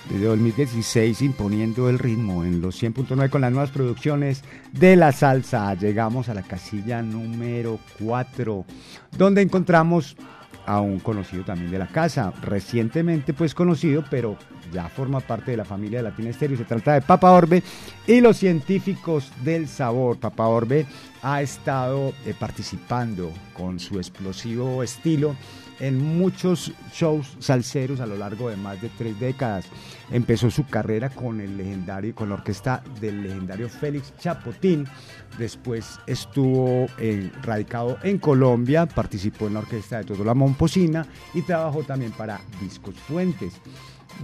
desde 0.10 0.26
2016 0.26 1.22
imponiendo 1.22 1.90
el 1.90 2.00
ritmo 2.00 2.44
en 2.44 2.60
los 2.62 2.82
100.9 2.82 3.30
con 3.30 3.42
las 3.42 3.52
nuevas 3.52 3.70
producciones 3.70 4.44
de 4.72 4.96
la 4.96 5.12
salsa. 5.12 5.72
Llegamos 5.76 6.30
a 6.30 6.34
la 6.34 6.42
casilla 6.42 7.04
número 7.04 7.78
4, 8.00 8.66
donde 9.16 9.44
encontramos 9.44 10.16
a 10.66 10.82
un 10.82 11.00
conocido 11.00 11.44
también 11.44 11.72
de 11.72 11.80
la 11.80 11.88
casa, 11.88 12.32
recientemente 12.42 13.34
pues 13.34 13.54
conocido, 13.54 14.04
pero 14.10 14.38
ya 14.72 14.90
forma 14.90 15.20
parte 15.20 15.52
de 15.52 15.58
la 15.58 15.66
familia 15.66 16.00
de 16.00 16.04
Latina 16.04 16.30
Estéreo. 16.30 16.58
Se 16.58 16.66
trata 16.66 16.94
de 16.94 17.02
Papa 17.02 17.32
Orbe 17.32 17.64
y 18.08 18.22
los 18.22 18.38
científicos 18.38 19.32
del 19.44 19.68
sabor. 19.68 20.18
Papa 20.18 20.48
Orbe 20.48 20.86
ha 21.22 21.42
estado 21.42 22.14
eh, 22.26 22.34
participando 22.38 23.32
con 23.54 23.80
su 23.80 23.98
explosivo 23.98 24.84
estilo 24.84 25.36
en 25.80 26.18
muchos 26.18 26.74
shows 26.94 27.38
salseros 27.40 28.00
a 28.00 28.06
lo 28.06 28.18
largo 28.18 28.50
de 28.50 28.58
más 28.58 28.82
de 28.82 28.90
tres 28.90 29.20
décadas. 29.20 29.66
Empezó 30.12 30.52
su 30.52 30.66
carrera 30.66 31.10
con 31.10 31.40
el 31.42 31.58
legendario, 31.58 32.14
con 32.14 32.30
la 32.30 32.36
orquesta 32.36 32.84
del 33.00 33.24
legendario 33.24 33.70
Félix 33.70 34.14
Chapotín. 34.18 34.86
Después 35.38 36.00
estuvo 36.08 36.88
eh, 36.98 37.32
radicado 37.44 37.98
en 38.04 38.18
Colombia, 38.18 38.86
participó 38.86 39.48
en 39.48 39.54
la 39.54 39.60
orquesta 39.60 40.00
de 40.00 40.06
Todo 40.06 40.24
la 40.24 40.34
Momposina 40.34 41.06
y 41.34 41.42
trabajó 41.42 41.84
también 41.84 42.12
para 42.12 42.42
Discos 42.62 42.96
Fuentes. 42.96 43.54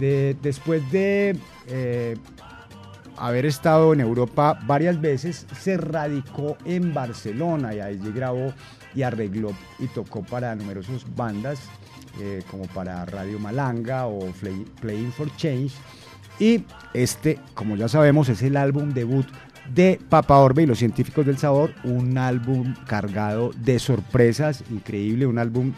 De- 0.00 0.36
después 0.42 0.82
de 0.92 1.36
eh, 1.68 2.16
haber 3.16 3.46
estado 3.46 3.92
en 3.92 4.00
Europa 4.00 4.58
varias 4.66 5.00
veces, 5.00 5.46
se 5.60 5.76
radicó 5.76 6.56
en 6.64 6.92
Barcelona 6.92 7.74
y 7.74 7.80
allí 7.80 8.12
grabó 8.14 8.52
y 8.94 9.02
arregló 9.02 9.52
y 9.78 9.86
tocó 9.88 10.22
para 10.22 10.54
numerosas 10.54 11.04
bandas 11.16 11.58
eh, 12.20 12.42
como 12.50 12.64
para 12.68 13.04
Radio 13.06 13.38
Malanga 13.38 14.06
o 14.06 14.20
Play- 14.40 14.66
Playing 14.80 15.12
for 15.12 15.34
Change. 15.36 15.72
Y 16.38 16.64
este, 16.92 17.38
como 17.54 17.76
ya 17.76 17.88
sabemos, 17.88 18.28
es 18.28 18.42
el 18.42 18.56
álbum 18.58 18.92
debut 18.92 19.26
de 19.74 19.98
Papa 20.08 20.38
Orbe 20.38 20.62
y 20.62 20.66
los 20.66 20.78
científicos 20.78 21.26
del 21.26 21.38
sabor, 21.38 21.72
un 21.82 22.18
álbum 22.18 22.74
cargado 22.86 23.50
de 23.56 23.78
sorpresas, 23.78 24.62
increíble, 24.70 25.26
un 25.26 25.38
álbum 25.38 25.72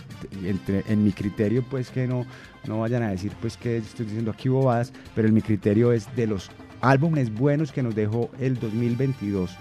entre, 0.44 0.84
en 0.88 1.04
mi 1.04 1.12
criterio, 1.12 1.64
pues 1.70 1.88
que 1.90 2.06
no, 2.06 2.26
no 2.68 2.80
vayan 2.80 3.02
a 3.02 3.10
decir 3.10 3.32
pues 3.40 3.56
que 3.56 3.78
estoy 3.78 4.06
diciendo 4.06 4.30
aquí 4.30 4.48
bobadas, 4.48 4.92
pero 5.14 5.26
en 5.28 5.34
mi 5.34 5.42
criterio 5.42 5.92
es 5.92 6.14
de 6.14 6.26
los 6.26 6.50
álbumes 6.80 7.32
buenos 7.34 7.72
que 7.72 7.82
nos 7.82 7.94
dejó 7.94 8.30
el 8.38 8.58
2022. 8.60 9.56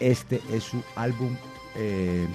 Este 0.00 0.40
es 0.52 0.64
su 0.64 0.82
álbum 0.96 1.36
eh, 1.76 2.26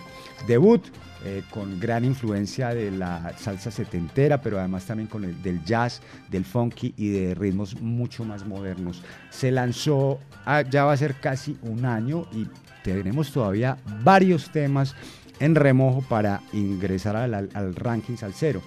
debut. 0.48 0.82
eh, 1.26 1.42
con 1.52 1.80
gran 1.80 2.04
influencia 2.04 2.74
de 2.76 2.92
la 2.92 3.34
salsa 3.38 3.72
setentera, 3.72 4.42
pero 4.42 4.60
además 4.60 4.84
también 4.86 5.08
con 5.08 5.24
el 5.24 5.42
del 5.42 5.64
jazz, 5.64 6.02
del 6.30 6.44
funky 6.44 6.94
y 6.98 7.12
de 7.12 7.34
ritmos 7.34 7.80
mucho 7.80 8.26
más 8.26 8.46
modernos. 8.46 9.02
Se 9.30 9.50
lanzó, 9.50 10.20
ah, 10.46 10.64
ya 10.64 10.84
va 10.84 10.92
a 10.92 10.98
ser 10.98 11.16
casi 11.22 11.58
un 11.62 11.86
año 11.86 12.26
y 12.34 12.46
tenemos 12.84 13.32
todavía 13.32 13.78
varios 14.04 14.50
temas 14.52 14.96
en 15.40 15.56
remojo 15.56 16.02
para 16.10 16.42
ingresar 16.52 17.16
al, 17.16 17.34
al- 17.34 17.50
al 17.54 17.74
ranking 17.74 18.18
salsero. 18.18 18.62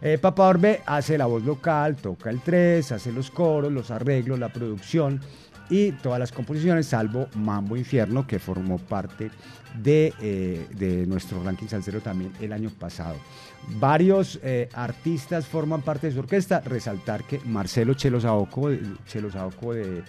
Eh, 0.00 0.16
Papa 0.18 0.46
Orbe 0.46 0.80
hace 0.86 1.18
la 1.18 1.26
voz 1.26 1.42
local, 1.44 1.96
toca 1.96 2.30
el 2.30 2.40
3, 2.40 2.92
hace 2.92 3.12
los 3.12 3.30
coros, 3.30 3.72
los 3.72 3.90
arreglos, 3.90 4.38
la 4.38 4.48
producción 4.52 5.20
y 5.70 5.92
todas 5.92 6.18
las 6.20 6.32
composiciones, 6.32 6.86
salvo 6.86 7.26
Mambo 7.34 7.76
Infierno, 7.76 8.26
que 8.26 8.38
formó 8.38 8.78
parte 8.78 9.30
de, 9.82 10.14
eh, 10.20 10.66
de 10.74 11.04
nuestro 11.06 11.42
ranking 11.42 11.66
salsero 11.66 12.00
también 12.00 12.32
el 12.40 12.52
año 12.52 12.70
pasado. 12.70 13.16
Varios 13.78 14.38
eh, 14.42 14.68
artistas 14.72 15.46
forman 15.46 15.82
parte 15.82 16.06
de 16.06 16.14
su 16.14 16.20
orquesta, 16.20 16.60
resaltar 16.60 17.24
que 17.24 17.40
Marcelo 17.44 17.92
Chelo 17.94 18.20
Saoco, 18.20 18.70
de- 18.70 18.80
Chelo 19.06 19.30
Saoco 19.30 19.74
de 19.74 20.04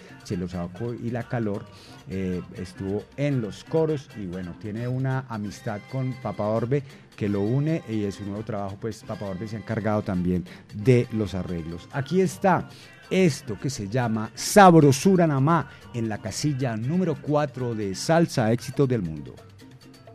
y 1.02 1.10
La 1.10 1.24
Calor 1.24 1.66
eh, 2.08 2.40
estuvo 2.56 3.04
en 3.16 3.40
los 3.42 3.64
coros 3.64 4.08
y 4.16 4.26
bueno, 4.26 4.54
tiene 4.60 4.88
una 4.88 5.26
amistad 5.28 5.80
con 5.92 6.14
Papa 6.22 6.44
Orbe 6.44 6.82
que 7.20 7.28
lo 7.28 7.42
une 7.42 7.82
y 7.86 8.06
en 8.06 8.12
su 8.12 8.24
nuevo 8.24 8.42
trabajo 8.42 8.78
pues 8.80 9.04
Papa 9.06 9.26
Orbe 9.26 9.46
se 9.46 9.56
ha 9.56 9.58
encargado 9.58 10.00
también 10.00 10.42
de 10.72 11.06
los 11.12 11.34
arreglos. 11.34 11.86
Aquí 11.92 12.22
está 12.22 12.66
esto 13.10 13.60
que 13.60 13.68
se 13.68 13.88
llama 13.88 14.30
Sabrosura 14.34 15.26
Namá 15.26 15.68
en 15.92 16.08
la 16.08 16.16
casilla 16.16 16.78
número 16.78 17.14
4 17.20 17.74
de 17.74 17.94
Salsa 17.94 18.50
Éxitos 18.50 18.88
del 18.88 19.02
Mundo. 19.02 19.34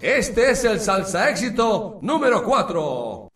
Este 0.01 0.49
es 0.49 0.65
el 0.65 0.79
salsa 0.79 1.29
éxito 1.29 1.99
número 2.01 2.43
4. 2.43 3.29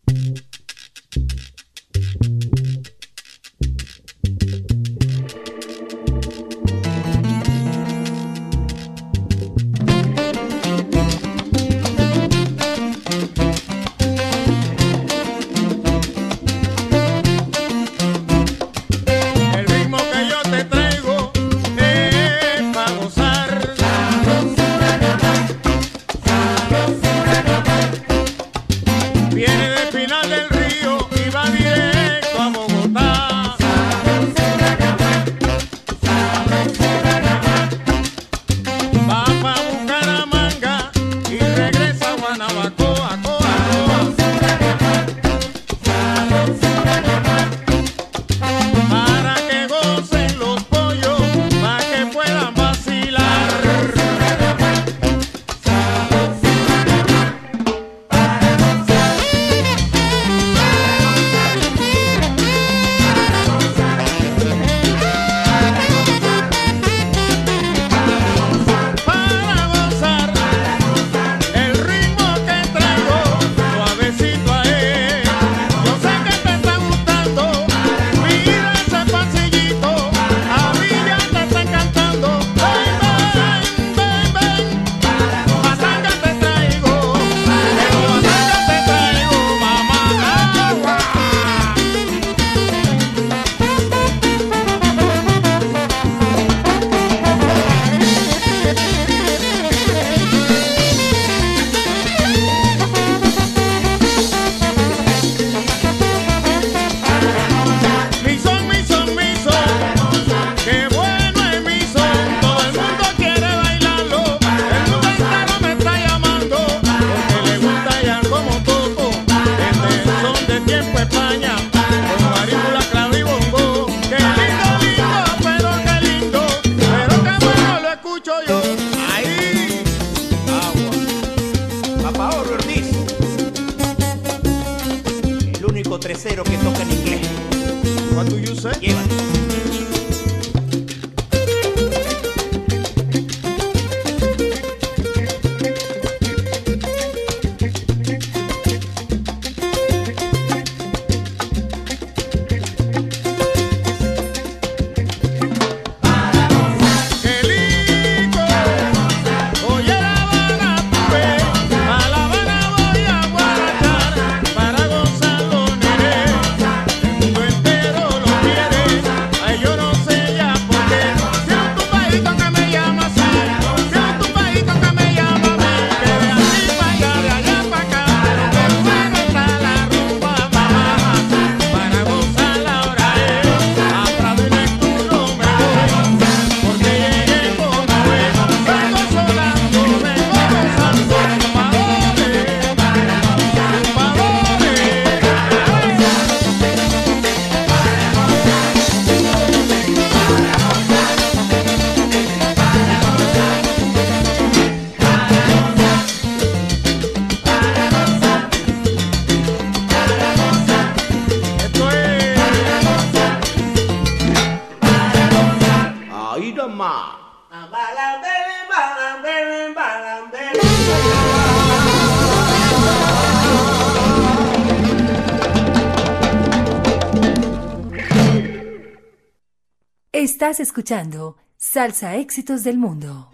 Estás 230.40 230.58
escuchando 230.58 231.36
Salsa 231.58 232.16
Éxitos 232.16 232.64
del 232.64 232.78
Mundo. 232.78 233.30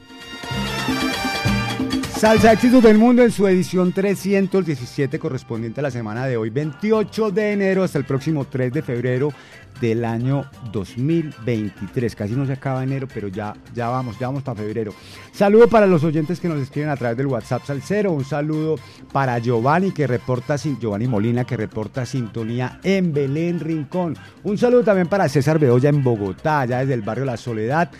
Salsa 2.16 2.50
Éxitos 2.50 2.82
del 2.82 2.96
Mundo 2.96 3.22
en 3.22 3.30
su 3.30 3.46
edición 3.46 3.92
317 3.92 5.18
correspondiente 5.18 5.80
a 5.80 5.82
la 5.82 5.90
semana 5.90 6.24
de 6.24 6.38
hoy, 6.38 6.48
28 6.48 7.30
de 7.30 7.52
enero 7.52 7.82
hasta 7.82 7.98
el 7.98 8.06
próximo 8.06 8.46
3 8.46 8.72
de 8.72 8.80
febrero 8.80 9.34
del 9.82 10.02
año 10.02 10.46
2023. 10.72 12.16
Casi 12.16 12.32
no 12.32 12.46
se 12.46 12.54
acaba 12.54 12.82
enero, 12.82 13.06
pero 13.12 13.28
ya, 13.28 13.54
ya 13.74 13.90
vamos, 13.90 14.18
ya 14.18 14.28
vamos 14.28 14.42
para 14.42 14.62
febrero. 14.62 14.94
Saludo 15.30 15.68
para 15.68 15.86
los 15.86 16.04
oyentes 16.04 16.40
que 16.40 16.48
nos 16.48 16.58
escriben 16.58 16.88
a 16.88 16.96
través 16.96 17.18
del 17.18 17.26
WhatsApp 17.26 17.66
Salcero. 17.66 18.12
Un 18.12 18.24
saludo 18.24 18.76
para 19.12 19.38
Giovanni 19.38 19.92
que 19.92 20.06
reporta, 20.06 20.56
Giovanni 20.56 21.06
Molina 21.06 21.44
que 21.44 21.58
reporta 21.58 22.06
sintonía 22.06 22.80
en 22.82 23.12
Belén 23.12 23.60
Rincón. 23.60 24.16
Un 24.42 24.56
saludo 24.56 24.84
también 24.84 25.08
para 25.08 25.28
César 25.28 25.58
Bedoya 25.58 25.90
en 25.90 26.02
Bogotá, 26.02 26.60
allá 26.60 26.78
desde 26.78 26.94
el 26.94 27.02
barrio 27.02 27.26
La 27.26 27.36
Soledad 27.36 27.90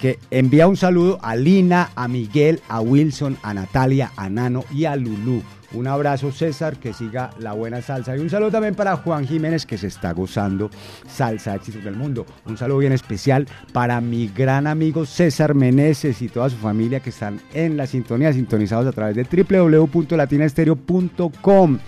que 0.00 0.18
envía 0.30 0.66
un 0.66 0.76
saludo 0.76 1.18
a 1.22 1.36
Lina, 1.36 1.90
a 1.94 2.08
Miguel, 2.08 2.60
a 2.68 2.80
Wilson, 2.80 3.38
a 3.42 3.54
Natalia, 3.54 4.10
a 4.16 4.28
Nano 4.28 4.64
y 4.72 4.84
a 4.84 4.96
Lulú. 4.96 5.42
Un 5.72 5.86
abrazo 5.88 6.32
César, 6.32 6.76
que 6.76 6.92
siga 6.92 7.30
la 7.38 7.52
buena 7.52 7.80
salsa. 7.82 8.16
Y 8.16 8.20
un 8.20 8.30
saludo 8.30 8.52
también 8.52 8.74
para 8.74 8.96
Juan 8.96 9.26
Jiménez, 9.26 9.66
que 9.66 9.76
se 9.76 9.88
está 9.88 10.12
gozando 10.12 10.70
salsa 11.08 11.56
éxitos 11.56 11.84
del 11.84 11.96
mundo. 11.96 12.24
Un 12.46 12.56
saludo 12.56 12.78
bien 12.78 12.92
especial 12.92 13.46
para 13.72 14.00
mi 14.00 14.28
gran 14.28 14.66
amigo 14.66 15.04
César 15.04 15.54
Meneses 15.54 16.22
y 16.22 16.28
toda 16.28 16.48
su 16.50 16.56
familia 16.56 17.00
que 17.00 17.10
están 17.10 17.40
en 17.52 17.76
la 17.76 17.86
sintonía, 17.86 18.32
sintonizados 18.32 18.86
a 18.86 18.92
través 18.92 19.16
de 19.16 19.24
www.latinaestereo.com 19.24 21.78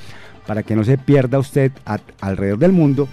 para 0.46 0.62
que 0.62 0.74
no 0.74 0.82
se 0.82 0.98
pierda 0.98 1.38
usted 1.38 1.70
alrededor 2.20 2.58
del 2.58 2.72
mundo 2.72 3.06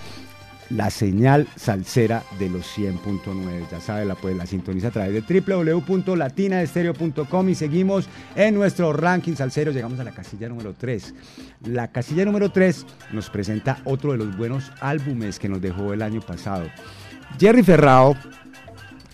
la 0.70 0.90
señal 0.90 1.48
salsera 1.56 2.24
de 2.40 2.50
los 2.50 2.66
100.9. 2.78 3.70
Ya 3.72 3.80
sabe, 3.80 4.04
la, 4.06 4.16
pues, 4.16 4.36
la 4.36 4.46
sintoniza 4.46 4.90
a 4.90 4.92
través 4.92 5.14
de 5.14 5.22
www.latinaestereo.com 5.42 7.50
y 7.50 7.56
seguimos 7.56 8.10
en 8.36 8.56
nuestro 8.56 8.92
ranking 8.94 9.36
salsero. 9.36 9.72
Llegamos 9.72 10.00
a 10.00 10.04
la 10.04 10.12
casilla 10.12 10.50
número 10.50 10.74
3. 10.74 11.14
La 11.66 11.92
casilla 11.92 12.26
número 12.26 12.52
3 12.52 12.86
nos 13.14 13.30
presenta 13.30 13.80
otro 13.86 14.12
de 14.12 14.18
los 14.18 14.36
buenos 14.38 14.72
álbumes 14.82 15.40
que 15.40 15.48
nos 15.50 15.62
dejó 15.62 15.94
el 15.94 16.02
año 16.02 16.22
pasado. 16.22 16.66
Jerry 17.40 17.64
Ferrao, 17.64 18.16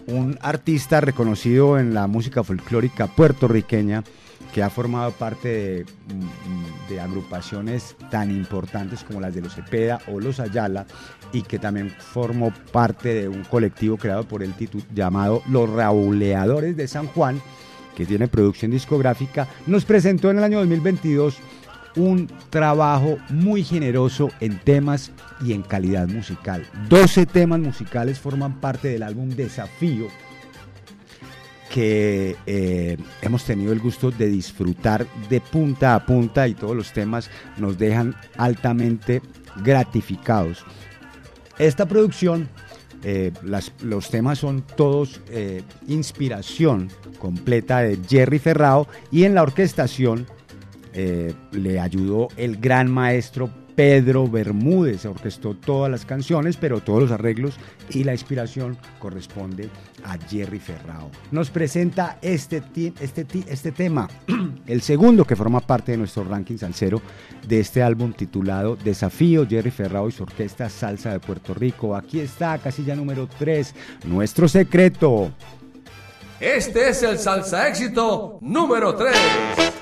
un 0.07 0.37
artista 0.41 1.01
reconocido 1.01 1.77
en 1.79 1.93
la 1.93 2.07
música 2.07 2.43
folclórica 2.43 3.07
puertorriqueña, 3.07 4.03
que 4.53 4.63
ha 4.63 4.69
formado 4.69 5.11
parte 5.11 5.47
de, 5.47 5.83
mm, 5.83 6.89
de 6.89 6.99
agrupaciones 6.99 7.95
tan 8.09 8.31
importantes 8.31 9.03
como 9.03 9.21
las 9.21 9.33
de 9.33 9.41
los 9.41 9.55
Cepeda 9.55 9.99
o 10.07 10.19
los 10.19 10.39
Ayala 10.39 10.85
y 11.33 11.43
que 11.43 11.59
también 11.59 11.89
formó 11.89 12.53
parte 12.71 13.13
de 13.13 13.29
un 13.29 13.43
colectivo 13.43 13.97
creado 13.97 14.23
por 14.25 14.43
el 14.43 14.53
Titu 14.53 14.81
llamado 14.93 15.41
Los 15.49 15.69
Rauleadores 15.69 16.75
de 16.75 16.87
San 16.87 17.07
Juan, 17.07 17.41
que 17.95 18.05
tiene 18.05 18.27
producción 18.27 18.71
discográfica, 18.71 19.47
nos 19.67 19.85
presentó 19.85 20.29
en 20.29 20.37
el 20.37 20.43
año 20.43 20.59
2022 20.59 21.37
un 21.95 22.29
trabajo 22.49 23.17
muy 23.29 23.63
generoso 23.63 24.29
en 24.39 24.59
temas 24.59 25.11
y 25.43 25.53
en 25.53 25.61
calidad 25.61 26.07
musical. 26.07 26.65
12 26.89 27.25
temas 27.25 27.59
musicales 27.59 28.19
forman 28.19 28.59
parte 28.59 28.89
del 28.89 29.03
álbum 29.03 29.29
Desafío, 29.29 30.07
que 31.73 32.35
eh, 32.45 32.97
hemos 33.21 33.45
tenido 33.45 33.71
el 33.71 33.79
gusto 33.79 34.11
de 34.11 34.27
disfrutar 34.27 35.07
de 35.29 35.39
punta 35.39 35.95
a 35.95 36.05
punta 36.05 36.47
y 36.47 36.53
todos 36.53 36.75
los 36.75 36.91
temas 36.91 37.29
nos 37.57 37.77
dejan 37.77 38.13
altamente 38.37 39.21
gratificados. 39.63 40.65
Esta 41.57 41.87
producción, 41.87 42.49
eh, 43.03 43.31
los 43.81 44.09
temas 44.09 44.39
son 44.39 44.63
todos 44.75 45.21
eh, 45.29 45.63
inspiración 45.87 46.89
completa 47.17 47.79
de 47.79 47.97
Jerry 48.07 48.39
Ferrao 48.39 48.87
y 49.09 49.23
en 49.23 49.33
la 49.33 49.43
orquestación 49.43 50.27
le 50.93 51.79
ayudó 51.79 52.27
el 52.35 52.57
gran 52.57 52.91
maestro 52.91 53.49
Pedro 53.75 54.27
Bermúdez, 54.27 55.05
orquestó 55.05 55.55
todas 55.55 55.89
las 55.89 56.05
canciones, 56.05 56.57
pero 56.57 56.81
todos 56.81 57.03
los 57.03 57.11
arreglos 57.11 57.55
y 57.89 58.03
la 58.03 58.11
inspiración 58.11 58.77
corresponde 58.99 59.69
a 60.05 60.17
Jerry 60.17 60.59
Ferrao. 60.59 61.09
Nos 61.31 61.49
presenta 61.49 62.17
este, 62.21 62.61
este, 62.99 63.25
este 63.47 63.71
tema, 63.71 64.09
el 64.67 64.81
segundo 64.81 65.25
que 65.25 65.35
forma 65.35 65.59
parte 65.59 65.91
de 65.93 65.97
nuestro 65.97 66.23
ranking 66.23 66.57
salsero 66.57 67.01
de 67.47 67.59
este 67.59 67.83
álbum 67.83 68.13
titulado 68.13 68.75
Desafío, 68.75 69.47
Jerry 69.47 69.71
Ferrao 69.71 70.09
y 70.09 70.11
su 70.11 70.23
orquesta 70.23 70.69
Salsa 70.69 71.11
de 71.11 71.19
Puerto 71.19 71.53
Rico. 71.53 71.95
Aquí 71.95 72.19
está, 72.19 72.57
casilla 72.57 72.95
número 72.95 73.27
3, 73.39 73.75
nuestro 74.05 74.47
secreto. 74.47 75.31
Este 76.39 76.89
es 76.89 77.03
el 77.03 77.19
salsa 77.19 77.67
éxito 77.67 78.39
número 78.41 78.95
3. 78.95 79.80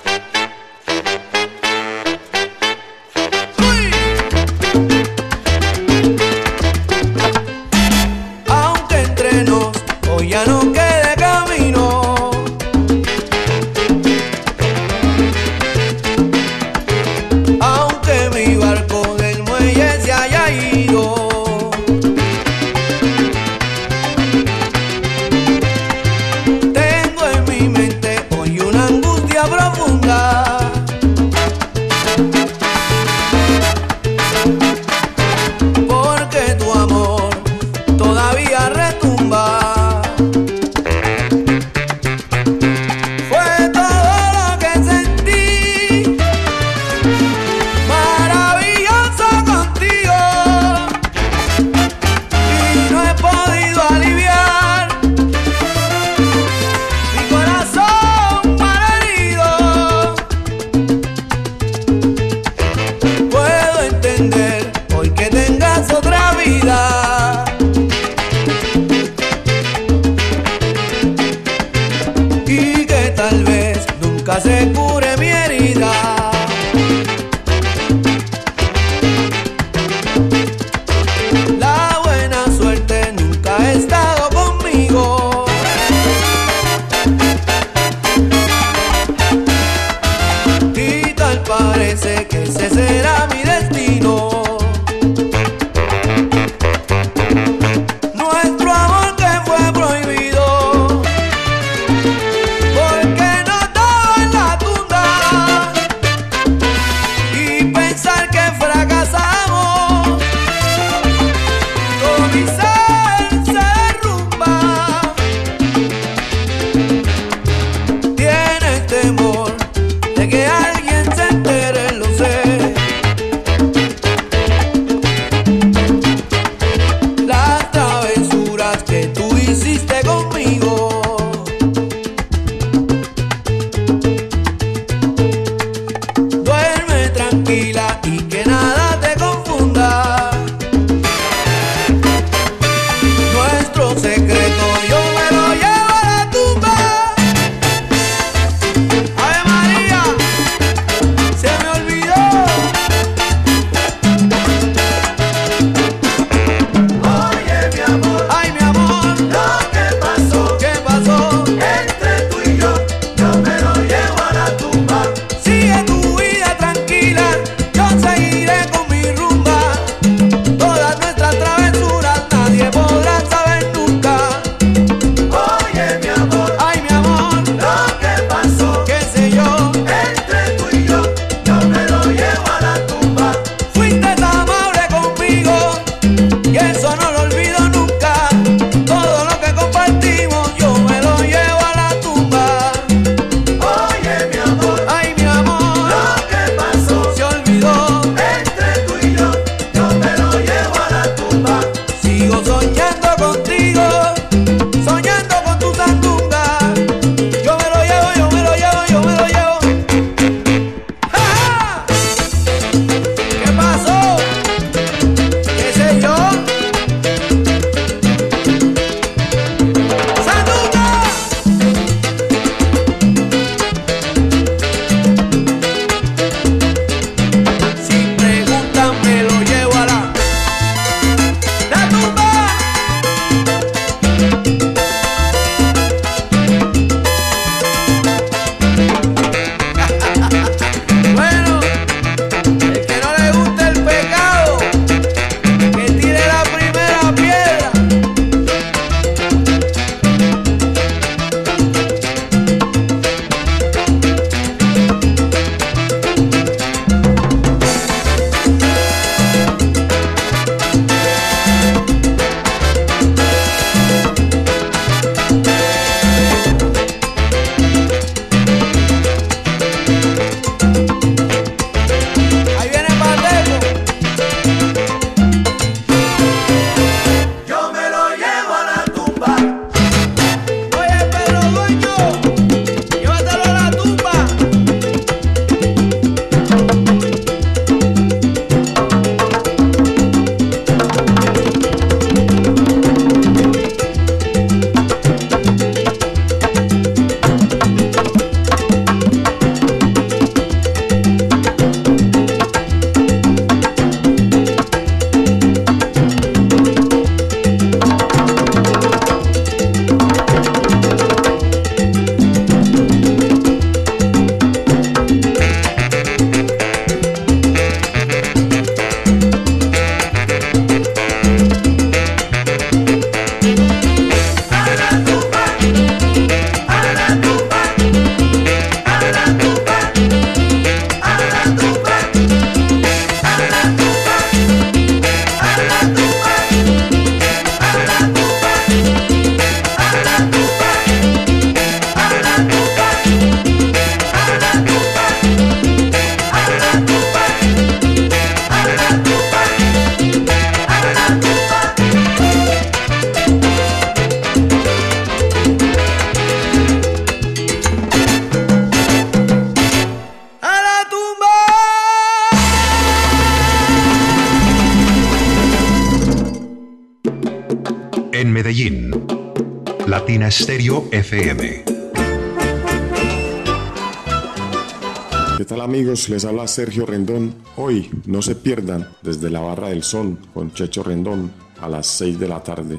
Les 376.10 376.24
habla 376.24 376.48
Sergio 376.48 376.86
Rendón. 376.86 377.36
Hoy 377.54 377.88
no 378.06 378.20
se 378.20 378.34
pierdan 378.34 378.88
desde 379.00 379.30
la 379.30 379.38
Barra 379.38 379.68
del 379.68 379.84
Sol 379.84 380.18
con 380.34 380.52
Checho 380.52 380.82
Rendón 380.82 381.32
a 381.60 381.68
las 381.68 381.86
6 381.86 382.18
de 382.18 382.26
la 382.26 382.42
tarde. 382.42 382.78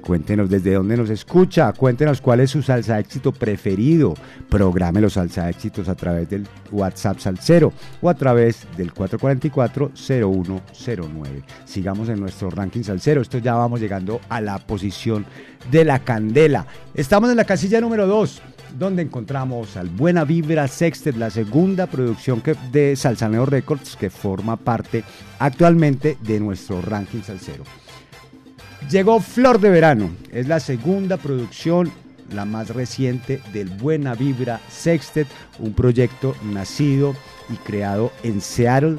Cuéntenos 0.00 0.50
desde 0.50 0.74
dónde 0.74 0.96
nos 0.96 1.10
escucha, 1.10 1.72
cuéntenos 1.72 2.20
cuál 2.20 2.40
es 2.40 2.50
su 2.50 2.62
salsa 2.62 2.98
éxito 2.98 3.32
preferido. 3.32 4.14
Programe 4.48 5.00
los 5.00 5.14
salsa 5.14 5.48
éxitos 5.48 5.88
a 5.88 5.94
través 5.94 6.28
del 6.28 6.46
WhatsApp 6.70 7.18
Salcero 7.18 7.72
o 8.00 8.08
a 8.08 8.14
través 8.14 8.66
del 8.76 8.94
444-0109. 8.94 11.42
Sigamos 11.64 12.08
en 12.08 12.20
nuestro 12.20 12.50
ranking 12.50 12.82
Salcero. 12.82 13.20
Esto 13.20 13.38
ya 13.38 13.54
vamos 13.54 13.80
llegando 13.80 14.20
a 14.28 14.40
la 14.40 14.58
posición 14.58 15.26
de 15.70 15.84
la 15.84 16.00
candela. 16.00 16.66
Estamos 16.94 17.30
en 17.30 17.36
la 17.36 17.44
casilla 17.44 17.80
número 17.80 18.06
2 18.06 18.42
donde 18.78 19.02
encontramos 19.02 19.76
al 19.76 19.88
Buena 19.88 20.24
Vibra 20.24 20.68
Sextet, 20.68 21.16
la 21.16 21.30
segunda 21.30 21.86
producción 21.86 22.40
que, 22.40 22.56
de 22.70 22.96
Salsaneo 22.96 23.46
Records 23.46 23.96
que 23.96 24.10
forma 24.10 24.56
parte 24.56 25.04
actualmente 25.38 26.16
de 26.22 26.40
nuestro 26.40 26.80
ranking 26.80 27.22
salsero. 27.22 27.64
Llegó 28.90 29.20
Flor 29.20 29.60
de 29.60 29.70
Verano, 29.70 30.10
es 30.32 30.48
la 30.48 30.58
segunda 30.58 31.16
producción, 31.16 31.92
la 32.34 32.44
más 32.44 32.70
reciente 32.70 33.40
del 33.52 33.68
Buena 33.68 34.14
Vibra 34.16 34.60
Sextet, 34.68 35.28
un 35.60 35.74
proyecto 35.74 36.34
nacido 36.42 37.14
y 37.48 37.54
creado 37.54 38.10
en 38.24 38.40
Seattle 38.40 38.96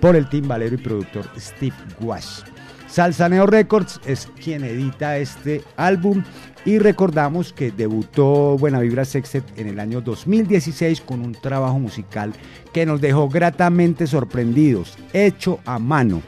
por 0.00 0.14
el 0.14 0.28
timbalero 0.28 0.76
y 0.76 0.78
productor 0.78 1.28
Steve 1.36 1.74
Wash. 2.00 2.42
Salsaneo 2.86 3.46
Records 3.46 4.00
es 4.06 4.28
quien 4.40 4.62
edita 4.62 5.18
este 5.18 5.64
álbum 5.76 6.22
y 6.64 6.78
recordamos 6.78 7.52
que 7.52 7.72
debutó 7.72 8.56
Buena 8.56 8.78
Vibra 8.78 9.04
Sextet 9.04 9.58
en 9.58 9.66
el 9.66 9.80
año 9.80 10.00
2016 10.00 11.00
con 11.00 11.20
un 11.20 11.32
trabajo 11.32 11.80
musical 11.80 12.32
que 12.72 12.86
nos 12.86 13.00
dejó 13.00 13.28
gratamente 13.28 14.06
sorprendidos, 14.06 14.96
hecho 15.12 15.58
a 15.64 15.80
mano. 15.80 16.22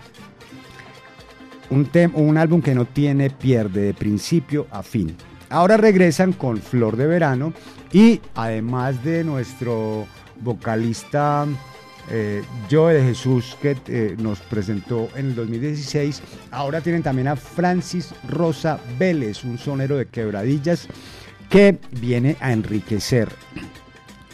Un, 1.70 1.88
un 2.14 2.38
álbum 2.38 2.62
que 2.62 2.74
no 2.74 2.84
tiene 2.84 3.30
pierde 3.30 3.82
de 3.82 3.94
principio 3.94 4.66
a 4.70 4.82
fin. 4.82 5.16
Ahora 5.48 5.76
regresan 5.76 6.32
con 6.32 6.58
Flor 6.58 6.96
de 6.96 7.06
Verano 7.06 7.52
y 7.92 8.20
además 8.34 9.02
de 9.04 9.24
nuestro 9.24 10.06
vocalista 10.40 11.46
eh, 12.10 12.42
Joe 12.70 12.94
de 12.94 13.02
Jesús 13.02 13.56
que 13.60 13.76
eh, 13.88 14.16
nos 14.18 14.40
presentó 14.40 15.08
en 15.16 15.26
el 15.26 15.34
2016. 15.34 16.22
Ahora 16.50 16.80
tienen 16.80 17.02
también 17.02 17.28
a 17.28 17.36
Francis 17.36 18.14
Rosa 18.28 18.78
Vélez, 18.98 19.44
un 19.44 19.58
sonero 19.58 19.96
de 19.96 20.06
quebradillas 20.06 20.88
que 21.50 21.78
viene 22.00 22.36
a 22.40 22.52
enriquecer 22.52 23.28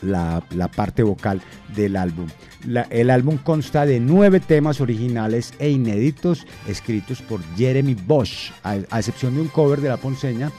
la, 0.02 0.42
la 0.50 0.68
parte 0.68 1.02
vocal 1.02 1.40
del 1.74 1.96
álbum. 1.96 2.26
El 2.90 3.10
álbum 3.10 3.38
consta 3.38 3.86
de 3.86 4.00
nueve 4.00 4.40
temas 4.40 4.80
originales 4.80 5.52
e 5.58 5.70
inéditos 5.70 6.46
escritos 6.68 7.20
por 7.22 7.40
Jeremy 7.56 7.94
Bosch, 7.94 8.52
a, 8.62 8.76
a 8.90 8.98
excepción 8.98 9.34
de 9.34 9.40
un 9.40 9.48
cover 9.48 9.80
de 9.80 9.88
La 9.88 9.96
Ponceña 9.96 10.50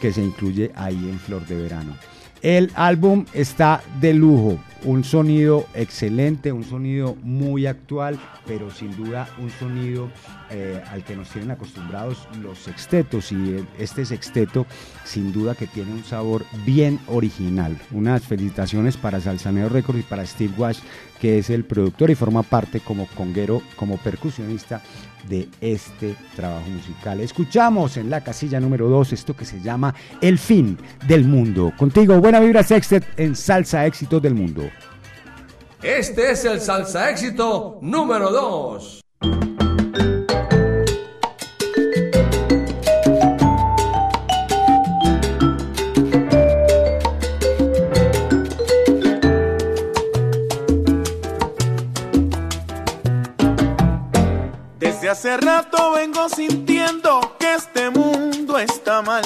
que 0.00 0.12
se 0.12 0.22
incluye 0.22 0.72
ahí 0.74 0.96
en 0.96 1.18
Flor 1.18 1.46
de 1.46 1.56
Verano. 1.56 1.94
El 2.42 2.70
álbum 2.74 3.26
está 3.34 3.82
de 4.00 4.14
lujo, 4.14 4.58
un 4.84 5.04
sonido 5.04 5.66
excelente, 5.74 6.52
un 6.52 6.64
sonido 6.64 7.14
muy 7.22 7.66
actual, 7.66 8.18
pero 8.46 8.70
sin 8.70 8.96
duda 8.96 9.28
un 9.38 9.50
sonido 9.50 10.10
eh, 10.50 10.82
al 10.90 11.04
que 11.04 11.16
nos 11.16 11.28
tienen 11.28 11.50
acostumbrados 11.50 12.28
los 12.40 12.58
sextetos 12.58 13.32
y 13.32 13.54
eh, 13.54 13.64
este 13.78 14.04
sexteto 14.04 14.66
sin 15.04 15.32
duda 15.32 15.54
que 15.54 15.66
tiene 15.66 15.92
un 15.92 16.04
sabor 16.04 16.44
bien 16.64 16.98
original. 17.06 17.78
Unas 17.92 18.22
felicitaciones 18.22 18.96
para 18.96 19.20
Salsaneo 19.20 19.68
Records 19.68 20.00
y 20.00 20.02
para 20.02 20.26
Steve 20.26 20.54
Wash, 20.56 20.78
que 21.20 21.38
es 21.38 21.50
el 21.50 21.64
productor 21.64 22.10
y 22.10 22.14
forma 22.14 22.42
parte 22.42 22.80
como 22.80 23.06
conguero, 23.08 23.62
como 23.76 23.96
percusionista 23.98 24.80
de 25.28 25.48
este 25.60 26.16
trabajo 26.34 26.68
musical. 26.68 27.20
Escuchamos 27.20 27.96
en 27.96 28.10
la 28.10 28.22
casilla 28.22 28.58
número 28.60 28.88
2 28.88 29.12
esto 29.12 29.36
que 29.36 29.44
se 29.44 29.60
llama 29.60 29.94
El 30.20 30.38
fin 30.38 30.78
del 31.06 31.24
mundo. 31.24 31.72
Contigo, 31.76 32.18
buena 32.20 32.40
vibra 32.40 32.62
sextet 32.62 33.04
en 33.16 33.36
Salsa 33.36 33.86
Éxitos 33.86 34.20
del 34.22 34.34
Mundo. 34.34 34.62
Este 35.82 36.32
es 36.32 36.44
el 36.44 36.60
salsa 36.60 37.08
éxito 37.08 37.78
número 37.80 38.30
2. 38.30 39.00
Hace 55.10 55.36
rato 55.38 55.90
vengo 55.96 56.28
sintiendo 56.28 57.34
que 57.36 57.54
este 57.54 57.90
mundo 57.90 58.56
está 58.60 59.02
mal 59.02 59.24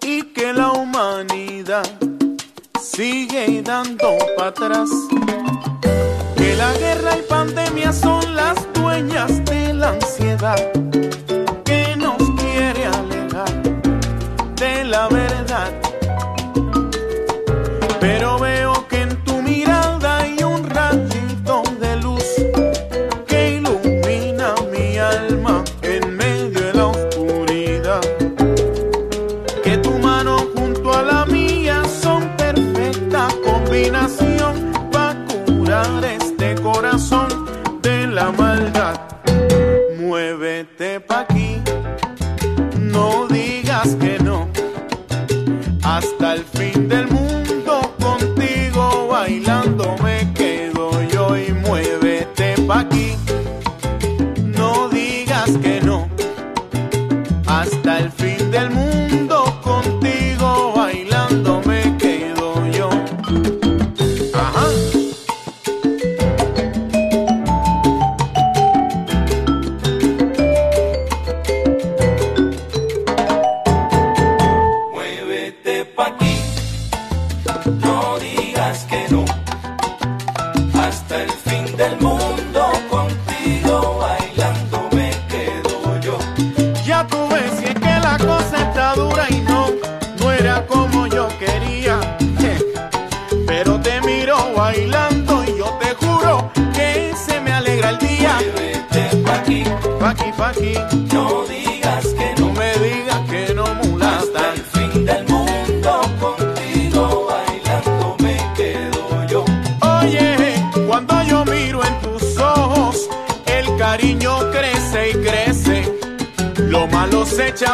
y 0.00 0.22
que 0.32 0.54
la 0.54 0.72
humanidad 0.72 1.82
sigue 2.80 3.60
dando 3.60 4.16
para 4.38 4.48
atrás. 4.48 4.88
Que 6.34 6.56
la 6.56 6.72
guerra 6.78 7.18
y 7.18 7.22
pandemia 7.28 7.92
son 7.92 8.34
las 8.34 8.56
dueñas 8.72 9.44
de 9.44 9.74
la 9.74 9.90
ansiedad 9.90 10.89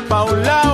pa' 0.09 0.25
un 0.25 0.43
lado 0.43 0.66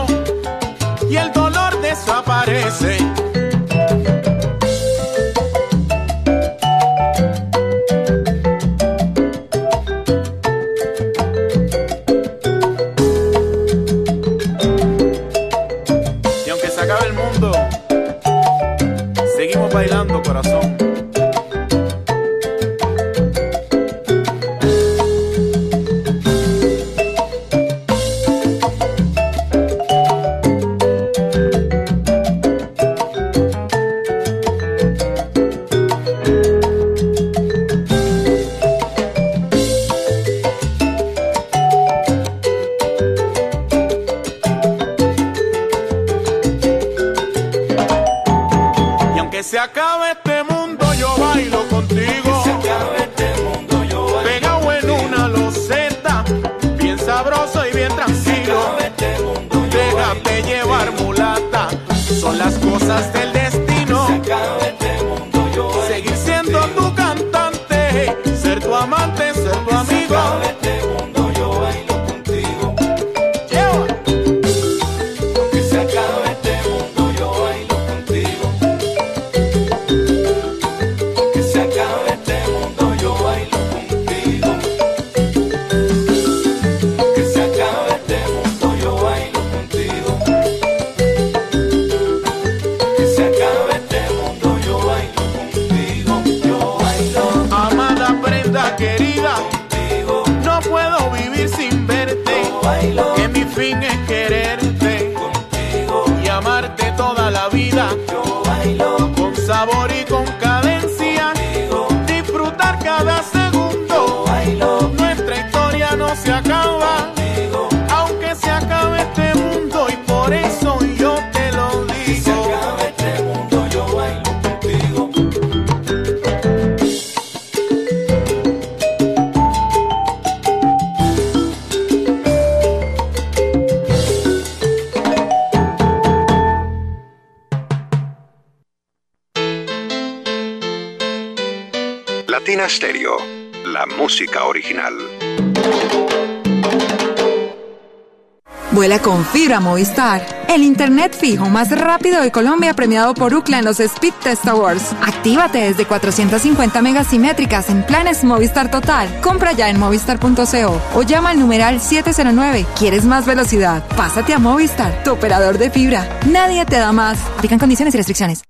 Con 149.42 149.48
fibra 149.48 149.60
Movistar. 149.60 150.24
El 150.48 150.62
internet 150.62 151.16
fijo 151.18 151.46
más 151.50 151.76
rápido 151.76 152.20
de 152.20 152.30
Colombia 152.30 152.74
premiado 152.74 153.12
por 153.12 153.34
UCLA 153.34 153.58
en 153.58 153.64
los 153.64 153.80
Speed 153.80 154.12
Test 154.22 154.46
Awards. 154.46 154.92
Actívate 155.02 155.58
desde 155.58 155.84
450 155.84 156.80
megasimétricas 156.80 157.68
en 157.68 157.82
planes 157.82 158.22
Movistar 158.22 158.70
Total. 158.70 159.08
Compra 159.20 159.50
ya 159.50 159.68
en 159.68 159.80
movistar.co 159.80 160.80
o 160.94 161.02
llama 161.02 161.30
al 161.30 161.40
numeral 161.40 161.80
709. 161.80 162.66
¿Quieres 162.78 163.04
más 163.04 163.26
velocidad? 163.26 163.82
Pásate 163.96 164.32
a 164.32 164.38
Movistar, 164.38 165.02
tu 165.02 165.10
operador 165.10 165.58
de 165.58 165.70
fibra. 165.70 166.06
Nadie 166.30 166.64
te 166.64 166.76
da 166.76 166.92
más. 166.92 167.18
Aplican 167.36 167.58
condiciones 167.58 167.94
y 167.94 167.96
restricciones. 167.96 168.44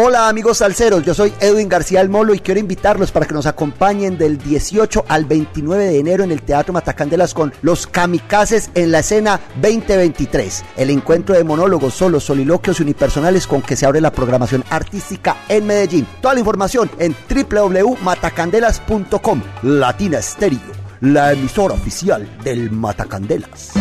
Hola 0.00 0.28
amigos 0.28 0.58
salseros, 0.58 1.02
yo 1.02 1.12
soy 1.12 1.34
Edwin 1.40 1.68
García 1.68 2.00
El 2.00 2.08
Molo 2.08 2.32
y 2.32 2.38
quiero 2.38 2.60
invitarlos 2.60 3.10
para 3.10 3.26
que 3.26 3.34
nos 3.34 3.46
acompañen 3.46 4.16
del 4.16 4.38
18 4.38 5.06
al 5.08 5.24
29 5.24 5.86
de 5.86 5.98
enero 5.98 6.22
en 6.22 6.30
el 6.30 6.40
Teatro 6.40 6.72
Matacandelas 6.72 7.34
con 7.34 7.52
Los 7.62 7.88
Kamikazes 7.88 8.70
en 8.76 8.92
la 8.92 9.00
escena 9.00 9.40
2023. 9.60 10.64
El 10.76 10.90
encuentro 10.90 11.34
de 11.34 11.42
monólogos, 11.42 11.94
solos, 11.94 12.22
soliloquios 12.22 12.78
unipersonales 12.78 13.48
con 13.48 13.60
que 13.60 13.74
se 13.74 13.86
abre 13.86 14.00
la 14.00 14.12
programación 14.12 14.62
artística 14.70 15.38
en 15.48 15.66
Medellín. 15.66 16.06
Toda 16.22 16.34
la 16.34 16.40
información 16.40 16.88
en 17.00 17.16
www.matacandelas.com. 17.28 19.42
Latina 19.64 20.22
Stereo, 20.22 20.60
la 21.00 21.32
emisora 21.32 21.74
oficial 21.74 22.24
del 22.44 22.70
Matacandelas. 22.70 23.72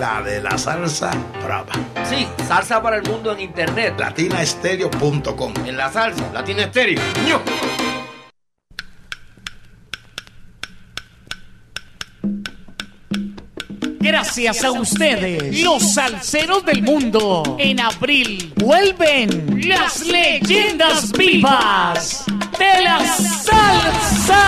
La 0.00 0.22
de 0.22 0.42
la 0.42 0.58
salsa 0.58 1.12
brava. 1.44 1.72
Sí, 2.04 2.26
salsa 2.48 2.82
para 2.82 2.96
el 2.96 3.04
mundo 3.08 3.32
en 3.32 3.40
internet. 3.40 3.94
Latinastereo.com 3.96 5.54
En 5.64 5.76
la 5.76 5.92
salsa, 5.92 6.32
Latina 6.32 6.64
Estéreo. 6.64 7.00
Gracias 14.00 14.64
a 14.64 14.72
ustedes, 14.72 15.62
los 15.62 15.94
salseros 15.94 16.64
del 16.64 16.82
mundo. 16.82 17.56
En 17.58 17.78
abril 17.80 18.52
vuelven 18.56 19.60
las 19.68 20.04
leyendas 20.06 21.12
vivas 21.12 22.24
de 22.58 22.82
la 22.82 23.04
salsa. 23.04 24.42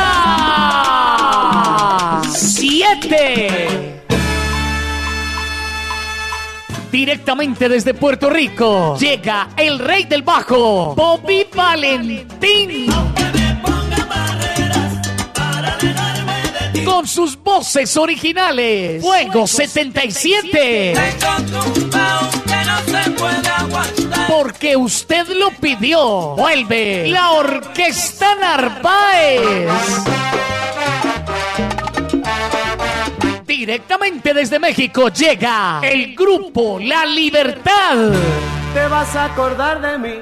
Siete. 2.33 3.98
Directamente 6.91 7.69
desde 7.69 7.93
Puerto 7.93 8.31
Rico 8.31 8.97
llega 8.99 9.51
el 9.57 9.79
rey 9.79 10.05
del 10.05 10.23
bajo, 10.23 10.95
Bobby 10.95 11.47
Valentín. 11.55 12.87
Con 16.85 17.07
sus 17.07 17.37
voces 17.37 17.95
originales. 17.97 19.03
Fuego 19.03 19.47
77. 19.47 20.95
Porque 24.29 24.77
usted 24.77 25.29
lo 25.39 25.51
pidió. 25.51 26.35
Vuelve 26.37 27.09
la 27.09 27.33
Orquesta 27.33 28.35
Narváez. 28.37 29.69
Directamente 33.59 34.33
desde 34.33 34.61
México 34.61 35.09
llega 35.09 35.81
el 35.83 36.15
grupo 36.15 36.79
La 36.79 37.05
Libertad. 37.05 38.13
Te 38.73 38.87
vas 38.87 39.17
a 39.17 39.25
acordar 39.25 39.81
de 39.81 39.99
mí. 39.99 40.15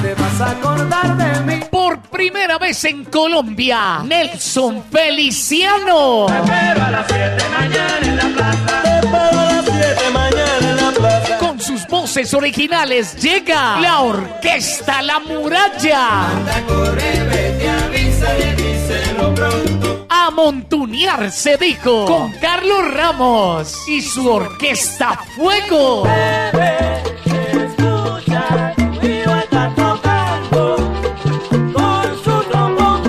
Te 0.00 0.14
vas 0.14 0.40
a 0.40 0.50
acordar 0.52 1.16
de 1.16 1.40
mí. 1.40 1.60
Por 1.68 1.98
primera 2.02 2.56
vez 2.56 2.84
en 2.84 3.04
Colombia, 3.06 4.00
Nelson 4.04 4.84
Feliciano. 4.92 6.26
Pero 6.28 6.84
a 6.84 6.90
las 6.92 7.06
7 7.08 7.20
de 7.20 7.48
mañana 7.48 7.98
en 8.02 8.16
la 8.16 8.28
plaza. 8.28 8.86
Voces 11.88 12.34
originales 12.34 13.16
llega 13.20 13.80
la 13.80 14.00
orquesta 14.00 15.02
La 15.02 15.20
Muralla. 15.20 16.28
A 20.08 20.30
montunear 20.30 21.30
se 21.30 21.56
dijo 21.56 22.04
con 22.06 22.32
Carlos 22.32 22.92
Ramos 22.92 23.76
y 23.88 24.02
su 24.02 24.28
orquesta 24.28 25.20
Fuego. 25.36 26.04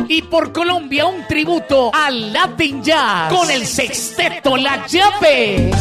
Y 0.08 0.22
por 0.24 0.52
Colombia 0.52 1.06
un 1.06 1.26
tributo 1.28 1.92
al 1.94 2.34
Latin 2.34 2.84
Jazz 2.84 3.34
con 3.34 3.50
el 3.52 3.66
sexteto 3.66 4.58
La 4.58 4.86
Llave. 4.88 5.72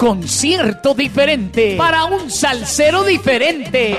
Concierto 0.00 0.94
diferente 0.94 1.76
para 1.76 2.06
un 2.06 2.30
salsero 2.30 3.04
diferente. 3.04 3.98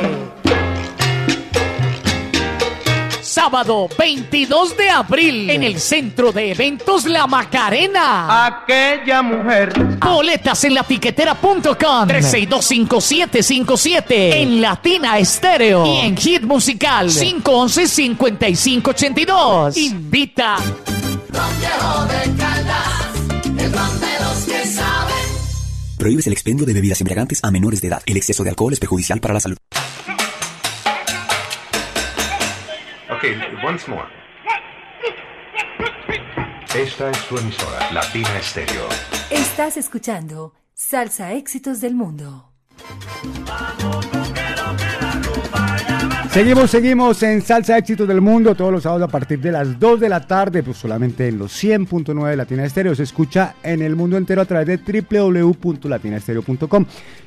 Sábado 3.21 3.87
22 3.99 4.77
de 4.77 4.89
abril 4.89 5.51
en 5.51 5.61
el 5.61 5.79
Centro 5.79 6.31
de 6.31 6.53
Eventos 6.53 7.05
La 7.05 7.27
Macarena. 7.27 8.47
Aquella 8.47 9.21
mujer. 9.21 9.71
Boletas 9.99 10.63
en 10.63 10.73
latiquetera.com 10.73 12.07
3625757 12.07 14.05
en 14.09 14.59
Latina 14.59 15.19
Estéreo 15.19 15.85
y 15.85 15.99
en 15.99 16.17
Hit 16.17 16.41
Musical 16.41 17.09
511-5582. 17.09 19.77
Invita. 19.77 20.57
Prohíbes 26.01 26.25
el 26.25 26.33
expendio 26.33 26.65
de 26.65 26.73
bebidas 26.73 26.99
embriagantes 26.99 27.43
a 27.43 27.51
menores 27.51 27.79
de 27.79 27.89
edad. 27.89 28.01
El 28.07 28.17
exceso 28.17 28.43
de 28.43 28.49
alcohol 28.49 28.73
es 28.73 28.79
perjudicial 28.79 29.21
para 29.21 29.35
la 29.35 29.39
salud. 29.39 29.55
Okay, 33.15 33.35
once 33.63 33.87
more. 33.87 34.07
Esta 36.73 37.11
es 37.11 37.27
tu 37.27 37.37
emisora, 37.37 37.91
Latina 37.91 38.35
Estéreo. 38.39 38.89
Estás 39.29 39.77
escuchando 39.77 40.55
Salsa 40.73 41.33
Éxitos 41.33 41.81
del 41.81 41.93
Mundo. 41.93 42.51
Seguimos, 46.31 46.71
seguimos 46.71 47.21
en 47.23 47.41
Salsa 47.41 47.77
Éxitos 47.77 48.07
del 48.07 48.21
Mundo 48.21 48.55
todos 48.55 48.71
los 48.71 48.83
sábados 48.83 49.03
a 49.03 49.11
partir 49.11 49.41
de 49.41 49.51
las 49.51 49.77
2 49.77 49.99
de 49.99 50.07
la 50.07 50.25
tarde, 50.25 50.63
pues 50.63 50.77
solamente 50.77 51.27
en 51.27 51.37
los 51.37 51.51
100.9 51.61 52.29
de 52.29 52.37
Latina 52.37 52.63
Estéreo. 52.63 52.95
Se 52.95 53.03
escucha 53.03 53.55
en 53.63 53.81
el 53.81 53.97
mundo 53.97 54.15
entero 54.15 54.41
a 54.41 54.45
través 54.45 54.65
de 54.65 54.77
www.latinaestereo.com. 54.77 56.85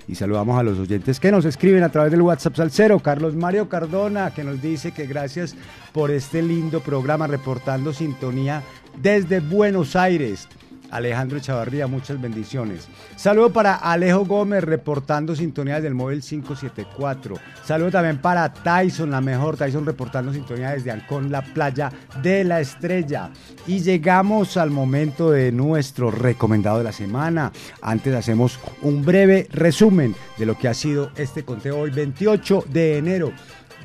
Y 0.09 0.15
saludamos 0.15 0.59
a 0.59 0.63
los 0.63 0.79
oyentes 0.79 1.21
que 1.21 1.31
nos 1.31 1.45
escriben 1.45 1.83
a 1.83 1.91
través 1.91 2.13
del 2.13 2.23
WhatsApp 2.23 2.57
Salcero. 2.57 2.99
Carlos 2.99 3.35
Mario 3.35 3.69
Cardona, 3.69 4.33
que 4.33 4.43
nos 4.43 4.63
dice 4.63 4.93
que 4.93 5.07
gracias 5.07 5.55
por 5.93 6.11
este 6.11 6.41
lindo 6.41 6.81
programa 6.81 7.27
reportando 7.27 7.93
sintonía 7.93 8.63
desde 9.03 9.41
Buenos 9.41 9.97
Aires. 9.97 10.49
Alejandro 10.95 11.41
Chavarría, 11.41 11.89
muchas 11.89 12.21
bendiciones. 12.21 12.87
Saludo 13.17 13.51
para 13.53 13.75
Alejo 13.75 14.25
Gómez 14.25 14.63
reportando 14.63 15.35
sintonía 15.35 15.81
del 15.81 15.93
móvil 15.93 16.23
574. 16.23 17.35
Saludo 17.65 17.91
también 17.91 18.19
para 18.19 18.53
Tyson, 18.53 19.11
la 19.11 19.21
mejor 19.21 19.57
Tyson 19.57 19.85
reportando 19.85 20.33
sintonía 20.33 20.71
desde 20.71 20.93
Ancón, 20.93 21.33
la 21.33 21.43
playa 21.43 21.91
de 22.23 22.45
la 22.45 22.61
estrella. 22.61 23.31
Y 23.67 23.81
llegamos 23.81 24.57
al 24.57 24.71
momento 24.71 25.33
de 25.33 25.51
nuestro 25.51 26.13
recomendado 26.13 26.79
de 26.79 26.85
la 26.85 26.93
semana. 26.93 27.51
Antes 27.83 28.15
hacemos 28.15 28.61
un 28.81 29.05
breve 29.05 29.49
resumen 29.51 30.15
de 30.39 30.47
lo 30.47 30.57
que 30.57 30.69
ha 30.69 30.75
sido 30.75 31.11
este 31.17 31.45
conteo 31.45 31.81
hoy 31.81 31.91
28 31.91 32.67
de 32.69 32.99
enero 32.99 33.33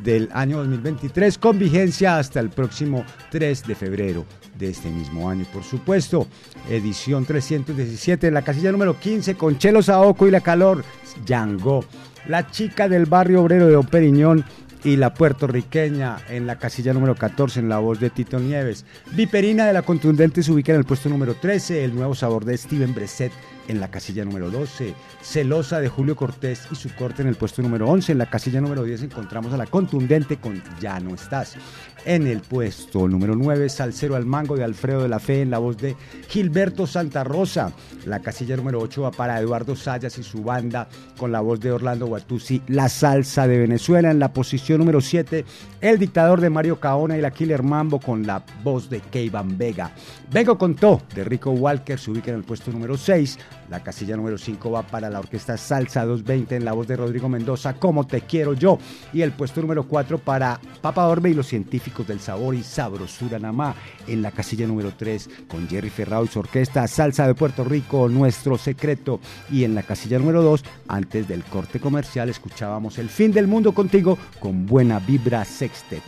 del 0.03 0.30
año 0.31 0.60
2023 0.60 1.40
con 1.40 1.57
vigencia 1.57 2.19
hasta 2.19 2.40
el 2.40 2.52
próximo 2.52 3.03
3 3.31 3.64
de 3.64 3.76
febrero 3.76 4.26
de 4.60 4.69
este 4.69 4.90
mismo 4.90 5.30
año. 5.30 5.45
Por 5.52 5.64
supuesto, 5.64 6.27
edición 6.69 7.26
317 7.26 8.27
en 8.27 8.34
la 8.34 8.44
casilla 8.44 8.72
número 8.72 8.99
15 8.99 9.36
con 9.36 9.57
Chelo 9.57 9.81
Saoco 9.81 10.27
y 10.27 10.31
la 10.31 10.41
calor, 10.41 10.84
Yango. 11.26 11.86
La 12.27 12.52
chica 12.52 12.88
del 12.88 13.06
barrio 13.06 13.41
obrero 13.41 13.65
de 13.65 13.73
Don 13.73 13.88
Periñón 13.88 14.45
y 14.84 14.95
la 14.95 15.14
puertorriqueña 15.14 16.18
en 16.30 16.48
la 16.48 16.57
casilla 16.57 16.94
número 16.94 17.15
14 17.15 17.60
en 17.60 17.69
la 17.69 17.80
voz 17.80 17.99
de 17.99 18.10
Tito 18.10 18.40
Nieves. 18.40 18.86
Viperina 19.11 19.65
de 19.65 19.73
la 19.73 19.81
contundente 19.81 20.44
se 20.44 20.52
ubica 20.52 20.72
en 20.72 20.80
el 20.80 20.86
puesto 20.86 21.10
número 21.10 21.36
13, 21.36 21.84
el 21.84 21.95
nuevo 21.95 22.15
sabor 22.15 22.45
de 22.45 22.57
Steven 22.57 22.94
Breset 22.94 23.31
en 23.68 23.80
la 23.80 23.91
casilla 23.91 24.26
número 24.26 24.49
12, 24.49 24.95
Celosa 25.22 25.80
de 25.80 25.90
Julio 25.90 26.15
Cortés 26.15 26.68
y 26.72 26.76
su 26.76 26.94
corte 26.95 27.22
en 27.22 27.27
el 27.27 27.36
puesto 27.36 27.61
número 27.61 27.88
11, 27.88 28.14
en 28.14 28.18
la 28.18 28.30
casilla 28.30 28.61
número 28.61 28.84
10 28.84 29.03
encontramos 29.03 29.53
a 29.53 29.57
la 29.57 29.68
contundente 29.68 30.38
con 30.38 30.61
Ya 30.80 30.99
no 30.99 31.14
estás. 31.14 31.56
En 32.05 32.27
el 32.27 32.41
puesto 32.41 33.07
número 33.07 33.35
9, 33.35 33.69
Salcero 33.69 34.15
al 34.15 34.26
Mango 34.26 34.55
de 34.55 34.63
Alfredo 34.63 35.03
de 35.03 35.09
la 35.09 35.19
Fe 35.19 35.41
en 35.41 35.51
la 35.51 35.59
voz 35.59 35.77
de 35.77 35.95
Gilberto 36.27 36.88
Santa 36.88 37.23
Rosa. 37.23 37.73
La 38.05 38.19
casilla 38.19 38.55
número 38.55 38.80
8 38.80 39.01
va 39.01 39.11
para 39.11 39.39
Eduardo 39.39 39.76
Sayas 39.76 40.17
y 40.17 40.23
su 40.23 40.41
banda 40.41 40.88
con 41.17 41.31
la 41.31 41.41
voz 41.41 41.59
de 41.59 41.71
Orlando 41.71 42.07
Guatusi, 42.07 42.61
La 42.67 42.89
Salsa 42.89 43.47
de 43.47 43.59
Venezuela. 43.59 44.11
En 44.11 44.19
la 44.19 44.34
posición 44.34 44.80
número 44.80 45.01
7, 45.01 45.45
El 45.81 45.99
Dictador 45.99 46.41
de 46.41 46.49
Mario 46.49 46.80
Caona 46.80 47.17
y 47.17 47.21
la 47.21 47.31
Killer 47.31 47.63
Mambo 47.63 47.99
con 47.99 48.26
la 48.26 48.43
voz 48.63 48.89
de 48.89 49.01
Keivan 49.01 49.57
Vega. 49.57 49.91
Vengo 50.31 50.57
con 50.57 50.76
To 50.76 51.01
de 51.13 51.23
Rico 51.23 51.51
Walker 51.51 51.99
se 51.99 52.11
ubica 52.11 52.31
en 52.31 52.38
el 52.38 52.43
puesto 52.43 52.71
número 52.71 52.97
6. 52.97 53.38
La 53.69 53.83
casilla 53.83 54.17
número 54.17 54.37
5 54.37 54.71
va 54.71 54.81
para 54.81 55.11
la 55.11 55.19
orquesta 55.19 55.55
Salsa 55.55 56.03
220 56.03 56.55
en 56.55 56.65
la 56.65 56.73
voz 56.73 56.87
de 56.87 56.95
Rodrigo 56.95 57.29
Mendoza, 57.29 57.75
Como 57.75 58.07
te 58.07 58.21
quiero 58.21 58.53
yo. 58.53 58.79
Y 59.13 59.21
el 59.21 59.31
puesto 59.31 59.61
número 59.61 59.83
4 59.83 60.17
para 60.17 60.59
Papa 60.81 61.07
Orbe 61.07 61.29
y 61.29 61.33
los 61.35 61.47
científicos 61.47 62.07
del 62.07 62.19
sabor 62.19 62.55
y 62.55 62.63
sabrosura 62.63 63.37
Namá 63.37 63.75
en 64.07 64.23
la 64.23 64.31
casilla 64.31 64.65
número 64.65 64.91
3 64.97 65.29
con 65.47 65.67
Jerry 65.67 65.91
Ferrao 65.91 66.25
y 66.25 66.27
su 66.27 66.39
orquesta 66.39 66.87
Salsa 66.87 67.27
de 67.27 67.35
Puerto 67.35 67.63
Rico, 67.63 68.09
Nuestro 68.09 68.57
Secreto. 68.57 69.19
Y 69.51 69.63
en 69.63 69.75
la 69.75 69.83
casilla 69.83 70.17
número 70.17 70.41
2, 70.41 70.63
antes 70.87 71.27
del 71.27 71.43
corte 71.43 71.79
comercial, 71.79 72.27
escuchábamos 72.29 72.97
El 72.97 73.09
fin 73.09 73.31
del 73.31 73.47
mundo 73.47 73.73
contigo 73.73 74.17
con 74.39 74.65
buena 74.65 74.99
vibra 74.99 75.45
sextet. 75.45 76.03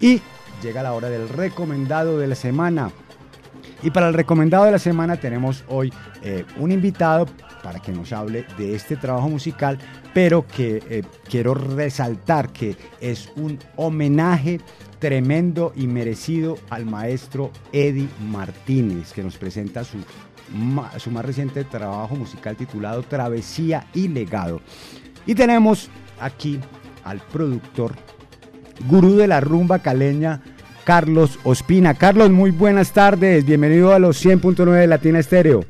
Y 0.00 0.20
llega 0.62 0.82
la 0.82 0.92
hora 0.92 1.08
del 1.08 1.30
recomendado 1.30 2.18
de 2.18 2.26
la 2.26 2.34
semana. 2.34 2.92
Y 3.82 3.90
para 3.90 4.08
el 4.08 4.14
recomendado 4.14 4.64
de 4.64 4.72
la 4.72 4.78
semana 4.78 5.16
tenemos 5.16 5.64
hoy 5.68 5.92
eh, 6.22 6.44
un 6.58 6.72
invitado 6.72 7.26
para 7.62 7.80
que 7.80 7.92
nos 7.92 8.12
hable 8.12 8.46
de 8.56 8.74
este 8.74 8.96
trabajo 8.96 9.28
musical, 9.28 9.78
pero 10.14 10.46
que 10.46 10.82
eh, 10.88 11.02
quiero 11.28 11.54
resaltar 11.54 12.50
que 12.50 12.76
es 13.00 13.30
un 13.36 13.58
homenaje 13.76 14.60
tremendo 14.98 15.72
y 15.76 15.86
merecido 15.86 16.56
al 16.70 16.86
maestro 16.86 17.50
Eddie 17.72 18.08
Martínez, 18.30 19.12
que 19.12 19.22
nos 19.22 19.36
presenta 19.36 19.84
su, 19.84 19.98
su 20.98 21.10
más 21.10 21.24
reciente 21.24 21.64
trabajo 21.64 22.16
musical 22.16 22.56
titulado 22.56 23.02
Travesía 23.02 23.86
y 23.92 24.08
Legado. 24.08 24.62
Y 25.26 25.34
tenemos 25.34 25.90
aquí 26.18 26.60
al 27.04 27.20
productor, 27.20 27.94
gurú 28.88 29.16
de 29.16 29.26
la 29.26 29.40
rumba 29.40 29.80
caleña, 29.80 30.40
Carlos 30.86 31.40
Ospina. 31.42 31.94
Carlos, 31.94 32.30
muy 32.30 32.52
buenas 32.52 32.92
tardes. 32.92 33.44
Bienvenido 33.44 33.92
a 33.92 33.98
los 33.98 34.24
100.9 34.24 34.70
de 34.70 34.86
Latina 34.86 35.18
Estéreo. 35.18 35.64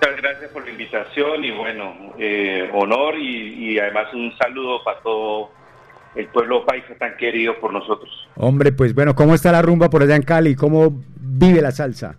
Muchas 0.00 0.16
gracias 0.20 0.50
por 0.50 0.64
la 0.64 0.70
invitación 0.72 1.44
y 1.44 1.52
bueno, 1.52 1.94
eh, 2.18 2.68
honor 2.74 3.14
y, 3.16 3.70
y 3.70 3.78
además 3.78 4.12
un 4.12 4.36
saludo 4.36 4.82
para 4.82 4.98
todo 4.98 5.52
el 6.16 6.26
pueblo 6.26 6.66
paisa 6.66 6.92
tan 6.98 7.16
querido 7.16 7.54
por 7.60 7.72
nosotros. 7.72 8.10
Hombre, 8.34 8.72
pues 8.72 8.92
bueno, 8.96 9.14
¿cómo 9.14 9.36
está 9.36 9.52
la 9.52 9.62
rumba 9.62 9.88
por 9.88 10.02
allá 10.02 10.16
en 10.16 10.22
Cali? 10.22 10.56
¿Cómo 10.56 10.92
vive 11.20 11.62
la 11.62 11.70
salsa? 11.70 12.16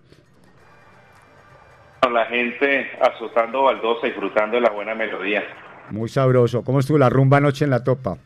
La 2.09 2.25
gente 2.27 2.89
azotando 3.01 3.63
baldosa, 3.63 4.07
disfrutando 4.07 4.55
de 4.55 4.61
la 4.61 4.69
buena 4.69 4.95
melodía, 4.95 5.43
Muy 5.89 6.07
sabroso. 6.07 6.63
¿Cómo 6.63 6.79
estuvo 6.79 6.97
la 6.97 7.09
rumba 7.09 7.37
anoche 7.37 7.65
en 7.65 7.71
la 7.71 7.83
topa? 7.83 8.17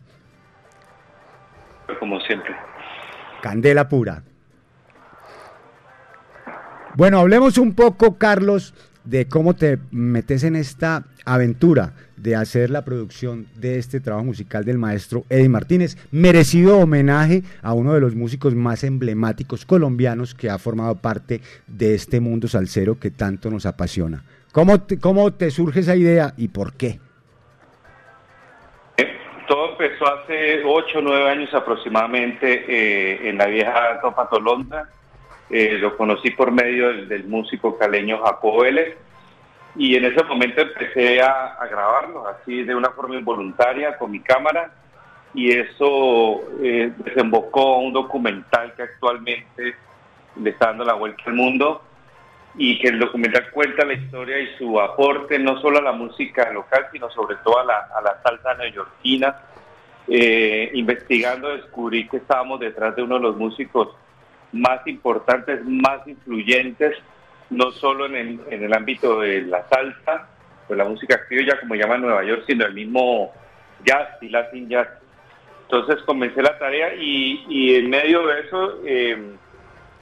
Como 2.00 2.20
siempre. 2.22 2.56
Candela 3.42 3.88
pura. 3.88 4.24
Bueno, 6.96 7.20
hablemos 7.20 7.58
un 7.58 7.74
poco, 7.74 8.18
Carlos, 8.18 8.74
de 9.04 9.28
cómo 9.28 9.54
te 9.54 9.78
metes 9.92 10.44
en 10.44 10.56
esta 10.56 11.06
aventura 11.26 11.94
de 12.18 12.36
hacer 12.36 12.70
la 12.72 12.84
producción 12.84 13.48
de 13.56 13.78
este 13.78 14.00
trabajo 14.00 14.26
musical 14.26 14.66
del 14.66 14.78
maestro 14.78 15.24
Eddie 15.30 15.48
Martínez, 15.48 15.98
merecido 16.12 16.80
homenaje 16.80 17.44
a 17.62 17.74
uno 17.74 17.94
de 17.94 18.02
los 18.02 18.16
músicos 18.16 18.56
más 18.56 18.84
emblemáticos 18.84 19.66
colombianos 19.66 20.34
que 20.34 20.50
ha 20.50 20.58
formado 20.58 20.96
parte 20.96 21.42
de 21.68 21.94
este 21.94 22.20
mundo 22.20 22.48
salsero 22.48 23.00
que 23.00 23.12
tanto 23.12 23.52
nos 23.52 23.66
apasiona. 23.66 24.24
¿Cómo 24.52 24.82
te, 24.82 24.98
cómo 24.98 25.32
te 25.34 25.52
surge 25.52 25.82
esa 25.82 25.96
idea 25.96 26.34
y 26.36 26.48
por 26.48 26.74
qué? 26.74 27.00
Todo 29.48 29.72
empezó 29.72 30.06
hace 30.08 30.62
8 30.66 31.00
o 31.00 31.02
9 31.02 31.30
años 31.30 31.54
aproximadamente 31.54 32.66
eh, 32.68 33.30
en 33.30 33.38
la 33.38 33.46
vieja 33.46 34.00
Topa 34.02 34.30
Tolonda. 34.30 34.90
Eh, 35.50 35.78
lo 35.80 35.96
conocí 35.96 36.32
por 36.32 36.52
medio 36.52 37.06
del, 37.06 37.24
músico 37.24 37.78
caleño 37.78 38.22
Jacobo 38.22 38.64
Vélez. 38.64 38.98
y 39.78 39.96
en 39.96 40.06
ese 40.06 40.22
momento 40.26 40.62
empecé 40.62 41.22
a, 41.22 41.54
a 41.54 41.68
grabarlo 41.68 42.28
así 42.28 42.64
de 42.64 42.76
una 42.76 42.90
forma 42.90 43.16
involuntaria 43.16 43.98
con 43.98 44.12
mi 44.12 44.20
cámara 44.20 44.72
y 45.34 45.52
eso 45.52 46.42
eh, 46.62 46.92
desembocó 46.98 47.78
un 47.78 47.94
documental 47.94 48.74
que 48.76 48.84
actualmente 48.84 49.76
le 50.36 50.50
está 50.50 50.68
dando 50.68 50.84
la 50.84 50.94
vuelta 50.94 51.24
al 51.28 51.34
mundo 51.34 51.84
y 52.58 52.80
que 52.80 52.88
el 52.88 53.00
documental 53.00 53.52
cuenta 53.52 53.86
la 53.86 53.94
historia 53.94 54.40
y 54.40 54.58
su 54.58 54.80
aporte 54.80 55.38
no 55.38 55.62
solo 55.62 55.78
a 55.78 55.84
la 55.84 55.92
música 55.92 56.52
local, 56.52 56.88
sino 56.92 57.10
sobre 57.12 57.36
todo 57.44 57.60
a 57.60 57.66
la, 57.66 57.90
a 57.96 58.02
la 58.02 58.22
salsa 58.24 58.56
neoyorquina. 58.56 59.36
Eh, 60.08 60.72
investigando 60.74 61.50
descubrí 61.50 62.08
que 62.08 62.18
estábamos 62.18 62.60
detrás 62.60 62.96
de 62.96 63.04
uno 63.04 63.16
de 63.16 63.22
los 63.22 63.36
músicos 63.36 63.90
más 64.54 64.86
importantes, 64.88 65.64
más 65.66 66.08
influyentes, 66.08 66.98
no 67.50 67.72
solo 67.72 68.06
en 68.08 68.16
el, 68.16 68.40
en 68.50 68.64
el 68.64 68.74
ámbito 68.74 69.20
de 69.20 69.42
la 69.42 69.68
salsa, 69.68 70.30
de 70.68 70.76
la 70.76 70.86
música 70.86 71.26
criolla, 71.28 71.60
como 71.60 71.76
llaman 71.76 72.02
Nueva 72.02 72.24
York, 72.24 72.44
sino 72.48 72.66
el 72.66 72.74
mismo 72.74 73.34
jazz 73.86 74.08
y 74.22 74.30
latin 74.30 74.70
jazz. 74.70 74.88
Entonces 75.64 76.02
comencé 76.04 76.42
la 76.42 76.58
tarea 76.58 76.96
y, 76.96 77.46
y 77.50 77.76
en 77.76 77.90
medio 77.90 78.26
de 78.26 78.40
eso 78.40 78.80
eh, 78.86 79.36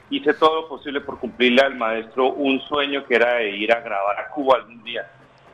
hice 0.10 0.34
todo 0.36 0.62
lo 0.62 0.68
posible 0.70 1.02
por 1.02 1.20
cumplirle 1.20 1.62
al 1.62 1.76
maestro 1.76 2.30
un 2.30 2.60
sueño 2.62 3.06
que 3.06 3.16
era 3.16 3.36
de 3.36 3.50
ir 3.52 3.72
a 3.74 3.80
grabar 3.82 4.20
a 4.20 4.28
Cuba 4.30 4.58
algún 4.58 4.84
día. 4.84 5.10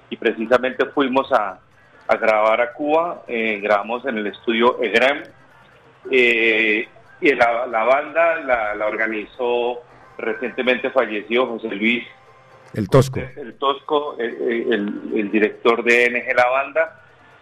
Y 0.09 0.17
precisamente 0.17 0.85
fuimos 0.87 1.31
a, 1.31 1.59
a 2.07 2.15
grabar 2.17 2.59
a 2.61 2.73
Cuba, 2.73 3.23
eh, 3.27 3.59
grabamos 3.61 4.05
en 4.05 4.17
el 4.17 4.27
estudio 4.27 4.81
EGREM. 4.81 5.23
eh, 6.11 6.87
y 7.21 7.35
la, 7.35 7.67
la 7.67 7.83
banda 7.83 8.35
la, 8.41 8.73
la 8.75 8.87
organizó 8.87 9.81
recientemente 10.17 10.89
fallecido 10.89 11.45
José 11.45 11.67
Luis 11.69 12.03
El 12.73 12.89
Tosco. 12.89 13.19
el 13.19 13.53
Tosco, 13.59 14.15
el, 14.17 14.73
el- 14.73 15.11
el 15.19 15.31
director 15.31 15.83
de 15.83 16.09
NG 16.09 16.35
La 16.35 16.47
Banda, 16.49 17.01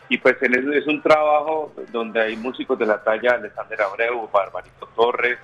y 0.09 0.17
pues 0.17 0.35
en 0.41 0.55
eso 0.55 0.71
es 0.73 0.85
un 0.87 1.01
trabajo 1.01 1.71
donde 1.91 2.19
hay 2.21 2.35
músicos 2.35 2.77
de 2.77 2.85
la 2.87 3.01
talla 3.03 3.31
de 3.33 3.37
Alexander 3.47 3.81
Abreu, 3.83 4.27
Barbarito 4.33 4.87
Torres, 4.95 5.37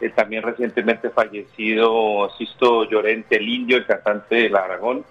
eh, 0.00 0.10
también 0.10 0.42
recientemente 0.42 1.10
fallecido 1.10 2.30
Sisto 2.38 2.84
Llorente, 2.84 3.36
el 3.36 3.48
indio, 3.48 3.76
el 3.78 3.86
cantante 3.86 4.34
del 4.36 4.56
Aragón. 4.56 5.04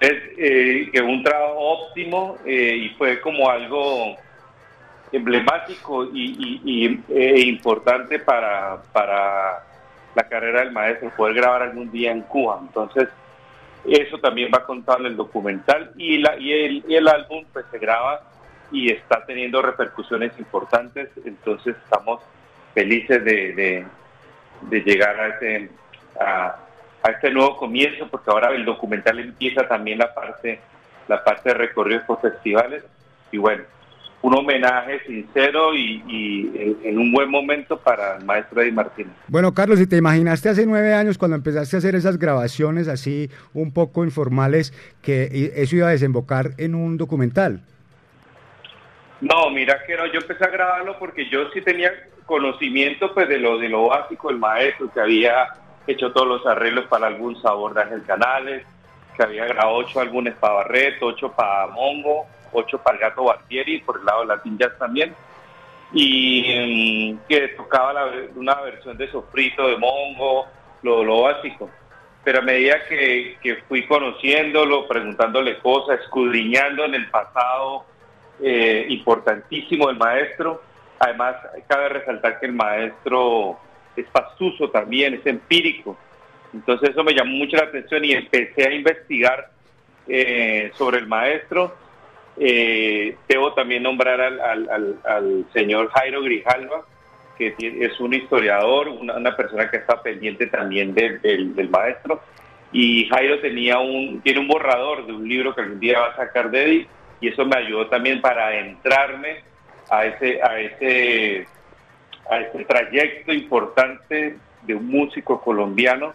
Es 0.00 0.12
eh, 0.36 0.90
que 0.92 1.00
un 1.00 1.22
trabajo 1.22 1.58
óptimo 1.58 2.36
eh, 2.44 2.76
y 2.76 2.88
fue 2.90 3.20
como 3.20 3.48
algo 3.48 4.16
emblemático 5.12 6.04
y, 6.12 7.00
eh, 7.08 7.40
importante 7.40 8.18
para, 8.18 8.82
para 8.92 9.64
la 10.14 10.28
carrera 10.28 10.60
del 10.60 10.72
maestro, 10.72 11.10
poder 11.16 11.34
grabar 11.36 11.62
algún 11.62 11.90
día 11.90 12.10
en 12.12 12.22
Cuba. 12.22 12.58
Entonces, 12.60 13.08
eso 13.88 14.18
también 14.18 14.50
va 14.52 14.64
contado 14.64 15.00
en 15.00 15.06
el 15.06 15.16
documental 15.16 15.92
y, 15.96 16.18
la, 16.18 16.36
y, 16.38 16.52
el, 16.52 16.84
y 16.88 16.94
el 16.96 17.06
álbum 17.08 17.44
pues 17.52 17.64
se 17.70 17.78
graba 17.78 18.20
y 18.72 18.90
está 18.90 19.24
teniendo 19.24 19.62
repercusiones 19.62 20.32
importantes, 20.38 21.08
entonces 21.24 21.76
estamos 21.84 22.20
felices 22.74 23.24
de, 23.24 23.52
de- 23.54 23.86
de 24.62 24.80
llegar 24.80 25.20
a 25.20 25.28
este, 25.28 25.70
a, 26.20 26.56
a 27.02 27.10
este 27.10 27.30
nuevo 27.30 27.56
comienzo, 27.56 28.08
porque 28.08 28.30
ahora 28.30 28.50
el 28.50 28.64
documental 28.64 29.18
empieza 29.18 29.68
también 29.68 29.98
la 29.98 30.14
parte, 30.14 30.60
la 31.08 31.22
parte 31.22 31.50
de 31.50 31.54
recorridos 31.54 32.02
por 32.04 32.20
festivales 32.20 32.82
y 33.30 33.38
bueno, 33.38 33.62
un 34.22 34.34
homenaje 34.34 35.00
sincero 35.06 35.74
y, 35.74 36.02
y 36.08 36.52
en, 36.56 36.78
en 36.82 36.98
un 36.98 37.12
buen 37.12 37.30
momento 37.30 37.78
para 37.78 38.16
el 38.16 38.24
maestro 38.24 38.60
Eddie 38.60 38.72
Martínez. 38.72 39.12
Bueno, 39.28 39.52
Carlos, 39.54 39.78
si 39.78 39.86
te 39.86 39.98
imaginaste 39.98 40.48
hace 40.48 40.66
nueve 40.66 40.94
años 40.94 41.16
cuando 41.18 41.36
empezaste 41.36 41.76
a 41.76 41.78
hacer 41.78 41.94
esas 41.94 42.18
grabaciones 42.18 42.88
así 42.88 43.30
un 43.52 43.72
poco 43.72 44.04
informales, 44.04 44.72
que 45.02 45.52
eso 45.54 45.76
iba 45.76 45.88
a 45.88 45.90
desembocar 45.90 46.52
en 46.58 46.74
un 46.74 46.96
documental. 46.96 47.60
No, 49.20 49.50
mira 49.50 49.78
que 49.86 49.96
no, 49.96 50.06
yo 50.06 50.18
empecé 50.20 50.44
a 50.44 50.48
grabarlo 50.48 50.98
porque 50.98 51.28
yo 51.30 51.48
sí 51.52 51.60
tenía 51.60 51.92
conocimiento 52.26 53.14
pues 53.14 53.28
de 53.28 53.38
lo 53.38 53.58
de 53.58 53.68
lo 53.68 53.86
básico, 53.86 54.30
el 54.30 54.38
maestro 54.38 54.90
que 54.92 55.00
había 55.00 55.48
hecho 55.86 56.12
todos 56.12 56.26
los 56.26 56.46
arreglos 56.46 56.86
para 56.86 57.06
algún 57.06 57.40
sabor 57.40 57.74
de 57.74 57.82
Ángel 57.82 58.04
Canales, 58.04 58.66
que 59.16 59.22
había 59.22 59.46
grabado 59.46 59.76
ocho 59.76 60.00
álbumes 60.00 60.34
para 60.34 60.54
Barreto, 60.54 61.06
ocho 61.06 61.32
para 61.32 61.68
Mongo, 61.68 62.26
ocho 62.52 62.78
para 62.78 62.96
el 62.96 63.02
Gato 63.02 63.24
Bartieri, 63.24 63.80
por 63.80 64.00
el 64.00 64.04
lado 64.04 64.20
de 64.22 64.26
Latin 64.26 64.58
Jazz 64.58 64.76
también, 64.78 65.14
y 65.92 67.14
mm, 67.14 67.28
que 67.28 67.48
tocaba 67.48 68.10
una 68.34 68.60
versión 68.60 68.96
de 68.98 69.10
Sofrito 69.10 69.68
de 69.68 69.78
Mongo, 69.78 70.46
lo, 70.82 71.04
lo 71.04 71.22
básico. 71.22 71.70
Pero 72.24 72.40
a 72.40 72.42
medida 72.42 72.84
que, 72.88 73.36
que 73.40 73.56
fui 73.68 73.86
conociéndolo, 73.86 74.88
preguntándole 74.88 75.58
cosas, 75.58 76.00
escudriñando 76.00 76.84
en 76.84 76.96
el 76.96 77.08
pasado, 77.08 77.84
eh, 78.40 78.86
importantísimo 78.90 79.88
del 79.88 79.96
maestro. 79.96 80.62
Además, 80.98 81.36
cabe 81.68 81.88
resaltar 81.90 82.40
que 82.40 82.46
el 82.46 82.52
maestro 82.52 83.58
es 83.96 84.06
pastuso 84.06 84.70
también, 84.70 85.14
es 85.14 85.26
empírico. 85.26 85.96
Entonces 86.52 86.90
eso 86.90 87.04
me 87.04 87.14
llamó 87.14 87.32
mucho 87.32 87.56
la 87.56 87.64
atención 87.64 88.04
y 88.04 88.12
empecé 88.12 88.68
a 88.68 88.72
investigar 88.72 89.50
eh, 90.08 90.70
sobre 90.74 90.98
el 90.98 91.06
maestro. 91.06 91.74
Eh, 92.38 93.16
debo 93.28 93.52
también 93.54 93.82
nombrar 93.82 94.20
al, 94.20 95.46
señor 95.52 95.90
Jairo 95.90 96.22
Grijalva, 96.22 96.84
que 97.36 97.54
es 97.58 98.00
un 98.00 98.14
historiador, 98.14 98.88
una, 98.88 99.36
persona 99.36 99.70
que 99.70 99.78
está 99.78 100.02
pendiente 100.02 100.46
también 100.46 100.94
del, 100.94 101.68
maestro. 101.70 102.22
Y 102.72 103.06
Jairo 103.08 103.38
tenía 103.40 103.78
un, 103.78 104.20
tiene 104.22 104.40
un 104.40 104.48
borrador 104.48 105.06
de 105.06 105.12
un 105.12 105.28
libro 105.28 105.54
que 105.54 105.60
algún 105.62 105.80
día 105.80 106.00
va 106.00 106.06
a 106.08 106.16
sacar 106.16 106.50
de 106.50 106.64
Eddie, 106.64 106.86
y 107.20 107.28
eso 107.28 107.44
me 107.44 107.56
ayudó 107.56 107.86
también 107.86 108.20
para 108.20 108.48
adentrarme 108.48 109.42
a 109.90 110.04
ese, 110.06 110.42
a 110.42 110.58
ese, 110.60 111.46
a 112.30 112.38
ese 112.40 112.64
trayecto 112.64 113.32
importante 113.32 114.36
de 114.66 114.74
un 114.74 114.86
músico 114.88 115.40
colombiano 115.40 116.12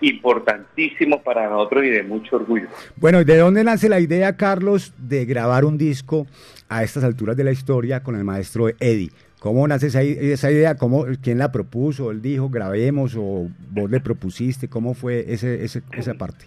importantísimo 0.00 1.22
para 1.22 1.48
nosotros 1.48 1.84
y 1.84 1.90
de 1.90 2.02
mucho 2.02 2.36
orgullo. 2.36 2.68
Bueno, 2.96 3.20
¿y 3.20 3.24
de 3.24 3.38
dónde 3.38 3.64
nace 3.64 3.88
la 3.88 4.00
idea, 4.00 4.36
Carlos, 4.36 4.92
de 4.98 5.24
grabar 5.24 5.64
un 5.64 5.78
disco 5.78 6.26
a 6.68 6.82
estas 6.82 7.04
alturas 7.04 7.36
de 7.36 7.44
la 7.44 7.52
historia 7.52 8.02
con 8.02 8.16
el 8.16 8.24
maestro 8.24 8.68
Eddie? 8.68 9.10
¿Cómo 9.40 9.66
nace 9.68 9.88
esa, 9.88 10.50
idea? 10.50 10.76
¿Cómo, 10.76 11.04
¿Quién 11.22 11.38
la 11.38 11.52
propuso? 11.52 12.10
¿Él 12.10 12.22
dijo 12.22 12.48
grabemos 12.48 13.14
o 13.16 13.48
vos 13.70 13.90
le 13.90 14.00
propusiste? 14.00 14.68
¿Cómo 14.68 14.94
fue 14.94 15.24
ese, 15.32 15.64
ese- 15.64 15.82
esa 15.92 16.14
parte? 16.14 16.46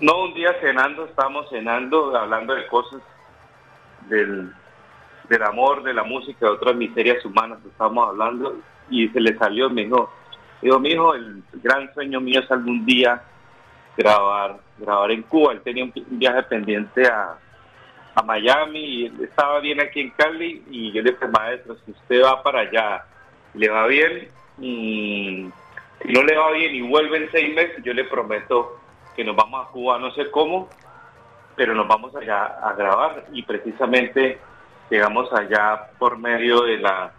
No, 0.00 0.24
un 0.24 0.34
día 0.34 0.50
cenando, 0.60 1.06
estábamos 1.06 1.48
cenando, 1.50 2.16
hablando 2.16 2.54
de 2.54 2.66
cosas 2.68 3.00
del, 4.08 4.52
del 5.28 5.42
amor, 5.42 5.82
de 5.82 5.94
la 5.94 6.04
música, 6.04 6.46
de 6.46 6.52
otras 6.52 6.76
miserias 6.76 7.24
humanas, 7.24 7.58
estábamos 7.66 8.08
hablando, 8.08 8.56
y 8.90 9.08
se 9.08 9.20
le 9.20 9.36
salió, 9.36 9.68
me 9.70 9.84
dijo, 9.84 10.10
digo, 10.62 10.78
mi 10.78 10.90
hijo, 10.90 11.14
el 11.14 11.42
gran 11.54 11.92
sueño 11.94 12.20
mío 12.20 12.40
es 12.40 12.50
algún 12.50 12.84
día 12.86 13.22
grabar, 13.96 14.58
grabar 14.78 15.10
en 15.10 15.22
Cuba. 15.22 15.52
Él 15.52 15.60
tenía 15.62 15.84
un, 15.84 15.92
viaje 16.10 16.42
pendiente 16.44 17.06
a, 17.06 17.38
a 18.14 18.22
Miami 18.22 18.78
y 18.78 19.06
él 19.06 19.14
estaba 19.22 19.60
bien 19.60 19.80
aquí 19.80 20.00
en 20.00 20.10
Cali 20.10 20.62
y 20.70 20.92
yo 20.92 21.02
le 21.02 21.12
dije, 21.12 21.28
maestro, 21.28 21.76
si 21.84 21.92
usted 21.92 22.22
va 22.22 22.42
para 22.42 22.60
allá, 22.60 23.04
le 23.54 23.68
va 23.68 23.86
bien, 23.86 24.28
y 24.58 25.50
si 26.02 26.12
no 26.12 26.22
le 26.22 26.36
va 26.36 26.52
bien 26.52 26.74
y 26.74 26.82
vuelve 26.82 27.18
en 27.18 27.30
seis 27.30 27.54
meses, 27.54 27.82
yo 27.84 27.92
le 27.92 28.04
prometo 28.04 28.78
que 29.14 29.24
nos 29.24 29.36
vamos 29.36 29.66
a 29.66 29.70
Cuba, 29.70 29.98
no 29.98 30.10
sé 30.12 30.30
cómo, 30.30 30.68
pero 31.56 31.74
nos 31.74 31.88
vamos 31.88 32.14
allá 32.14 32.44
a 32.44 32.74
grabar 32.74 33.26
y 33.32 33.42
precisamente 33.42 34.38
llegamos 34.90 35.32
allá 35.32 35.90
por 35.98 36.18
medio 36.18 36.62
de 36.62 36.78
la 36.78 37.12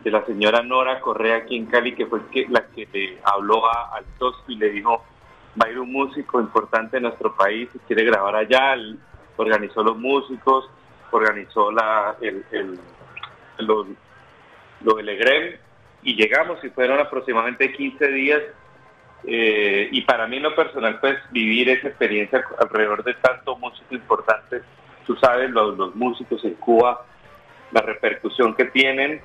de 0.00 0.10
la 0.12 0.24
señora 0.24 0.62
Nora 0.62 1.00
Correa 1.00 1.38
aquí 1.38 1.56
en 1.56 1.66
Cali, 1.66 1.94
que 1.94 2.06
fue 2.06 2.20
la 2.50 2.66
que 2.68 2.88
le 2.92 3.18
habló 3.24 3.66
a, 3.66 3.96
al 3.96 4.04
Tosco 4.18 4.44
y 4.52 4.56
le 4.56 4.70
dijo, 4.70 5.04
va 5.60 5.66
a 5.66 5.70
ir 5.70 5.78
un 5.78 5.92
músico 5.92 6.40
importante 6.40 6.98
de 6.98 7.00
nuestro 7.00 7.34
país 7.34 7.68
y 7.74 7.78
quiere 7.80 8.04
grabar 8.04 8.36
allá, 8.36 8.74
Él 8.74 8.98
organizó 9.36 9.82
los 9.82 9.98
músicos, 9.98 10.70
organizó 11.10 11.72
la, 11.72 12.16
el, 12.20 12.44
el, 12.52 12.78
lo, 13.58 13.86
lo 14.82 14.94
del 14.94 15.08
EGREM 15.08 15.56
y 16.02 16.14
llegamos 16.14 16.62
y 16.62 16.70
fueron 16.70 17.00
aproximadamente 17.00 17.72
15 17.72 18.08
días 18.08 18.42
eh, 19.24 19.88
y 19.90 20.02
para 20.02 20.26
mí 20.26 20.38
lo 20.38 20.54
personal 20.54 21.00
pues 21.00 21.16
vivir 21.30 21.68
esa 21.70 21.88
experiencia 21.88 22.44
alrededor 22.60 23.02
de 23.02 23.14
tantos 23.14 23.58
músicos 23.58 23.92
importantes, 23.92 24.62
tú 25.08 25.16
sabes, 25.16 25.50
los, 25.50 25.96
músicos 25.96 26.44
en 26.44 26.54
Cuba, 26.56 27.02
la 27.72 27.80
repercusión 27.80 28.54
que 28.54 28.66
tienen, 28.66 29.22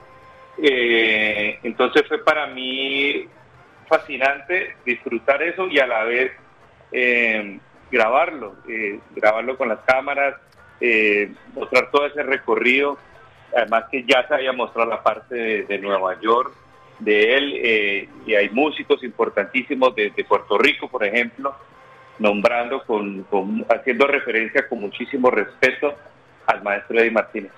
eh, 0.57 1.59
entonces 1.61 2.07
fue 2.07 2.23
para 2.23 2.47
mí 2.47 3.27
fascinante 3.89 4.77
disfrutar 4.85 5.43
eso 5.43 5.67
y 5.67 5.79
a 5.79 5.85
la 5.85 6.05
vez 6.05 6.31
eh, 6.93 7.59
grabarlo, 7.91 8.55
eh, 8.69 8.97
grabarlo 9.13 9.57
con 9.57 9.67
las 9.67 9.79
cámaras, 9.81 10.35
mostrar 11.53 11.91
todo 11.91 12.05
ese 12.05 12.23
recorrido, 12.23 12.97
además 13.55 13.85
que 13.91 14.03
ya 14.05 14.25
se 14.27 14.35
había 14.35 14.53
mostrado 14.53 14.89
la 14.89 15.03
parte 15.03 15.63
de, 15.63 15.79
Nueva 15.79 16.19
York 16.21 16.53
de 16.99 17.37
él 17.37 18.09
y 18.25 18.35
hay 18.35 18.49
músicos 18.49 19.03
importantísimos 19.03 19.95
de, 19.95 20.11
de 20.11 20.23
Puerto 20.25 20.57
Rico, 20.57 20.89
por 20.89 21.05
ejemplo, 21.05 21.55
nombrando, 22.19 22.83
con, 22.85 23.23
con- 23.23 23.65
haciendo 23.69 24.07
referencia 24.07 24.67
con 24.67 24.79
muchísimo 24.81 25.29
respeto 25.31 25.93
al 26.47 26.63
maestro 26.63 26.99
Eddie 26.99 27.11
Martínez. 27.11 27.51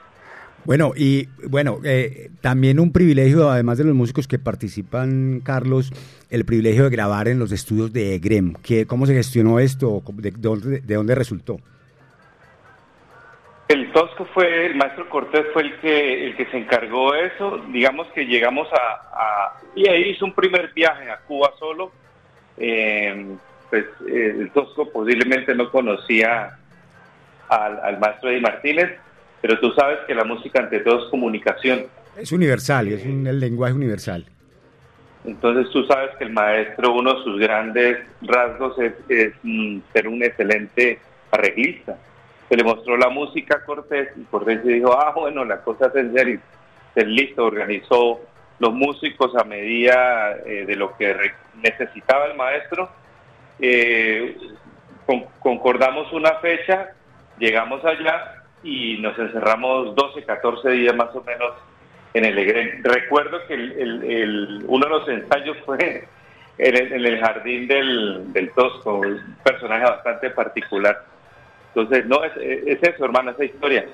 Bueno, 0.64 0.94
y 0.96 1.28
bueno, 1.48 1.80
eh, 1.84 2.32
también 2.42 2.80
un 2.80 2.92
privilegio, 2.92 3.52
además 3.52 3.78
de 3.78 3.84
los 3.84 3.94
músicos 3.94 4.28
que 4.28 4.40
participan, 4.40 5.42
Carlos, 5.44 5.92
el 6.32 6.44
privilegio 6.44 6.86
de 6.86 6.90
grabar 6.90 7.28
en 7.28 7.38
los 7.38 7.52
estudios 7.52 7.94
de 7.94 8.16
EGREM. 8.16 8.56
¿Qué, 8.64 8.88
¿Cómo 8.88 9.06
se 9.06 9.14
gestionó 9.14 9.60
esto? 9.60 10.02
¿De, 10.14 10.32
dónde, 10.32 10.80
de 10.82 10.96
dónde 10.96 11.14
resultó? 11.14 11.58
El 13.68 13.92
Tosco 13.92 14.26
fue, 14.34 14.68
el 14.68 14.76
maestro 14.76 15.08
Cortés 15.10 15.46
fue 15.54 15.64
el 15.64 15.80
que 15.80 16.28
el 16.28 16.36
que 16.38 16.46
se 16.48 16.58
encargó 16.58 17.14
de 17.14 17.28
eso. 17.28 17.60
Digamos 17.72 18.08
que 18.14 18.26
llegamos 18.26 18.68
a, 18.74 18.76
a- 18.78 19.62
y 19.76 19.88
ahí 19.88 20.10
hizo 20.12 20.26
un 20.26 20.34
primer 20.34 20.72
viaje 20.74 21.10
a 21.10 21.18
Cuba 21.28 21.52
solo. 21.60 21.92
Eh, 22.58 23.36
pues 23.70 23.86
eh, 24.08 24.36
el 24.40 24.52
Tosco 24.52 24.90
posiblemente 24.92 25.54
no 25.56 25.70
conocía 25.72 26.58
al, 27.50 27.80
al 27.84 28.00
maestro 28.00 28.30
Eddie 28.30 28.42
Martínez, 28.42 28.92
pero 29.42 29.60
tú 29.60 29.72
sabes 29.74 30.00
que 30.08 30.16
la 30.16 30.24
música 30.24 30.60
ante 30.60 30.80
todo 30.80 31.06
es 31.06 31.10
comunicación. 31.12 31.86
Es 32.18 32.32
universal, 32.32 32.88
es 32.90 33.06
un- 33.06 33.28
el 33.28 33.40
lenguaje 33.40 33.74
universal. 33.74 34.26
Entonces 35.26 35.72
tú 35.72 35.84
sabes 35.86 36.12
que 36.18 36.24
el 36.26 36.32
maestro, 36.34 36.94
uno 36.94 37.16
de 37.16 37.24
sus 37.24 37.40
grandes 37.40 37.98
rasgos 38.22 38.78
es, 38.80 38.94
es, 39.10 39.34
mm, 39.44 39.80
ser 39.92 40.08
un 40.08 40.24
excelente 40.24 41.00
arreglista. 41.32 41.98
Se 42.48 42.56
le 42.56 42.64
mostró 42.64 42.96
la 42.96 43.10
música 43.10 43.58
a 43.58 43.66
Cortés 43.66 44.10
y 44.16 44.22
Cortés 44.26 44.64
dijo, 44.64 44.94
ah, 44.94 45.12
bueno, 45.16 45.44
la 45.44 45.62
cosa 45.62 45.88
es 45.88 45.96
en 45.96 46.14
serio. 46.14 46.40
Listo, 46.96 47.44
organizó 47.46 48.22
los 48.60 48.72
músicos 48.74 49.36
a 49.36 49.44
medida 49.44 50.38
eh, 50.46 50.64
de 50.66 50.76
lo 50.76 50.96
que 50.96 51.14
necesitaba 51.62 52.28
el 52.28 52.38
maestro. 52.38 52.90
Eh, 53.60 54.38
con- 55.06 55.26
concordamos 55.40 56.12
una 56.14 56.34
fecha, 56.40 56.90
llegamos 57.38 57.84
allá 57.86 58.44
y 58.64 58.98
nos 59.00 59.18
encerramos 59.18 59.96
12, 59.96 60.24
14 60.24 60.70
días 60.72 60.96
más 60.96 61.16
o 61.16 61.24
menos 61.24 61.52
en 62.14 62.26
el 62.26 62.38
Egren. 62.38 62.84
Recuerdo 62.84 63.40
que 63.48 63.54
el- 63.54 64.64
uno 64.68 64.86
de 64.86 64.90
los 64.92 65.08
ensayos 65.10 65.58
fue 65.66 66.08
en 66.58 67.06
el, 67.06 67.20
jardín 67.20 67.68
del, 67.68 68.32
del 68.32 68.50
Tosco, 68.52 69.00
un 69.00 69.36
personaje 69.44 69.84
bastante 69.84 70.30
particular. 70.30 71.04
Entonces, 71.76 72.06
no, 72.06 72.24
es, 72.24 72.32
es 72.38 72.82
eso, 72.82 73.04
hermano, 73.06 73.32
esa 73.32 73.44
historia. 73.44 73.86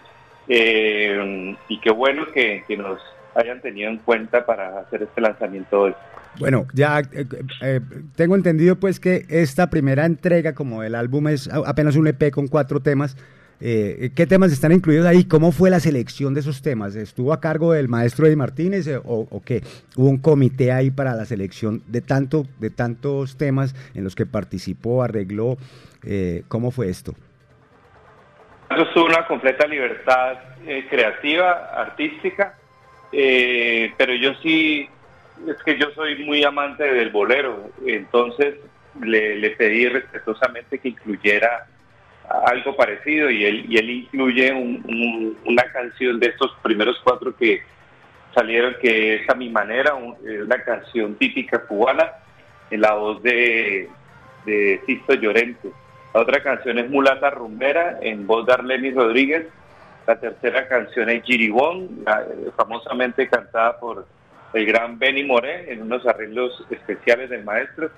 Eh, 0.48 1.56
y 1.68 1.80
qué 1.80 1.90
bueno 1.92 2.26
que, 2.32 2.64
que 2.68 2.78
nos 2.78 3.02
hayan 3.36 3.62
tenido 3.62 3.90
en 3.90 3.98
cuenta 3.98 4.46
para 4.46 4.80
hacer 4.80 5.04
este 5.04 5.22
lanzamiento 5.22 5.82
hoy. 5.82 5.94
Bueno, 6.40 6.66
ya 6.74 7.00
eh, 7.12 7.26
eh, 7.62 7.82
tengo 8.16 8.36
entendido 8.36 8.78
pues 8.78 9.00
que 9.00 9.26
esta 9.30 9.70
primera 9.70 10.06
entrega 10.06 10.54
como 10.54 10.84
el 10.84 10.96
álbum 10.96 11.28
es 11.28 11.50
apenas 11.50 11.96
un 11.96 12.08
EP 12.08 12.32
con 12.32 12.48
cuatro 12.48 12.80
temas. 12.80 13.16
Eh, 13.64 14.10
¿Qué 14.16 14.26
temas 14.26 14.52
están 14.52 14.72
incluidos 14.72 15.06
ahí? 15.06 15.24
¿Cómo 15.24 15.52
fue 15.52 15.70
la 15.70 15.80
selección 15.80 16.34
de 16.34 16.40
esos 16.40 16.64
temas? 16.64 16.96
¿Estuvo 16.96 17.32
a 17.32 17.40
cargo 17.40 17.74
del 17.74 17.88
maestro 17.88 18.26
Eddie 18.26 18.36
Martínez 18.36 18.88
eh, 18.88 18.98
o, 18.98 19.28
o 19.30 19.42
qué? 19.46 19.62
¿Hubo 19.96 20.10
un 20.10 20.18
comité 20.18 20.72
ahí 20.72 20.90
para 20.90 21.14
la 21.14 21.26
selección 21.26 21.84
de, 21.86 22.02
tanto, 22.02 22.48
de 22.60 22.72
tantos 22.72 23.38
temas 23.38 23.76
en 23.94 24.04
los 24.04 24.16
que 24.16 24.26
participó, 24.26 25.04
arregló? 25.04 25.58
Eh, 26.04 26.42
¿Cómo 26.48 26.72
fue 26.72 26.90
esto? 26.90 27.14
Eso 28.72 28.82
es 28.82 28.96
una 28.96 29.28
completa 29.28 29.68
libertad 29.68 30.38
creativa, 30.90 31.72
artística, 31.76 32.56
pero 33.12 34.14
yo 34.16 34.34
sí, 34.42 34.88
es 35.48 35.62
que 35.64 35.78
yo 35.78 35.90
soy 35.96 36.24
muy 36.24 36.44
amante 36.44 36.84
del 36.84 37.10
bolero, 37.10 37.70
entonces 37.86 38.56
le, 39.02 39.50
pedí 39.52 39.88
respetuosamente 39.88 40.80
que 40.80 40.90
incluyera 40.90 41.68
algo 42.46 42.76
parecido 42.76 43.30
y 43.30 43.46
él, 43.46 43.90
incluye 43.90 44.52
un- 44.54 44.84
un- 44.88 45.38
una 45.46 45.64
canción 45.72 46.20
de 46.20 46.28
estos 46.28 46.52
primeros 46.62 47.00
cuatro 47.04 47.36
que 47.36 47.62
salieron, 48.34 48.76
que 48.82 49.16
es 49.16 49.30
a 49.30 49.36
mi 49.36 49.50
manera, 49.50 49.94
eh, 50.26 50.42
una 50.44 50.62
canción 50.64 51.16
típica 51.16 51.60
cubana 51.66 52.12
en 52.70 52.82
la 52.82 52.94
voz 52.94 53.22
de, 53.24 53.90
de 54.46 54.82
Sisto 54.86 55.14
Llorente. 55.16 55.70
La 56.14 56.22
otra 56.22 56.42
canción 56.42 56.78
es 56.80 56.90
Mulata 56.90 57.30
Rumbera 57.30 58.00
en 58.02 58.26
voz 58.28 58.46
de 58.46 58.54
Arlenis 58.54 58.96
Rodríguez. 58.96 59.48
La 60.08 60.20
tercera 60.20 60.68
canción 60.68 61.10
es 61.10 61.24
Giribón, 61.24 62.04
eh, 62.08 62.50
famosamente 62.56 63.28
cantada 63.30 63.78
por 63.80 64.06
el 64.54 64.66
gran 64.66 65.00
Benny 65.00 65.24
Moré 65.24 65.72
en 65.72 65.82
unos 65.84 66.06
arreglos 66.06 66.66
especiales 66.70 67.30
del 67.30 67.44
maestro. 67.44 67.90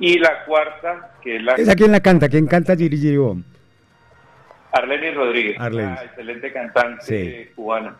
Y 0.00 0.18
la 0.18 0.44
cuarta, 0.44 1.12
que 1.22 1.36
es 1.36 1.42
la 1.42 1.54
¿Esa 1.54 1.74
quién 1.74 1.90
la 1.92 2.00
canta? 2.00 2.28
¿Quién 2.28 2.46
canta 2.46 2.76
Giri 2.76 2.96
Giri 2.98 3.16
Bom? 3.16 3.42
Arlenis 4.72 5.14
Rodríguez, 5.14 5.58
Arlenis. 5.58 5.92
una 5.92 6.02
excelente 6.04 6.52
cantante 6.52 7.04
Sí. 7.46 7.50
cubana. 7.54 7.96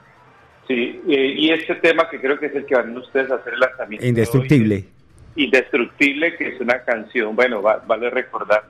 Sí, 0.67 1.01
eh, 1.09 1.35
y 1.37 1.51
este 1.51 1.77
tema 1.77 2.09
que 2.11 2.21
creo 2.21 2.39
que 2.39 2.47
es 2.47 2.55
el 2.55 2.67
que 2.67 2.75
van 2.75 2.97
ustedes 2.97 3.31
a 3.31 3.37
hacer 3.37 3.55
el 3.55 3.61
lanzamiento. 3.61 4.05
hoy, 4.05 4.09
Indestructible. 4.11 4.85
Indestructible, 5.35 6.37
que 6.37 6.49
es 6.49 6.61
una 6.61 6.83
canción, 6.83 7.35
bueno, 7.35 7.63
va- 7.63 7.83
vale 7.87 8.11
recordar, 8.11 8.65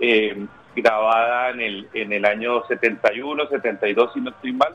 eh, 0.00 0.46
grabada 0.74 1.50
en 1.50 1.60
el, 1.60 1.88
en 1.92 2.12
el 2.12 2.24
año 2.24 2.64
71, 2.66 3.46
72, 3.48 4.12
si 4.14 4.20
no 4.20 4.30
estoy 4.30 4.52
mal, 4.52 4.74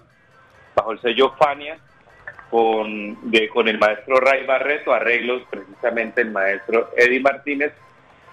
bajo 0.75 0.91
el 0.91 1.01
sello 1.01 1.33
Fania, 1.39 1.77
con, 2.51 3.17
el 3.67 3.79
maestro 3.79 4.19
Ray 4.19 4.45
Barreto, 4.45 4.93
arreglos 4.93 5.41
precisamente 5.49 6.21
el 6.21 6.31
maestro 6.31 6.89
Eddie 6.97 7.21
Martínez, 7.21 7.71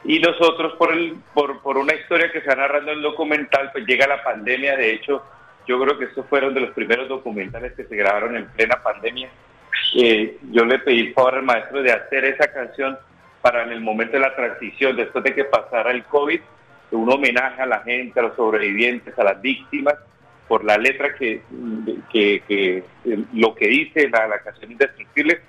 y 0.05 0.19
nosotros 0.19 0.75
por, 0.77 0.93
el, 0.93 1.17
por, 1.33 1.79
una 1.79 1.95
historia 1.95 2.31
que 2.33 2.41
se 2.41 2.49
va 2.49 2.57
narrando 2.57 2.91
en 2.91 2.99
el 2.99 3.03
documental, 3.03 3.71
pues 3.73 3.87
llega 3.87 4.09
la 4.09 4.23
pandemia, 4.23 4.77
de 4.77 4.93
hecho, 4.93 5.25
yo 5.69 5.81
creo 5.81 5.99
que 5.99 6.07
estos 6.07 6.27
fueron 6.27 6.53
de 6.53 6.61
los 6.61 6.71
primeros 6.71 7.09
documentales 7.09 7.75
que 7.75 7.85
se 7.85 7.97
grabaron 7.97 8.37
en 8.37 8.47
plena 8.49 8.83
pandemia. 8.83 9.31
Eh, 9.95 10.39
yo 10.51 10.65
le 10.65 10.81
pedí 10.81 11.13
favor 11.13 11.37
al 11.37 11.43
maestro 11.45 11.83
de 11.83 11.93
hacer 11.93 12.25
esa 12.25 12.53
canción 12.53 12.99
para 13.41 13.63
en 13.63 13.71
el 13.71 13.81
momento 13.81 14.15
de 14.15 14.21
la 14.21 14.35
transición, 14.35 14.97
después 14.97 15.23
de 15.23 15.35
que 15.35 15.45
pasara 15.45 15.93
el 15.93 16.05
COVID, 16.05 16.41
un 16.91 17.13
homenaje 17.13 17.63
a 17.63 17.67
la 17.67 17.81
gente, 17.81 18.19
a 18.19 18.25
los 18.25 18.37
sobrevivientes, 18.37 19.17
a 19.17 19.25
las 19.25 19.41
víctimas, 19.41 19.95
por 20.49 20.65
la 20.65 20.79
letra 20.79 21.15
que, 21.15 21.43
que, 22.11 22.43
que, 22.49 22.79
eh, 23.05 23.19
lo 23.35 23.55
que 23.55 23.69
dice 23.69 24.09
la, 24.09 24.27
la 24.27 24.39
canción 24.41 24.73
Indestructible, 24.73 25.41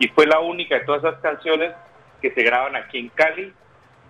y 0.00 0.08
fue 0.08 0.26
la 0.26 0.40
única 0.40 0.78
de 0.78 0.84
todas 0.84 1.02
esas 1.04 1.20
canciones 1.20 1.72
que 2.20 2.30
se 2.32 2.42
graban 2.42 2.74
aquí 2.76 2.98
en 2.98 3.08
Cali, 3.10 3.52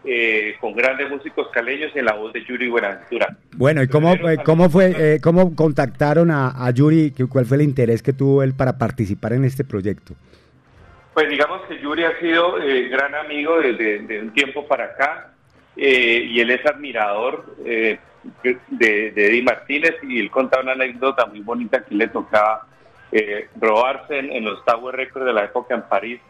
eh, 0.05 0.55
con 0.61 0.75
grandes 0.75 1.11
músicos 1.11 1.49
caleños 1.53 1.95
en 1.95 2.05
la 2.05 2.15
voz 2.15 2.33
de 2.33 2.45
Yuri 2.45 2.69
Buenaventura. 2.69 3.37
Bueno, 3.57 3.83
¿y 3.83 3.89
cómo, 3.89 4.15
eh, 4.15 4.39
cómo 4.45 4.71
fue, 4.71 4.95
eh, 4.97 5.21
cómo 5.21 5.55
contactaron 5.57 6.31
a, 6.31 6.51
a 6.67 6.71
Yuri? 6.71 7.11
¿Qué- 7.11 7.27
¿Cuál 7.27 7.45
fue 7.47 7.57
el 7.59 7.65
interés 7.65 8.03
que 8.03 8.13
tuvo 8.13 8.43
él 8.43 8.55
para 8.55 8.79
participar 8.79 9.33
en 9.33 9.45
este 9.45 9.65
proyecto? 9.65 10.15
Pues 11.15 11.29
digamos 11.29 11.63
que 11.69 11.79
Yuri 11.81 12.05
ha 12.05 12.19
sido 12.21 12.55
gran 12.91 13.15
amigo 13.17 13.61
desde 13.61 13.99
de 14.01 14.21
un 14.21 14.33
tiempo 14.33 14.67
para 14.69 14.85
acá 14.85 15.33
y 15.77 16.41
él 16.41 16.51
es 16.51 16.65
admirador 16.65 17.57
de, 18.71 19.09
Eddie 19.15 19.43
Martínez 19.43 19.95
y 20.03 20.21
él 20.21 20.31
contaba 20.31 20.63
una 20.63 20.73
anécdota 20.73 21.27
muy 21.27 21.41
bonita 21.41 21.85
que 21.85 21.95
le 21.95 22.09
tocaba 22.09 22.67
eh, 23.13 23.49
robarse 23.61 24.19
en, 24.19 24.45
los 24.45 24.65
Tower 24.65 24.95
Records 24.95 25.27
de 25.27 25.33
la 25.33 25.45
época 25.45 25.75
en 25.75 25.83
París 25.83 26.21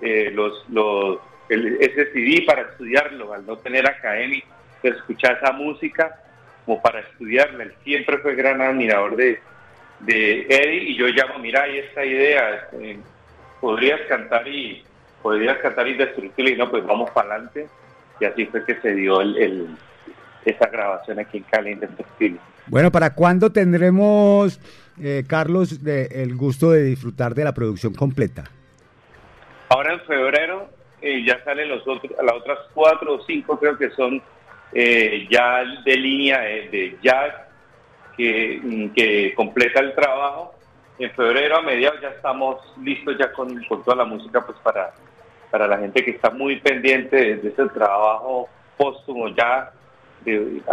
eh, 0.00 0.30
los, 0.34 0.64
los, 0.70 1.18
el- 1.48 1.76
ese 1.80 2.12
CD 2.12 2.42
para 2.46 2.62
estudiarlo, 2.62 3.32
al 3.32 3.46
no 3.46 3.56
tener 3.58 3.86
academia, 3.88 4.42
escuchar 4.82 5.38
esa 5.42 5.52
música 5.52 6.18
como 6.66 6.80
para 6.82 7.00
estudiarla. 7.00 7.64
Él 7.64 7.74
siempre 7.84 8.18
fue 8.18 8.34
gran 8.34 8.60
admirador 8.60 9.16
de, 9.16 9.40
de 10.00 10.46
Eddie 10.48 10.90
y 10.90 10.96
yo 10.96 11.06
llamo, 11.08 11.38
mira, 11.38 11.62
hay 11.62 11.78
esta 11.78 12.04
idea, 12.04 12.68
eh, 12.80 12.98
podrías 13.60 14.00
cantar 14.08 14.46
y 14.48 14.82
podrías 15.22 15.58
cantar 15.58 15.88
indestructible 15.88 16.50
y 16.52 16.56
no, 16.56 16.70
pues 16.70 16.84
vamos 16.84 17.10
para 17.10 17.34
adelante. 17.34 17.66
Y 18.20 18.24
así 18.26 18.46
fue 18.46 18.64
que 18.64 18.74
se 18.76 18.94
dio 18.94 19.20
el- 19.20 19.76
esa 20.50 20.66
grabación 20.68 21.18
aquí 21.18 21.38
en 21.38 21.44
Cali, 21.44 21.72
indestructible. 21.72 22.38
Bueno, 22.66 22.90
¿para 22.90 23.14
cuándo 23.14 23.52
tendremos, 23.52 24.58
eh, 25.00 25.24
Carlos, 25.28 25.82
de- 25.84 26.06
el 26.22 26.34
gusto 26.36 26.70
de 26.70 26.82
disfrutar 26.82 27.34
de 27.34 27.44
la 27.44 27.52
producción 27.52 27.94
completa? 27.94 28.44
Ahora 29.68 29.94
en 29.94 30.00
febrero 30.00 30.68
eh, 31.02 31.24
ya 31.26 31.42
salen 31.44 31.68
los 31.68 31.82
otros, 31.86 32.12
las 32.22 32.34
otras 32.34 32.58
cuatro 32.72 33.14
o 33.16 33.20
cinco 33.26 33.58
creo 33.58 33.76
que 33.76 33.90
son 33.90 34.22
eh, 34.72 35.26
ya 35.30 35.62
de 35.84 35.96
línea 35.96 36.40
de, 36.40 36.68
de 36.68 36.98
jazz 37.02 37.34
que, 38.16 38.60
mm, 38.62 38.88
que 38.94 39.34
completa 39.34 39.80
el 39.80 39.94
trabajo. 39.94 40.54
En 40.98 41.10
febrero 41.10 41.56
a 41.58 41.62
mediados 41.62 42.00
ya 42.00 42.08
estamos 42.10 42.56
listos 42.82 43.16
ya 43.18 43.32
con, 43.32 43.62
con 43.64 43.82
toda 43.82 43.96
la 43.96 44.04
música 44.04 44.44
pues 44.46 44.56
para, 44.62 44.94
para 45.50 45.66
la 45.66 45.78
gente 45.78 46.04
que 46.04 46.12
está 46.12 46.30
muy 46.30 46.60
pendiente 46.60 47.16
de, 47.16 47.36
de 47.36 47.48
ese 47.48 47.66
trabajo 47.70 48.48
póstumo 48.78 49.28
ya, 49.28 49.72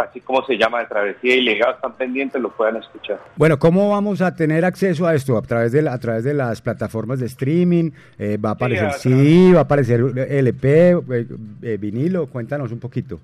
así 0.02 0.22
como 0.22 0.46
se 0.46 0.58
llama 0.58 0.80
de 0.80 0.86
travesía 0.86 1.36
y 1.36 1.42
legado, 1.42 1.74
están 1.76 1.94
pendientes, 1.94 2.42
lo 2.42 2.50
puedan 2.52 2.78
escuchar. 2.78 3.20
Bueno, 3.36 3.60
¿cómo 3.60 3.90
vamos 3.90 4.22
a 4.22 4.36
tener 4.36 4.64
acceso 4.66 5.06
a 5.08 5.14
esto? 5.16 5.38
¿A 5.38 5.42
través 5.42 5.72
de, 5.72 5.82
la- 5.82 5.94
a 5.94 6.00
través 6.00 6.24
de 6.24 6.34
las 6.34 6.62
plataformas 6.62 7.20
de 7.20 7.26
streaming? 7.28 7.92
Eh, 8.18 8.38
¿Va 8.38 8.50
a 8.50 8.54
aparecer 8.54 8.92
CD? 8.94 9.54
¿Va 9.54 9.60
a 9.60 9.64
aparecer 9.64 10.02
LP? 10.30 10.90
eh, 10.92 11.26
eh, 11.64 11.78
¿Vinilo? 11.80 12.28
Cuéntanos 12.28 12.72
un 12.72 12.80
poquito. 12.80 13.20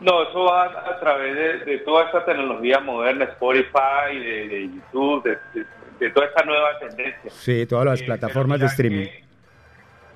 No, 0.00 0.22
eso 0.28 0.44
va 0.44 0.64
a 0.64 1.00
través 1.00 1.34
de, 1.64 1.72
de 1.72 1.78
toda 1.78 2.04
esta 2.06 2.24
tecnología 2.24 2.80
moderna, 2.80 3.24
Spotify, 3.24 4.18
de, 4.18 4.48
de 4.48 4.70
YouTube, 4.74 5.22
de, 5.24 5.30
de- 5.60 5.66
de 5.98 6.10
toda 6.10 6.26
esta 6.26 6.44
nueva 6.44 6.78
tendencia. 6.78 7.30
Sí, 7.30 7.64
todas 7.64 7.86
las 7.86 8.02
plataformas 8.02 8.60
de 8.60 8.66
streaming. 8.66 9.06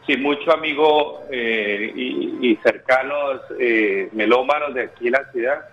Sí, 0.07 0.17
muchos 0.17 0.49
amigos 0.53 1.21
eh, 1.31 1.93
y, 1.95 2.39
y 2.51 2.57
cercanos 2.57 3.43
eh, 3.59 4.09
melómanos 4.13 4.75
de 4.75 4.85
aquí 4.85 5.07
en 5.07 5.13
la 5.13 5.31
ciudad 5.31 5.69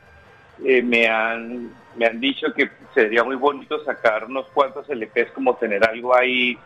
eh, 0.63 0.81
me 0.81 1.07
han 1.07 1.71
me 1.95 2.05
han 2.05 2.19
dicho 2.19 2.53
que 2.53 2.69
sería 2.93 3.23
muy 3.23 3.35
bonito 3.35 3.83
sacar 3.83 4.25
unos 4.25 4.45
cuantos 4.49 4.87
LPs, 4.89 5.31
como 5.33 5.55
tener 5.55 5.83
algo 5.87 6.15
ahí 6.15 6.57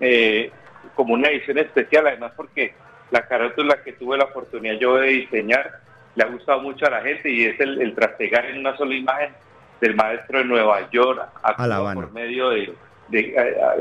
eh, 0.00 0.50
como 0.94 1.14
una 1.14 1.28
edición 1.28 1.58
especial, 1.58 2.06
además 2.06 2.32
porque 2.36 2.74
la 3.10 3.26
carátula 3.26 3.82
que 3.82 3.92
tuve 3.92 4.16
la 4.16 4.24
oportunidad 4.24 4.74
yo 4.78 4.96
de 4.96 5.08
diseñar 5.08 5.80
le 6.14 6.24
ha 6.24 6.28
gustado 6.28 6.60
mucho 6.60 6.86
a 6.86 6.90
la 6.90 7.02
gente 7.02 7.28
y 7.28 7.44
es 7.44 7.60
el, 7.60 7.80
el 7.82 7.94
trastegar 7.94 8.46
en 8.46 8.58
una 8.58 8.76
sola 8.76 8.94
imagen 8.94 9.30
del 9.80 9.94
maestro 9.96 10.38
de 10.38 10.44
Nueva 10.46 10.88
York 10.90 11.28
A 11.42 11.66
La 11.66 11.76
Habana. 11.76 12.00
por 12.02 12.12
medio 12.12 12.50
de, 12.50 12.72
de- 13.08 13.34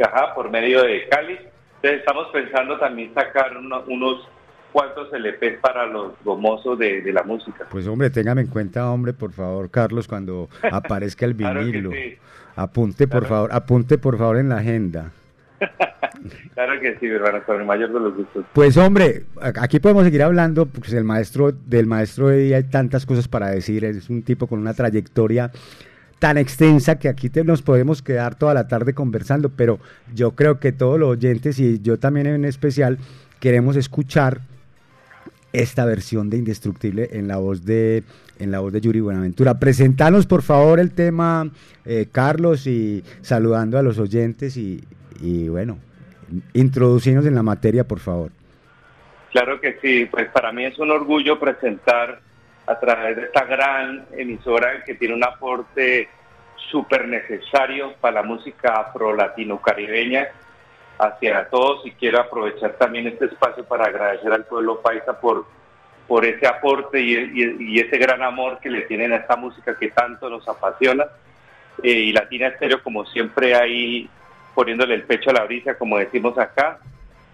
ajá, 0.03 0.33
por 0.33 0.49
medio 0.49 0.81
de 0.83 1.07
Cali. 1.07 1.37
Entonces 1.83 1.99
estamos 1.99 2.27
pensando 2.31 2.79
también 2.79 3.13
sacar 3.13 3.57
uno- 3.57 3.83
unos 3.87 4.25
cuantos 4.71 5.09
LPs 5.11 5.59
para 5.61 5.85
los 5.85 6.13
gomosos 6.23 6.79
de, 6.79 7.01
de 7.01 7.11
la 7.13 7.23
música. 7.23 7.67
Pues 7.69 7.85
hombre, 7.87 8.09
téngame 8.09 8.41
en 8.41 8.47
cuenta, 8.47 8.89
hombre, 8.89 9.11
por 9.13 9.33
favor, 9.33 9.69
Carlos, 9.69 10.07
cuando 10.07 10.47
aparezca 10.71 11.25
el 11.25 11.35
Claro 11.35 11.59
vinilo. 11.65 11.91
sí. 11.91 12.15
Apunte, 12.55 13.07
por 13.07 13.25
favor, 13.25 13.49
apunte, 13.51 13.97
por 13.97 14.17
favor, 14.17 14.37
en 14.37 14.49
la 14.49 14.57
agenda. 14.57 15.11
Claro 16.53 16.79
que 16.79 16.97
sí, 16.99 17.07
hermano, 17.07 17.43
con 17.45 17.59
el 17.59 17.65
mayor 17.65 17.91
de 17.91 17.99
los 17.99 18.15
gustos. 18.15 18.45
Pues 18.53 18.77
hombre, 18.77 19.23
aquí 19.59 19.79
podemos 19.79 20.03
seguir 20.05 20.23
hablando, 20.23 20.67
pues 20.67 20.93
el 20.93 21.03
maestro, 21.03 21.51
del 21.51 21.85
maestro 21.85 22.31
Eddie 22.31 22.55
hay 22.55 22.63
tantas 22.63 23.05
cosas 23.05 23.27
para 23.27 23.49
decir, 23.49 23.83
es 23.83 24.09
un 24.09 24.21
tipo 24.23 24.47
con 24.47 24.59
una 24.59 24.73
trayectoria 24.73 25.51
tan 26.23 26.37
extensa 26.37 26.97
que 26.97 27.09
aquí 27.09 27.29
nos 27.43 27.61
podemos 27.61 28.01
quedar 28.01 28.35
toda 28.35 28.53
la 28.53 28.69
tarde 28.69 28.93
conversando, 28.93 29.49
pero 29.49 29.79
yo 30.15 30.31
creo 30.31 30.57
que 30.57 30.71
todos 30.71 30.97
los 30.97 31.09
oyentes 31.09 31.59
y 31.59 31.81
yo 31.81 31.99
también 31.99 32.27
en 32.27 32.45
especial 32.45 32.97
queremos 33.41 33.75
escuchar 33.75 34.39
esta 35.51 35.83
versión 35.83 36.29
de 36.29 36.37
Indestructible 36.37 37.09
en 37.11 37.27
la 37.27 37.35
voz 37.35 37.65
de 37.65 38.05
en 38.39 38.51
la 38.51 38.61
voz 38.61 38.71
de 38.71 38.79
Yuri 38.79 39.01
Buenaventura. 39.01 39.59
Presentanos 39.59 40.25
por 40.25 40.43
favor 40.43 40.79
el 40.79 40.91
tema, 40.91 41.49
eh, 41.83 42.07
Carlos, 42.09 42.67
y 42.67 43.03
saludando 43.19 43.77
a 43.77 43.83
los 43.83 43.99
oyentes 43.99 44.55
y, 44.55 44.81
y 45.19 45.49
bueno, 45.49 45.77
introducirnos 46.53 47.25
en 47.25 47.35
la 47.35 47.43
materia, 47.43 47.83
por 47.83 47.99
favor. 47.99 48.31
Claro 49.33 49.59
que 49.59 49.77
sí, 49.81 50.07
pues 50.09 50.29
para 50.29 50.53
mí 50.53 50.63
es 50.63 50.79
un 50.79 50.89
orgullo 50.89 51.37
presentar 51.37 52.21
a 52.65 52.79
través 52.79 53.15
de 53.17 53.23
esta 53.23 53.45
gran 53.45 54.05
emisora 54.17 54.83
que 54.83 54.95
tiene 54.95 55.13
un 55.13 55.23
aporte 55.23 56.07
súper 56.71 57.07
necesario 57.07 57.93
para 57.99 58.21
la 58.21 58.23
música 58.23 58.75
afro-latino-caribeña 58.79 60.27
hacia 60.97 61.49
todos 61.49 61.85
y 61.85 61.91
quiero 61.91 62.21
aprovechar 62.21 62.73
también 62.73 63.07
este 63.07 63.25
espacio 63.25 63.65
para 63.65 63.85
agradecer 63.85 64.31
al 64.31 64.45
pueblo 64.45 64.81
paisa 64.81 65.19
por, 65.19 65.45
por 66.07 66.25
ese 66.25 66.47
aporte 66.47 67.01
y, 67.01 67.79
ese 67.79 67.97
gran 67.97 68.21
amor 68.23 68.59
que 68.59 68.69
le 68.69 68.81
tienen 68.83 69.11
a 69.11 69.17
esta 69.17 69.35
música 69.35 69.77
que 69.77 69.89
tanto 69.89 70.29
nos 70.29 70.47
apasiona. 70.47 71.05
Eh, 71.81 71.89
y 71.91 72.11
Latina 72.13 72.47
Estéreo, 72.47 72.81
como 72.83 73.05
siempre, 73.05 73.55
ahí 73.55 74.09
poniéndole 74.53 74.93
el 74.93 75.03
pecho 75.03 75.31
a 75.31 75.33
la 75.33 75.43
brisa, 75.43 75.75
como 75.77 75.97
decimos 75.97 76.37
acá. 76.37 76.79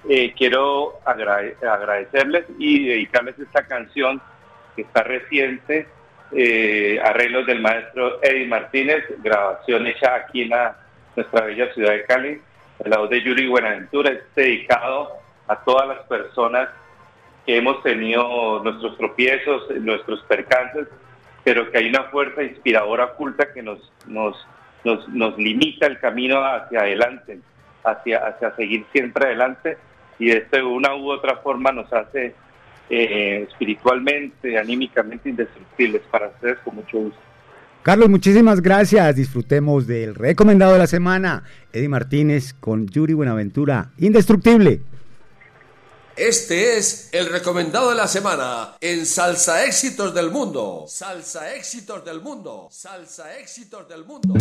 Eh, 0.07 0.33
quiero 0.35 1.01
agrade- 1.05 1.55
agradecerles 1.61 2.45
y 2.57 2.87
dedicarles 2.87 3.37
esta 3.37 3.67
canción 3.67 4.21
que 4.79 4.87
está 4.87 5.03
reciente, 5.03 5.87
eh, 6.31 6.99
arreglos 7.03 7.45
del 7.45 7.59
maestro 7.61 8.19
Eddie 8.23 8.47
Martínez, 8.47 9.03
grabación 9.21 9.85
hecha 9.87 10.15
aquí 10.15 10.43
en 10.43 10.49
la- 10.49 10.77
nuestra 11.17 11.45
bella 11.45 11.73
ciudad 11.73 11.91
de 11.91 12.05
Cali, 12.05 12.41
en 12.83 12.89
la 12.89 12.97
voz 12.99 13.09
de 13.09 13.21
Yuri 13.21 13.47
Buenaventura, 13.47 14.11
es 14.11 14.21
dedicado 14.35 15.11
a 15.49 15.57
todas 15.65 15.85
las 15.87 15.99
personas 16.07 16.69
que 17.45 17.57
hemos 17.57 17.83
tenido 17.83 18.63
nuestros 18.63 18.97
tropiezos, 18.97 19.69
nuestros 19.81 20.21
percances, 20.23 20.87
pero 21.43 21.69
que 21.69 21.77
hay 21.79 21.89
una 21.89 22.03
fuerza 22.05 22.41
inspiradora 22.43 23.05
oculta 23.05 23.51
que 23.53 23.61
nos, 23.61 23.91
nos, 24.07 24.47
nos, 24.85 25.09
nos 25.09 25.37
limita 25.37 25.87
el 25.87 25.99
camino 25.99 26.41
hacia 26.45 26.81
adelante, 26.81 27.39
hacia, 27.83 28.19
hacia 28.19 28.55
seguir 28.55 28.85
siempre 28.93 29.25
adelante, 29.25 29.77
y 30.19 30.27
de 30.29 30.63
una 30.63 30.95
u 30.95 31.11
otra 31.11 31.37
forma 31.37 31.71
nos 31.73 31.91
hace 31.91 32.33
eh, 32.89 33.47
espiritualmente, 33.49 34.57
anímicamente 34.57 35.29
indestructibles 35.29 36.01
para 36.11 36.29
ustedes 36.29 36.57
con 36.59 36.75
mucho 36.75 36.97
gusto. 36.97 37.19
Carlos, 37.83 38.09
muchísimas 38.09 38.61
gracias. 38.61 39.15
Disfrutemos 39.15 39.87
del 39.87 40.15
recomendado 40.15 40.73
de 40.73 40.79
la 40.79 40.87
semana, 40.87 41.43
Eddie 41.71 41.89
Martínez 41.89 42.53
con 42.53 42.87
Yuri 42.87 43.13
Buenaventura, 43.13 43.91
indestructible. 43.97 44.81
Este 46.19 46.77
es 46.77 47.09
el 47.13 47.29
recomendado 47.29 47.91
de 47.91 47.95
la 47.95 48.07
semana 48.07 48.75
en 48.81 49.05
Salsa 49.05 49.65
Éxitos 49.65 50.13
del 50.13 50.31
Mundo. 50.31 50.83
Salsa 50.85 51.55
Éxitos 51.55 52.03
del 52.03 52.19
Mundo. 52.19 52.67
Salsa 52.69 53.37
Éxitos 53.37 53.87
del 53.87 54.03
Mundo. 54.03 54.33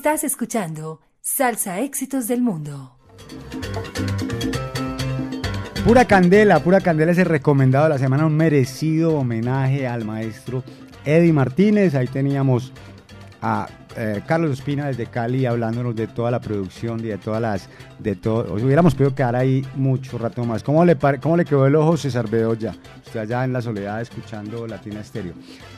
Estás 0.00 0.24
escuchando 0.24 1.02
Salsa 1.20 1.80
Éxitos 1.80 2.26
del 2.26 2.40
Mundo. 2.40 2.96
Pura 5.84 6.06
Candela, 6.06 6.58
Pura 6.60 6.80
Candela 6.80 7.12
es 7.12 7.18
el 7.18 7.26
recomendado 7.26 7.84
de 7.84 7.90
la 7.90 7.98
semana, 7.98 8.24
un 8.24 8.34
merecido 8.34 9.14
homenaje 9.18 9.86
al 9.86 10.06
maestro 10.06 10.64
Eddie 11.04 11.34
Martínez. 11.34 11.94
Ahí 11.94 12.06
teníamos 12.06 12.72
a 13.42 13.68
eh, 13.94 14.22
Carlos 14.26 14.52
Espina 14.52 14.86
desde 14.86 15.04
Cali 15.04 15.44
hablándonos 15.44 15.94
de 15.94 16.06
toda 16.06 16.30
la 16.30 16.40
producción 16.40 17.00
y 17.00 17.08
de 17.08 17.18
todas 17.18 17.42
las, 17.42 17.68
de 18.02 18.16
todo. 18.16 18.54
Os 18.54 18.62
hubiéramos 18.62 18.94
podido 18.94 19.14
quedar 19.14 19.36
ahí 19.36 19.64
mucho 19.74 20.18
rato 20.18 20.44
más. 20.44 20.62
¿Cómo 20.62 20.84
le, 20.84 20.96
cómo 21.20 21.36
le 21.36 21.44
quedó 21.44 21.66
el 21.66 21.74
ojo 21.76 21.96
César 21.96 22.28
Bedoya? 22.28 22.74
Usted 23.04 23.20
allá 23.20 23.44
en 23.44 23.52
la 23.52 23.62
soledad 23.62 24.00
escuchando 24.00 24.66
Latina 24.66 25.00
Estéreo. 25.00 25.34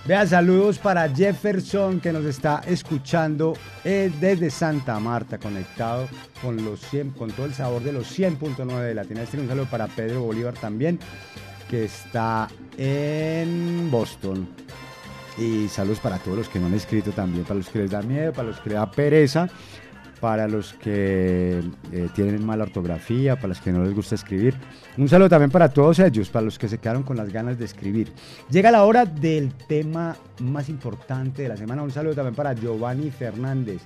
Vea, 0.07 0.27
saludos 0.27 0.79
para 0.79 1.09
Jefferson 1.09 2.01
que 2.01 2.13
nos 2.13 2.25
está 2.25 2.63
escuchando 2.67 3.55
eh, 3.85 4.11
desde 4.21 4.51
Santa 4.51 4.99
Marta, 5.01 5.39
conectado 5.39 6.09
con 6.41 6.65
los 6.65 6.81
100, 6.81 7.11
con 7.11 7.31
todo 7.31 7.47
el 7.47 7.55
sabor 7.55 7.83
de 7.83 7.93
los 7.93 8.19
100.9 8.19 8.81
de 8.81 8.95
Latina 8.95 9.23
Estéreo. 9.23 9.45
Un 9.45 9.49
saludo 9.49 9.67
para 9.67 9.87
Pedro 9.87 10.23
Bolívar 10.23 10.55
también, 10.55 10.99
que 11.69 11.85
está 11.85 12.49
en 12.77 13.91
Boston. 13.91 14.49
Y 15.39 15.69
saludos 15.69 15.99
para 16.01 16.19
todos 16.19 16.37
los 16.37 16.49
que 16.49 16.59
no 16.59 16.67
han 16.67 16.75
escrito 16.75 17.11
también, 17.13 17.45
para 17.45 17.57
los 17.57 17.69
que 17.69 17.79
les 17.79 17.91
da 17.91 18.03
miedo, 18.03 18.33
para 18.33 18.49
los 18.49 18.61
que 18.61 18.69
les 18.69 18.79
da 18.79 18.91
pereza, 18.91 19.49
para 20.23 20.47
los 20.47 20.75
que 20.75 21.61
eh, 21.91 22.09
tienen 22.15 22.47
mala 22.47 22.63
ortografía, 22.63 23.35
para 23.35 23.49
los 23.49 23.61
que 23.61 23.73
no 23.73 23.83
les 23.83 23.93
gusta 23.93 24.15
escribir. 24.15 24.55
Un 24.97 25.09
saludo 25.09 25.29
también 25.29 25.51
para 25.51 25.69
todos 25.69 25.99
ellos, 25.99 26.31
para 26.31 26.45
los 26.45 26.61
que 26.61 26.69
se 26.69 26.79
quedaron 26.79 27.03
con 27.03 27.17
las 27.17 27.33
ganas 27.33 27.59
de 27.59 27.65
escribir. 27.65 28.13
Llega 28.49 28.71
la 28.71 28.85
hora 28.85 29.05
del 29.05 29.53
tema 29.53 30.15
más 30.39 30.69
importante 30.69 31.43
de 31.43 31.49
la 31.49 31.57
semana. 31.57 31.83
Un 31.83 31.91
saludo 31.91 32.15
también 32.15 32.37
para 32.37 32.53
Giovanni 32.53 33.11
Fernández. 33.11 33.83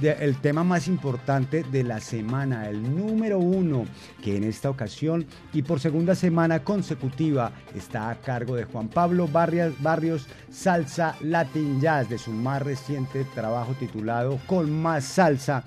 El 0.00 0.36
tema 0.38 0.64
más 0.64 0.88
importante 0.88 1.62
de 1.62 1.84
la 1.84 2.00
semana, 2.00 2.70
el 2.70 2.96
número 2.96 3.38
uno, 3.38 3.84
que 4.22 4.36
en 4.36 4.44
esta 4.44 4.70
ocasión 4.70 5.26
y 5.52 5.60
por 5.60 5.78
segunda 5.78 6.14
semana 6.14 6.64
consecutiva 6.64 7.52
está 7.74 8.08
a 8.08 8.14
cargo 8.14 8.56
de 8.56 8.64
Juan 8.64 8.88
Pablo 8.88 9.28
Barrios, 9.28 9.74
Barrios 9.82 10.26
Salsa 10.50 11.16
Latin 11.20 11.82
Jazz, 11.82 12.08
de 12.08 12.16
su 12.16 12.32
más 12.32 12.62
reciente 12.62 13.26
trabajo 13.34 13.74
titulado 13.74 14.40
Con 14.46 14.70
más 14.72 15.04
salsa, 15.04 15.64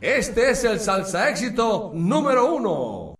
Este 0.00 0.52
es 0.52 0.64
el 0.64 0.80
salsa 0.80 1.28
éxito 1.28 1.92
número 1.94 2.54
uno. 2.54 3.19